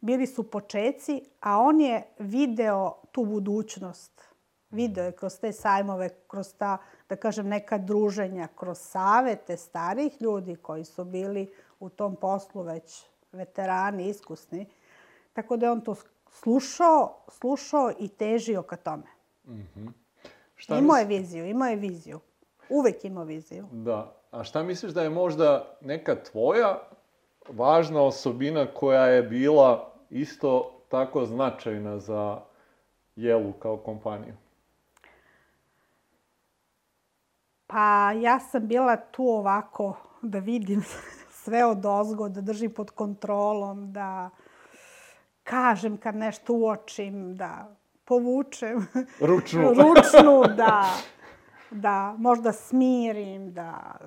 Bili 0.00 0.26
su 0.26 0.50
počeci, 0.50 1.22
a 1.40 1.58
on 1.58 1.80
je 1.80 2.02
video 2.18 2.92
tu 3.12 3.24
budućnost. 3.24 4.24
Video 4.70 5.04
je 5.04 5.12
kroz 5.12 5.38
te 5.40 5.52
sajmove, 5.52 6.08
kroz 6.28 6.54
ta, 6.54 6.78
da 7.08 7.16
kažem, 7.16 7.48
neka 7.48 7.78
druženja, 7.78 8.48
kroz 8.56 8.78
savete 8.78 9.56
starih 9.56 10.22
ljudi 10.22 10.56
koji 10.56 10.84
su 10.84 11.04
bili 11.04 11.52
u 11.80 11.88
tom 11.88 12.16
poslu 12.16 12.62
već 12.62 13.04
veterani, 13.32 14.08
iskusni. 14.08 14.66
Tako 15.32 15.56
da 15.56 15.66
je 15.66 15.72
on 15.72 15.80
to 15.80 15.94
slušao, 16.30 17.24
slušao 17.28 17.92
i 17.98 18.08
težio 18.08 18.62
ka 18.62 18.76
tome. 18.76 19.13
Šta 20.56 20.78
imao 20.78 20.96
je 20.96 21.04
viziju, 21.04 21.46
imao 21.46 21.68
je 21.68 21.76
viziju. 21.76 22.20
Uvek 22.68 23.04
imao 23.04 23.24
viziju. 23.24 23.66
Da. 23.72 24.16
A 24.30 24.44
šta 24.44 24.62
misliš 24.62 24.92
da 24.92 25.02
je 25.02 25.10
možda 25.10 25.76
neka 25.80 26.16
tvoja 26.22 26.78
važna 27.48 28.02
osobina 28.02 28.66
koja 28.66 29.06
je 29.06 29.22
bila 29.22 29.92
isto 30.10 30.80
tako 30.88 31.24
značajna 31.26 31.98
za 31.98 32.40
Jelu 33.16 33.52
kao 33.52 33.76
kompaniju? 33.76 34.34
Pa 37.66 38.12
ja 38.12 38.40
sam 38.40 38.68
bila 38.68 38.96
tu 38.96 39.24
ovako 39.28 39.96
da 40.22 40.38
vidim 40.38 40.84
sve 41.42 41.64
od 41.64 41.86
ozgo, 41.86 42.28
da 42.28 42.40
držim 42.40 42.74
pod 42.74 42.90
kontrolom, 42.90 43.92
da 43.92 44.30
kažem 45.42 45.96
kad 45.96 46.16
nešto 46.16 46.52
uočim, 46.52 47.36
da 47.36 47.76
povučem 48.04 48.86
Ručnu. 49.20 49.62
ručnu, 49.82 50.54
da, 50.56 50.90
da 51.70 52.14
možda 52.18 52.52
smirim, 52.52 53.52
da 53.52 53.98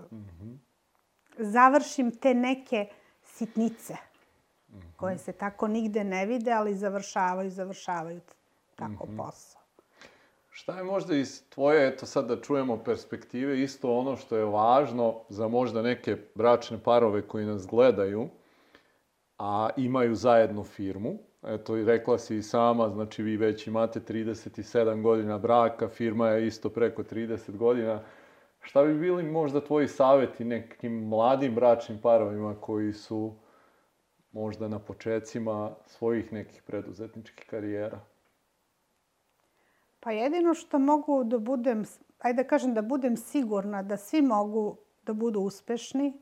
završim 1.38 2.12
te 2.12 2.34
neke 2.34 2.88
sitnice 3.24 3.96
koje 4.96 5.18
se 5.18 5.32
tako 5.32 5.68
nigde 5.68 6.04
ne 6.04 6.26
vide, 6.26 6.52
ali 6.52 6.76
završavaju, 6.76 7.52
završavaju 7.52 8.22
tako 8.76 9.08
posao. 9.18 9.62
Šta 10.50 10.78
je 10.78 10.84
možda 10.84 11.16
iz 11.16 11.44
tvoje, 11.50 11.88
eto 11.88 12.06
sad 12.06 12.28
da 12.28 12.42
čujemo 12.42 12.84
perspektive, 12.84 13.62
isto 13.62 13.98
ono 13.98 14.16
što 14.16 14.38
je 14.38 14.46
važno 14.46 15.20
za 15.30 15.48
možda 15.48 15.82
neke 15.82 16.18
bračne 16.36 16.80
parove 16.84 17.22
koji 17.22 17.46
nas 17.46 17.68
gledaju, 17.68 18.30
a 19.38 19.70
imaju 19.78 20.16
zajedno 20.16 20.64
firmu. 20.64 21.18
Eto, 21.44 21.76
rekla 21.76 22.18
si 22.18 22.38
i 22.38 22.42
sama, 22.42 22.90
znači 22.90 23.24
vi 23.24 23.38
već 23.38 23.68
imate 23.68 24.00
37 24.00 25.02
godina 25.02 25.38
braka, 25.38 25.90
firma 25.90 26.30
je 26.30 26.48
isto 26.48 26.70
preko 26.70 27.04
30 27.04 27.58
godina. 27.58 28.04
Šta 28.62 28.84
bi 28.84 28.94
bili 29.00 29.24
možda 29.24 29.62
tvoji 29.62 29.88
savjeti 29.88 30.46
nekim 30.46 31.08
mladim 31.08 31.56
bračnim 31.56 32.02
parovima 32.02 32.56
koji 32.62 32.94
su 32.94 33.36
možda 34.32 34.68
na 34.68 34.80
počecima 34.80 35.76
svojih 35.86 36.34
nekih 36.34 36.62
preduzetničkih 36.62 37.46
karijera? 37.50 38.00
Pa 40.00 40.12
jedino 40.12 40.54
što 40.54 40.80
mogu 40.80 41.24
da 41.24 41.40
budem, 41.40 41.84
ajde 42.20 42.44
da 42.44 42.50
kažem 42.50 42.74
da 42.74 42.82
budem 42.82 43.18
sigurna 43.18 43.84
da 43.84 43.98
svi 43.98 44.22
mogu 44.22 44.78
da 45.04 45.14
budu 45.14 45.40
uspešni 45.40 46.14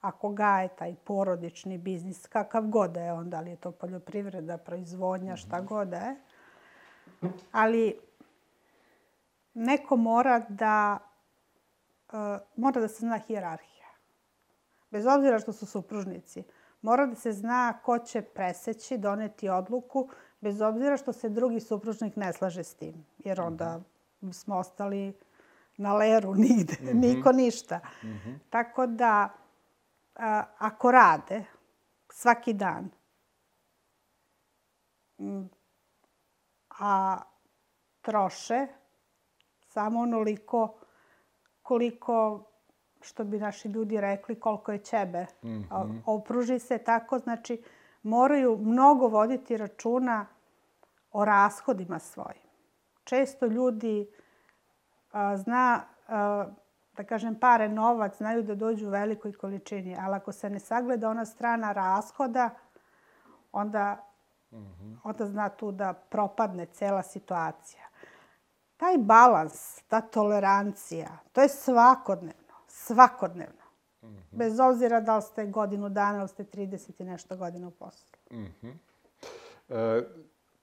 ako 0.00 0.28
gaje 0.28 0.68
taj 0.68 0.94
porodični 1.04 1.78
biznis, 1.78 2.26
kakav 2.26 2.66
god 2.66 2.90
da 2.90 3.00
je 3.00 3.12
on, 3.12 3.30
da 3.30 3.40
li 3.40 3.50
je 3.50 3.56
to 3.56 3.70
poljoprivreda, 3.70 4.58
proizvodnja, 4.58 5.36
šta 5.36 5.60
god 5.60 5.88
da 5.88 5.96
je. 5.96 6.16
Ali 7.52 7.98
neko 9.54 9.96
mora 9.96 10.38
da, 10.48 10.98
uh, 12.12 12.14
mora 12.56 12.80
da 12.80 12.88
se 12.88 13.00
zna 13.00 13.18
hijerarhija. 13.18 13.86
Bez 14.90 15.06
obzira 15.06 15.38
što 15.38 15.52
su 15.52 15.66
supružnici. 15.66 16.44
Mora 16.82 17.06
da 17.06 17.14
se 17.14 17.32
zna 17.32 17.78
ko 17.82 17.98
će 17.98 18.22
preseći, 18.22 18.98
doneti 18.98 19.48
odluku, 19.48 20.08
bez 20.40 20.60
obzira 20.60 20.96
što 20.96 21.12
se 21.12 21.28
drugi 21.28 21.60
supružnik 21.60 22.16
ne 22.16 22.32
slaže 22.32 22.64
s 22.64 22.74
tim. 22.74 23.06
Jer 23.18 23.40
onda 23.40 23.80
smo 24.32 24.56
ostali 24.56 25.12
na 25.76 25.94
leru 25.94 26.34
nigde, 26.48 26.76
niko 26.94 27.32
ništa. 27.32 27.80
Tako 28.50 28.86
da, 28.86 29.28
a, 30.20 30.44
ako 30.58 30.90
rade 30.90 31.44
svaki 32.08 32.52
dan, 32.52 32.90
a 36.78 37.18
troše 38.00 38.66
samo 39.68 40.00
onoliko 40.00 40.78
koliko, 41.62 42.44
što 43.00 43.24
bi 43.24 43.38
naši 43.38 43.68
ljudi 43.68 44.00
rekli, 44.00 44.40
koliko 44.40 44.72
je 44.72 44.78
ćebe. 44.78 45.26
A, 45.70 45.84
Opruži 46.06 46.58
se 46.58 46.78
tako, 46.78 47.18
znači 47.18 47.62
moraju 48.02 48.56
mnogo 48.56 49.08
voditi 49.08 49.56
računa 49.56 50.26
o 51.12 51.24
rashodima 51.24 51.98
svojim. 51.98 52.42
Često 53.04 53.46
ljudi 53.46 54.10
a, 55.12 55.36
zna, 55.36 55.82
a, 56.08 56.46
da 56.96 57.04
kažem, 57.04 57.34
pare, 57.34 57.68
novac, 57.68 58.16
znaju 58.16 58.42
da 58.42 58.54
dođu 58.54 58.86
u 58.86 58.90
velikoj 58.90 59.32
količini, 59.32 59.96
ali 60.00 60.16
ako 60.16 60.32
se 60.32 60.50
ne 60.50 60.58
sagleda 60.58 61.10
ona 61.10 61.24
strana 61.24 61.72
rashoda, 61.72 62.50
onda, 63.52 64.06
onda 65.04 65.26
zna 65.26 65.48
tu 65.48 65.72
da 65.72 65.92
propadne 65.92 66.66
cela 66.66 67.02
situacija. 67.02 67.82
Taj 68.76 68.98
balans, 68.98 69.82
ta 69.82 70.00
tolerancija, 70.00 71.18
to 71.32 71.42
je 71.42 71.48
svakodnevno, 71.48 72.54
svakodnevno. 72.66 73.60
Bez 74.30 74.60
obzira 74.60 75.00
da 75.00 75.16
li 75.16 75.22
ste 75.22 75.46
godinu 75.46 75.88
dana 75.88 76.18
ili 76.18 76.28
ste 76.28 76.44
30 76.44 77.02
i 77.02 77.04
nešto 77.04 77.36
godina 77.36 77.68
u 77.68 77.70
poslu. 77.70 78.08
E, 79.68 80.02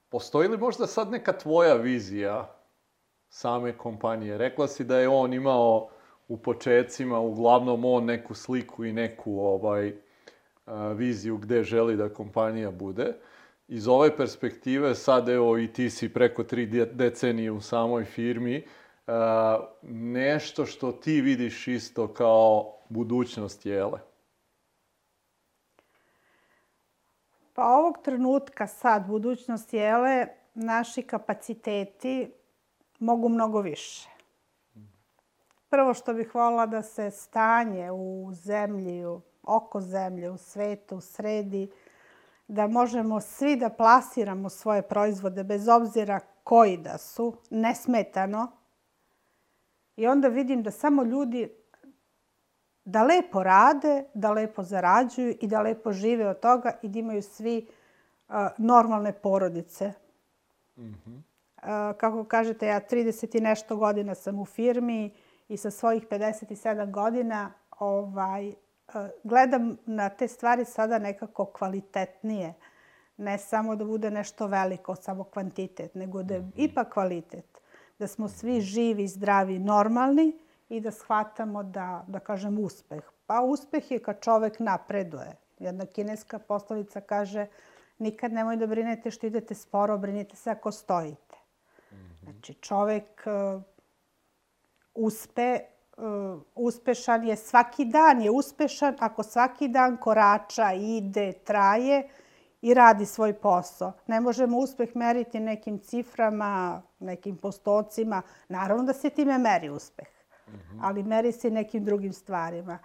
postoji 0.09 0.47
li 0.47 0.57
možda 0.57 0.87
sad 0.87 1.11
neka 1.11 1.37
tvoja 1.37 1.73
vizija 1.73 2.55
same 3.29 3.77
kompanije? 3.77 4.37
Rekla 4.37 4.67
si 4.67 4.83
da 4.83 4.99
je 4.99 5.09
on 5.09 5.33
imao 5.33 5.89
u 6.27 6.37
počecima, 6.37 7.19
uglavnom 7.19 7.85
on 7.85 8.05
neku 8.05 8.33
sliku 8.33 8.85
i 8.85 8.93
neku 8.93 9.39
ovaj, 9.39 9.93
a, 10.65 10.87
viziju 10.87 11.37
gde 11.37 11.63
želi 11.63 11.95
da 11.95 12.13
kompanija 12.13 12.71
bude. 12.71 13.13
Iz 13.67 13.87
ove 13.87 14.17
perspektive 14.17 14.95
sad 14.95 15.29
evo 15.29 15.57
i 15.57 15.73
ti 15.73 15.89
si 15.89 16.13
preko 16.13 16.43
tri 16.43 16.65
de- 16.65 16.85
decenije 16.85 17.51
u 17.51 17.61
samoj 17.61 18.05
firmi. 18.05 18.65
a, 19.07 19.59
nešto 19.81 20.65
što 20.65 20.91
ti 20.91 21.21
vidiš 21.21 21.67
isto 21.67 22.07
kao 22.13 22.73
budućnost 22.89 23.65
Jele. 23.65 23.99
Pa 27.53 27.63
ovog 27.63 27.97
trenutka 28.03 28.67
sad, 28.67 29.07
budućnost 29.07 29.73
jele, 29.73 30.27
naši 30.53 31.01
kapaciteti 31.01 32.31
mogu 32.99 33.29
mnogo 33.29 33.61
više. 33.61 34.16
Prvo 35.69 35.93
što 35.93 36.13
bih 36.13 36.35
voljela 36.35 36.65
da 36.65 36.81
se 36.81 37.11
stanje 37.11 37.91
u 37.91 38.29
zemlji, 38.33 39.05
u- 39.05 39.21
oko 39.43 39.81
zemlje, 39.81 40.29
u 40.29 40.37
svetu, 40.37 41.01
sredi, 41.01 41.71
da 42.47 42.67
možemo 42.67 43.21
svi 43.21 43.55
da 43.55 43.69
plasiramo 43.69 44.49
svoje 44.49 44.81
proizvode 44.81 45.43
bez 45.43 45.67
obzira 45.67 46.19
koji 46.43 46.77
da 46.77 46.97
su, 46.97 47.37
nesmetano. 47.49 48.51
I 49.95 50.07
onda 50.07 50.27
vidim 50.27 50.63
da 50.63 50.71
samo 50.71 51.03
ljudi 51.03 51.51
da 52.85 53.03
lepo 53.03 53.43
rade, 53.43 54.03
da 54.13 54.31
lepo 54.31 54.63
zarađuju 54.63 55.35
i 55.41 55.47
da 55.47 55.61
lepo 55.61 55.91
žive 55.91 56.27
od 56.27 56.39
toga 56.39 56.71
i 56.81 56.87
da 56.89 56.99
imaju 56.99 57.21
svi 57.21 57.67
a, 58.27 58.49
normalne 58.57 59.13
porodice. 59.13 59.93
A, 61.57 61.93
kako 61.97 62.23
kažete, 62.23 62.67
ja 62.67 62.81
30 62.81 63.37
i 63.37 63.41
nešto 63.41 63.75
godina 63.77 64.15
sam 64.15 64.39
u 64.39 64.45
firmi 64.45 65.13
i 65.49 65.57
sa 65.57 65.71
svojih 65.71 66.07
57 66.07 66.91
godina 66.91 67.53
ovaj, 67.79 68.53
a, 68.93 69.09
gledam 69.23 69.77
na 69.85 70.09
te 70.09 70.27
stvari 70.27 70.65
sada 70.65 70.99
nekako 70.99 71.45
kvalitetnije. 71.45 72.53
Ne 73.17 73.37
samo 73.37 73.75
da 73.75 73.85
bude 73.85 74.11
nešto 74.11 74.47
veliko, 74.47 74.95
samo 74.95 75.23
kvantitet, 75.23 75.95
nego 75.95 76.23
da 76.23 76.33
je 76.33 76.51
ipak 76.55 76.93
kvalitet. 76.93 77.61
Da 77.99 78.07
smo 78.07 78.27
svi 78.27 78.61
živi, 78.61 79.07
zdravi, 79.07 79.59
normalni 79.59 80.39
i 80.69 80.79
da 80.79 80.91
shvatamo 80.91 81.63
da, 81.63 82.05
da 82.07 82.19
kažem, 82.19 82.59
uspeh. 82.59 83.03
Pa 83.25 83.41
uspeh 83.41 83.91
je 83.91 83.99
kad 83.99 84.21
čovek 84.21 84.59
napreduje. 84.59 85.35
Jedna 85.59 85.85
kineska 85.85 86.39
poslovica 86.39 87.01
kaže 87.01 87.47
nikad 87.99 88.33
nemoj 88.33 88.57
da 88.57 88.67
brinete 88.67 89.11
što 89.11 89.27
idete 89.27 89.55
sporo, 89.55 89.97
brinite 89.97 90.35
se 90.35 90.51
ako 90.51 90.71
stojite. 90.71 91.35
Znači, 92.23 92.53
čovek 92.53 93.23
e, 93.25 93.59
uspe, 94.97 95.41
e, 95.41 95.61
uspešan 96.55 97.23
je, 97.23 97.35
svaki 97.35 97.85
dan 97.85 98.21
je 98.21 98.31
uspešan 98.31 98.95
ako 98.99 99.23
svaki 99.23 99.67
dan 99.67 99.97
korača, 99.97 100.73
ide, 100.73 101.33
traje 101.33 102.07
i 102.61 102.73
radi 102.73 103.05
svoj 103.05 103.33
posao. 103.33 103.91
Ne 104.07 104.21
možemo 104.21 104.57
uspeh 104.57 104.95
meriti 104.95 105.39
nekim 105.39 105.79
ciframa, 105.79 106.81
nekim 106.99 107.37
postocima. 107.37 108.21
Naravno 108.49 108.83
da 108.83 108.93
se 108.93 109.09
time 109.09 109.37
meri 109.37 109.69
uspeh, 109.69 110.07
ali 110.81 111.03
meri 111.03 111.31
se 111.31 111.47
i 111.47 111.51
nekim 111.51 111.85
drugim 111.85 112.13
stvarima. 112.13 112.79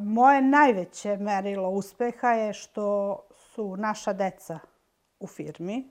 Moje 0.00 0.42
najveće 0.42 1.16
merilo 1.16 1.70
uspeha 1.70 2.28
je 2.28 2.52
što 2.52 3.18
su 3.30 3.76
naša 3.76 4.12
deca 4.12 4.58
u 5.20 5.26
firmi. 5.26 5.90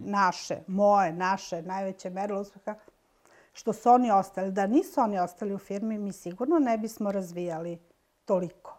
naše, 0.00 0.56
moje, 0.66 1.12
naše, 1.12 1.62
najveće 1.62 2.10
merilo 2.10 2.40
uspeha, 2.40 2.74
što 3.54 3.72
su 3.72 3.90
oni 3.90 4.10
ostali. 4.10 4.52
Da 4.52 4.66
nisu 4.66 5.00
oni 5.00 5.18
ostali 5.18 5.54
u 5.54 5.58
firmi, 5.58 5.98
mi 5.98 6.12
sigurno 6.12 6.58
ne 6.58 6.78
bismo 6.78 7.12
razvijali 7.12 7.78
toliko. 8.24 8.78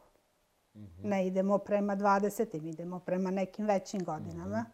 Ne 1.03 1.27
idemo 1.27 1.57
prema 1.57 1.95
20. 1.95 2.63
idemo 2.63 2.99
prema 2.99 3.31
nekim 3.31 3.65
većim 3.65 4.03
godinama. 4.03 4.65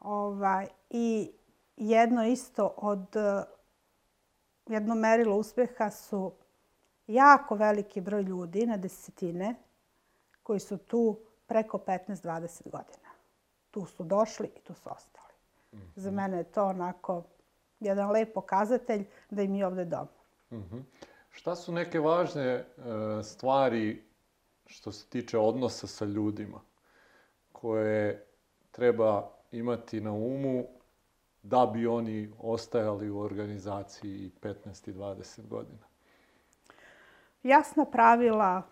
Ovaj, 0.00 0.68
I 0.90 1.32
jedno 1.76 2.26
isto 2.26 2.74
od, 2.76 3.06
jedno 4.66 4.94
merilo 4.94 5.36
uspeha 5.36 5.90
su 5.90 6.32
jako 7.06 7.54
veliki 7.54 8.00
broj 8.00 8.22
ljudi 8.22 8.66
na 8.66 8.76
desetine 8.76 9.54
koji 10.42 10.60
su 10.60 10.78
tu 10.78 11.20
preko 11.46 11.78
15-20 11.78 12.70
godina. 12.70 13.08
Tu 13.70 13.86
su 13.86 14.04
došli 14.04 14.50
i 14.56 14.60
tu 14.60 14.74
su 14.74 14.88
ostali. 14.92 15.32
Za 15.96 16.10
mene 16.10 16.36
je 16.36 16.44
to 16.44 16.64
onako 16.64 17.22
jedan 17.82 18.10
lep 18.10 18.34
pokazatelj 18.34 19.04
da 19.30 19.42
im 19.42 19.54
je 19.54 19.66
ovde 19.66 19.84
doma. 19.84 20.08
Šta 21.30 21.56
su 21.56 21.72
neke 21.72 22.00
važne 22.00 22.44
e, 22.44 22.64
stvari 23.22 24.02
što 24.66 24.92
se 24.92 25.06
tiče 25.06 25.38
odnosa 25.38 25.86
sa 25.86 26.04
ljudima 26.04 26.60
koje 27.52 28.26
treba 28.70 29.30
imati 29.52 30.00
na 30.00 30.12
umu 30.12 30.64
da 31.42 31.66
bi 31.66 31.86
oni 31.86 32.32
ostajali 32.38 33.10
u 33.10 33.20
organizaciji 33.20 34.30
15 34.42 34.90
i 34.90 34.92
20 34.92 35.48
godina? 35.48 35.86
Jasna 37.42 37.84
pravila 37.84 38.62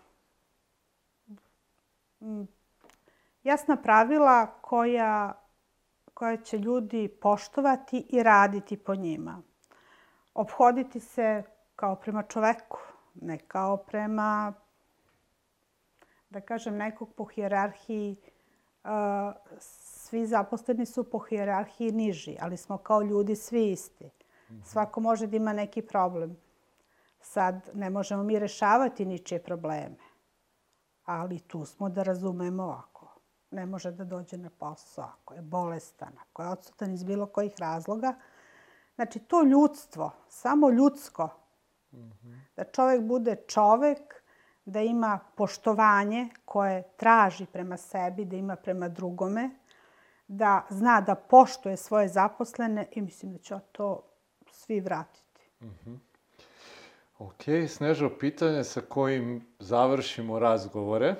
jasna 3.43 3.77
pravila 3.77 4.47
koja, 4.61 5.40
koja 6.21 6.37
će 6.37 6.57
ljudi 6.57 7.07
poštovati 7.21 8.05
i 8.09 8.23
raditi 8.23 8.77
po 8.77 8.95
njima. 8.95 9.41
Obhoditi 10.33 10.99
se 10.99 11.43
kao 11.75 11.95
prema 11.95 12.23
čoveku, 12.23 12.77
ne 13.15 13.37
kao 13.37 13.77
prema, 13.77 14.53
da 16.29 16.41
kažem, 16.41 16.77
nekog 16.77 17.13
po 17.15 17.25
hijerarhiji. 17.25 18.17
Uh, 18.83 18.89
svi 19.59 20.25
zaposleni 20.25 20.85
su 20.85 21.03
po 21.03 21.19
hijerarhiji 21.19 21.91
niži, 21.91 22.37
ali 22.41 22.57
smo 22.57 22.77
kao 22.77 23.01
ljudi 23.01 23.35
svi 23.35 23.71
isti. 23.71 24.09
Svako 24.63 24.99
može 24.99 25.27
da 25.27 25.37
ima 25.37 25.53
neki 25.53 25.81
problem. 25.81 26.37
Sad 27.21 27.69
ne 27.73 27.89
možemo 27.89 28.23
mi 28.23 28.39
rešavati 28.39 29.05
ničije 29.05 29.43
probleme, 29.43 29.97
ali 31.05 31.39
tu 31.39 31.65
smo 31.65 31.89
da 31.89 32.03
razumemo 32.03 32.90
ne 33.51 33.65
može 33.65 33.91
da 33.91 34.03
dođe 34.03 34.37
na 34.37 34.49
posao, 34.49 35.03
ako 35.03 35.33
je 35.33 35.41
bolestan, 35.41 36.13
ako 36.21 36.43
je 36.43 36.49
odsutan 36.49 36.93
iz 36.93 37.03
bilo 37.03 37.25
kojih 37.25 37.53
razloga. 37.59 38.13
Znači, 38.95 39.19
to 39.19 39.43
ljudstvo, 39.43 40.11
samo 40.29 40.69
ljudsko, 40.69 41.29
da 42.55 42.63
čovek 42.63 43.01
bude 43.01 43.35
čovek, 43.47 44.23
da 44.65 44.81
ima 44.81 45.19
poštovanje 45.35 46.29
koje 46.45 46.83
traži 46.97 47.45
prema 47.45 47.77
sebi, 47.77 48.25
da 48.25 48.35
ima 48.35 48.55
prema 48.55 48.89
drugome, 48.89 49.49
da 50.27 50.65
zna 50.69 51.01
da 51.01 51.15
poštuje 51.15 51.77
svoje 51.77 52.07
zaposlene 52.07 52.87
i 52.91 53.01
mislim 53.01 53.31
da 53.31 53.37
će 53.37 53.55
to 53.71 54.03
svi 54.51 54.79
vratiti. 54.79 55.49
Ok, 57.17 57.43
Snežo, 57.67 58.09
pitanje 58.19 58.63
sa 58.63 58.81
kojim 58.81 59.47
završimo 59.59 60.39
razgovore. 60.39 61.15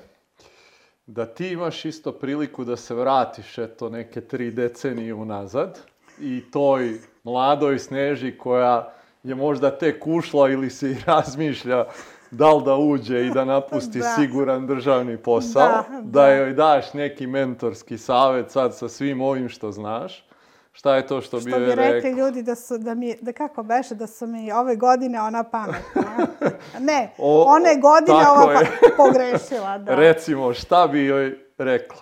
Da 1.13 1.25
ti 1.25 1.47
imaš 1.47 1.85
isto 1.85 2.11
priliku 2.11 2.63
da 2.63 2.75
se 2.75 2.95
vratiš 2.95 3.57
eto 3.57 3.89
neke 3.89 4.21
tri 4.21 4.51
decenije 4.51 5.13
unazad 5.13 5.79
i 6.19 6.43
toj 6.51 6.99
mladoj 7.23 7.79
Sneži 7.79 8.37
koja 8.37 8.93
je 9.23 9.35
možda 9.35 9.77
tek 9.77 10.07
ušla 10.07 10.49
ili 10.49 10.69
se 10.69 10.91
i 10.91 10.95
razmišlja 11.05 11.85
da 12.31 12.53
li 12.53 12.63
da 12.65 12.75
uđe 12.75 13.25
i 13.25 13.29
da 13.29 13.45
napusti 13.45 13.99
Da. 13.99 14.05
siguran 14.05 14.67
državni 14.67 15.17
posao, 15.17 15.67
Da, 15.67 15.85
da, 15.89 16.01
da. 16.01 16.27
joj 16.27 16.53
daš 16.53 16.93
neki 16.93 17.27
mentorski 17.27 17.97
savet 17.97 18.51
sad 18.51 18.77
sa 18.77 18.89
svim 18.89 19.21
ovim 19.21 19.49
što 19.49 19.71
znaš. 19.71 20.25
Šta 20.71 20.95
je 20.95 21.07
to 21.07 21.21
što, 21.21 21.39
Što 21.39 21.45
bi 21.45 21.55
bi 21.55 21.61
joj 21.61 21.75
rekli 21.75 22.09
rekao? 22.09 22.25
ljudi 22.25 22.43
da 22.43 22.55
su, 22.55 22.77
da 22.77 22.95
mi, 22.95 23.15
da 23.21 23.33
kako 23.33 23.63
beše, 23.63 23.95
da 23.95 24.07
su 24.07 24.27
mi 24.27 24.51
ove 24.51 24.75
godine 24.75 25.21
ona 25.21 25.43
pametna. 25.43 26.27
ne, 26.89 27.13
O, 27.17 27.43
one 27.47 27.75
godine 27.75 28.27
ova 28.29 28.51
je. 28.51 28.71
pa, 28.81 29.03
pogrešila. 29.03 29.77
Da. 29.85 29.95
Recimo, 29.95 30.53
šta 30.53 30.87
bi 30.87 31.05
joj 31.05 31.37
rekla? 31.57 32.01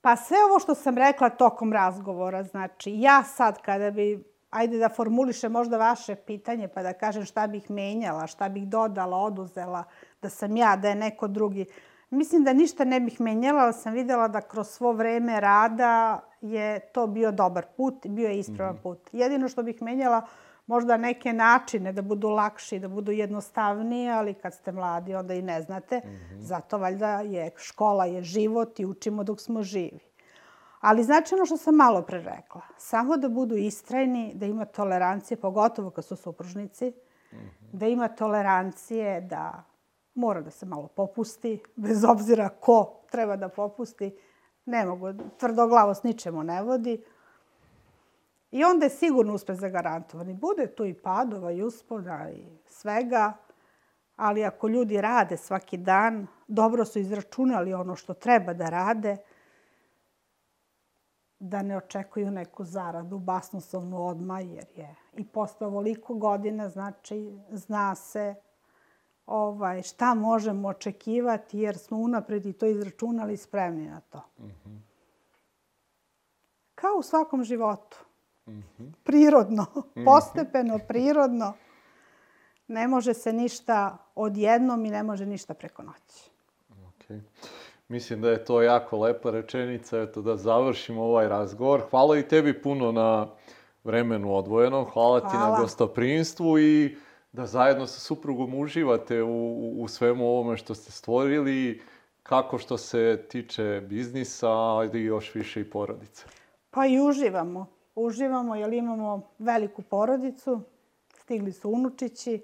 Pa 0.00 0.16
sve 0.16 0.36
ovo 0.50 0.58
što 0.58 0.74
sam 0.74 0.98
rekla 0.98 1.28
tokom 1.28 1.72
razgovora, 1.72 2.42
znači 2.42 3.00
ja 3.00 3.22
sad 3.24 3.62
kada 3.62 3.90
bi, 3.90 4.24
ajde 4.50 4.78
da 4.78 4.88
formulišem 4.88 5.52
možda 5.52 5.76
vaše 5.76 6.14
pitanje 6.14 6.68
pa 6.68 6.82
da 6.82 6.92
kažem 6.92 7.24
šta 7.24 7.46
bih 7.46 7.70
menjala, 7.70 8.26
šta 8.26 8.48
bih 8.48 8.68
dodala, 8.68 9.16
oduzela, 9.16 9.84
da 10.22 10.28
sam 10.28 10.56
ja, 10.56 10.76
da 10.76 10.88
je 10.88 10.94
neko 10.94 11.28
drugi. 11.28 11.66
Mislim 12.12 12.44
da 12.44 12.52
ništa 12.52 12.84
ne 12.84 13.00
bih 13.00 13.20
menjala, 13.20 13.62
ali 13.62 13.72
sam 13.72 13.92
videla 13.92 14.28
da 14.28 14.40
kroz 14.40 14.68
svo 14.68 14.92
vreme 14.92 15.40
rada 15.40 16.20
je 16.40 16.80
to 16.80 17.06
bio 17.06 17.32
dobar 17.32 17.66
put, 17.76 18.06
bio 18.06 18.28
je 18.28 18.38
ispravan 18.38 18.76
put. 18.82 18.98
Jedino 19.12 19.48
što 19.48 19.62
bih 19.62 19.82
menjala, 19.82 20.26
možda 20.66 20.96
neke 20.96 21.32
načine 21.32 21.92
da 21.92 22.02
budu 22.02 22.28
lakši, 22.28 22.78
da 22.78 22.88
budu 22.88 23.12
jednostavniji, 23.12 24.10
ali 24.10 24.34
kad 24.34 24.54
ste 24.54 24.72
mladi 24.72 25.14
onda 25.14 25.34
i 25.34 25.42
ne 25.42 25.62
znate. 25.62 26.00
Zato 26.38 26.78
valjda 26.78 27.20
je 27.20 27.50
škola 27.56 28.04
je 28.04 28.22
život 28.22 28.80
i 28.80 28.86
učimo 28.86 29.24
dok 29.24 29.40
smo 29.40 29.62
živi. 29.62 30.00
Ali 30.80 31.04
znači 31.04 31.34
ono 31.34 31.46
što 31.46 31.56
sam 31.56 31.74
malo 31.74 32.02
pre 32.02 32.18
rekla, 32.18 32.62
samo 32.76 33.16
da 33.16 33.28
budu 33.28 33.56
istrajni, 33.56 34.32
da 34.34 34.46
ima 34.46 34.64
tolerancije, 34.64 35.40
pogotovo 35.40 35.90
kad 35.90 36.04
su 36.04 36.16
supružnici, 36.16 36.92
da 37.72 37.86
ima 37.86 38.08
tolerancije, 38.08 39.20
da 39.20 39.71
mora 40.14 40.40
da 40.40 40.50
se 40.50 40.66
malo 40.66 40.88
popusti, 40.88 41.62
bez 41.76 42.04
obzira 42.04 42.48
ko 42.48 43.02
treba 43.10 43.36
da 43.36 43.48
popusti. 43.48 44.16
Ne 44.64 44.86
mogu, 44.86 45.12
tvrdoglavost 45.38 46.04
ničemu 46.04 46.42
ne 46.42 46.62
vodi. 46.62 47.04
I 48.50 48.64
onda 48.64 48.86
je 48.86 48.90
sigurno 48.90 49.34
uspeh 49.34 49.56
zagarantovan. 49.56 50.30
I 50.30 50.34
bude 50.34 50.66
tu 50.74 50.84
i 50.84 50.94
padova 50.94 51.52
i 51.52 51.62
uspona 51.62 52.30
i 52.30 52.44
svega, 52.66 53.32
ali 54.16 54.44
ako 54.44 54.68
ljudi 54.68 55.00
rade 55.00 55.36
svaki 55.36 55.76
dan, 55.76 56.26
dobro 56.48 56.84
su 56.84 56.98
izračunali 56.98 57.74
ono 57.74 57.96
što 57.96 58.14
treba 58.14 58.52
da 58.52 58.68
rade, 58.68 59.16
da 61.38 61.62
ne 61.62 61.76
očekuju 61.76 62.30
neku 62.30 62.64
zaradu 62.64 63.18
basnoslovnu 63.18 64.06
odmah, 64.06 64.46
jer 64.46 64.66
je 64.76 64.94
i 65.12 65.26
posle 65.26 65.66
ovoliko 65.66 66.14
godina, 66.14 66.68
znači, 66.68 67.38
zna 67.50 67.94
se 67.94 68.34
ovaj, 69.26 69.82
šta 69.82 70.14
možemo 70.14 70.68
očekivati, 70.68 71.58
jer 71.58 71.78
smo 71.78 71.98
unapred 71.98 72.46
i 72.46 72.52
to 72.52 72.66
izračunali 72.66 73.32
i 73.32 73.36
spremni 73.36 73.86
na 73.86 74.00
to. 74.00 74.22
Kao 76.74 76.94
u 76.98 77.02
svakom 77.02 77.44
životu. 77.44 77.96
Prirodno, 79.02 79.66
postepeno, 80.06 80.78
prirodno. 80.88 81.52
Ne 82.68 82.88
može 82.88 83.14
se 83.14 83.32
ništa 83.32 83.96
odjednom 84.14 84.84
i 84.84 84.90
ne 84.90 85.02
može 85.02 85.26
ništa 85.26 85.54
preko 85.54 85.82
noći. 85.82 86.30
Ok. 86.70 87.22
Mislim 87.88 88.20
da 88.20 88.30
je 88.30 88.44
to 88.44 88.62
jako 88.62 88.98
lepa 88.98 89.30
rečenica, 89.30 90.00
eto 90.00 90.22
da 90.22 90.36
završimo 90.36 91.02
ovaj 91.02 91.28
razgovor. 91.28 91.82
Hvala 91.90 92.18
i 92.18 92.28
tebi 92.28 92.62
puno 92.62 92.92
na 92.92 93.26
vremenu 93.84 94.36
odvojenom, 94.36 94.84
hvala, 94.92 95.20
ti 95.20 95.36
na 95.36 95.46
Hvala. 95.46 95.60
gostoprinstvu 95.60 96.58
i 96.58 96.96
da 97.32 97.46
zajedno 97.46 97.86
sa 97.86 98.00
suprugom 98.00 98.54
uživate 98.54 99.22
u, 99.22 99.72
u, 99.82 99.88
svemu 99.88 100.26
ovome 100.26 100.56
što 100.56 100.74
ste 100.74 100.92
stvorili, 100.92 101.82
kako 102.22 102.58
što 102.58 102.78
se 102.78 103.24
tiče 103.28 103.82
biznisa, 103.88 104.50
ali 104.50 105.00
i 105.00 105.04
još 105.04 105.34
više 105.34 105.60
i 105.60 105.70
porodice. 105.70 106.24
Pa 106.70 106.86
i 106.86 107.00
uživamo. 107.00 107.66
Uživamo 107.94 108.56
jer 108.56 108.72
imamo 108.72 109.30
veliku 109.38 109.82
porodicu, 109.82 110.60
stigli 111.14 111.52
su 111.52 111.70
unučići, 111.70 112.42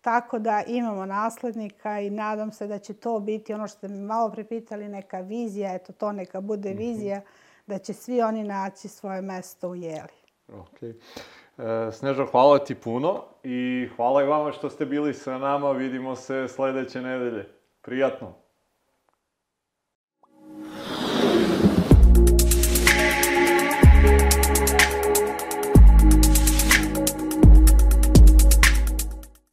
tako 0.00 0.38
da 0.38 0.62
imamo 0.66 1.06
naslednika 1.06 2.00
i 2.00 2.10
nadam 2.10 2.52
se 2.52 2.66
da 2.66 2.78
će 2.78 2.94
to 2.94 3.20
biti 3.20 3.54
ono 3.54 3.68
što 3.68 3.78
ste 3.78 3.88
me 3.88 4.00
malo 4.00 4.30
prepitali, 4.30 4.88
neka 4.88 5.20
vizija, 5.20 5.74
eto 5.74 5.92
to 5.92 6.12
neka 6.12 6.40
bude 6.40 6.72
vizija, 6.72 7.20
da 7.66 7.78
će 7.78 7.92
svi 7.92 8.22
oni 8.22 8.44
naći 8.44 8.88
svoje 8.88 9.22
mesto 9.22 9.68
u 9.68 9.74
jeli. 9.74 10.20
Ok. 10.48 10.82
E, 10.82 10.94
Sneža, 11.92 12.26
hvala 12.26 12.58
ti 12.58 12.74
puno 12.74 13.24
i 13.42 13.88
hvala 13.96 14.22
i 14.22 14.26
vama 14.26 14.52
što 14.52 14.70
ste 14.70 14.86
bili 14.86 15.14
sa 15.14 15.38
nama. 15.38 15.72
Vidimo 15.72 16.16
se 16.16 16.48
sledeće 16.48 17.02
nedelje. 17.02 17.48
Prijatno. 17.82 18.39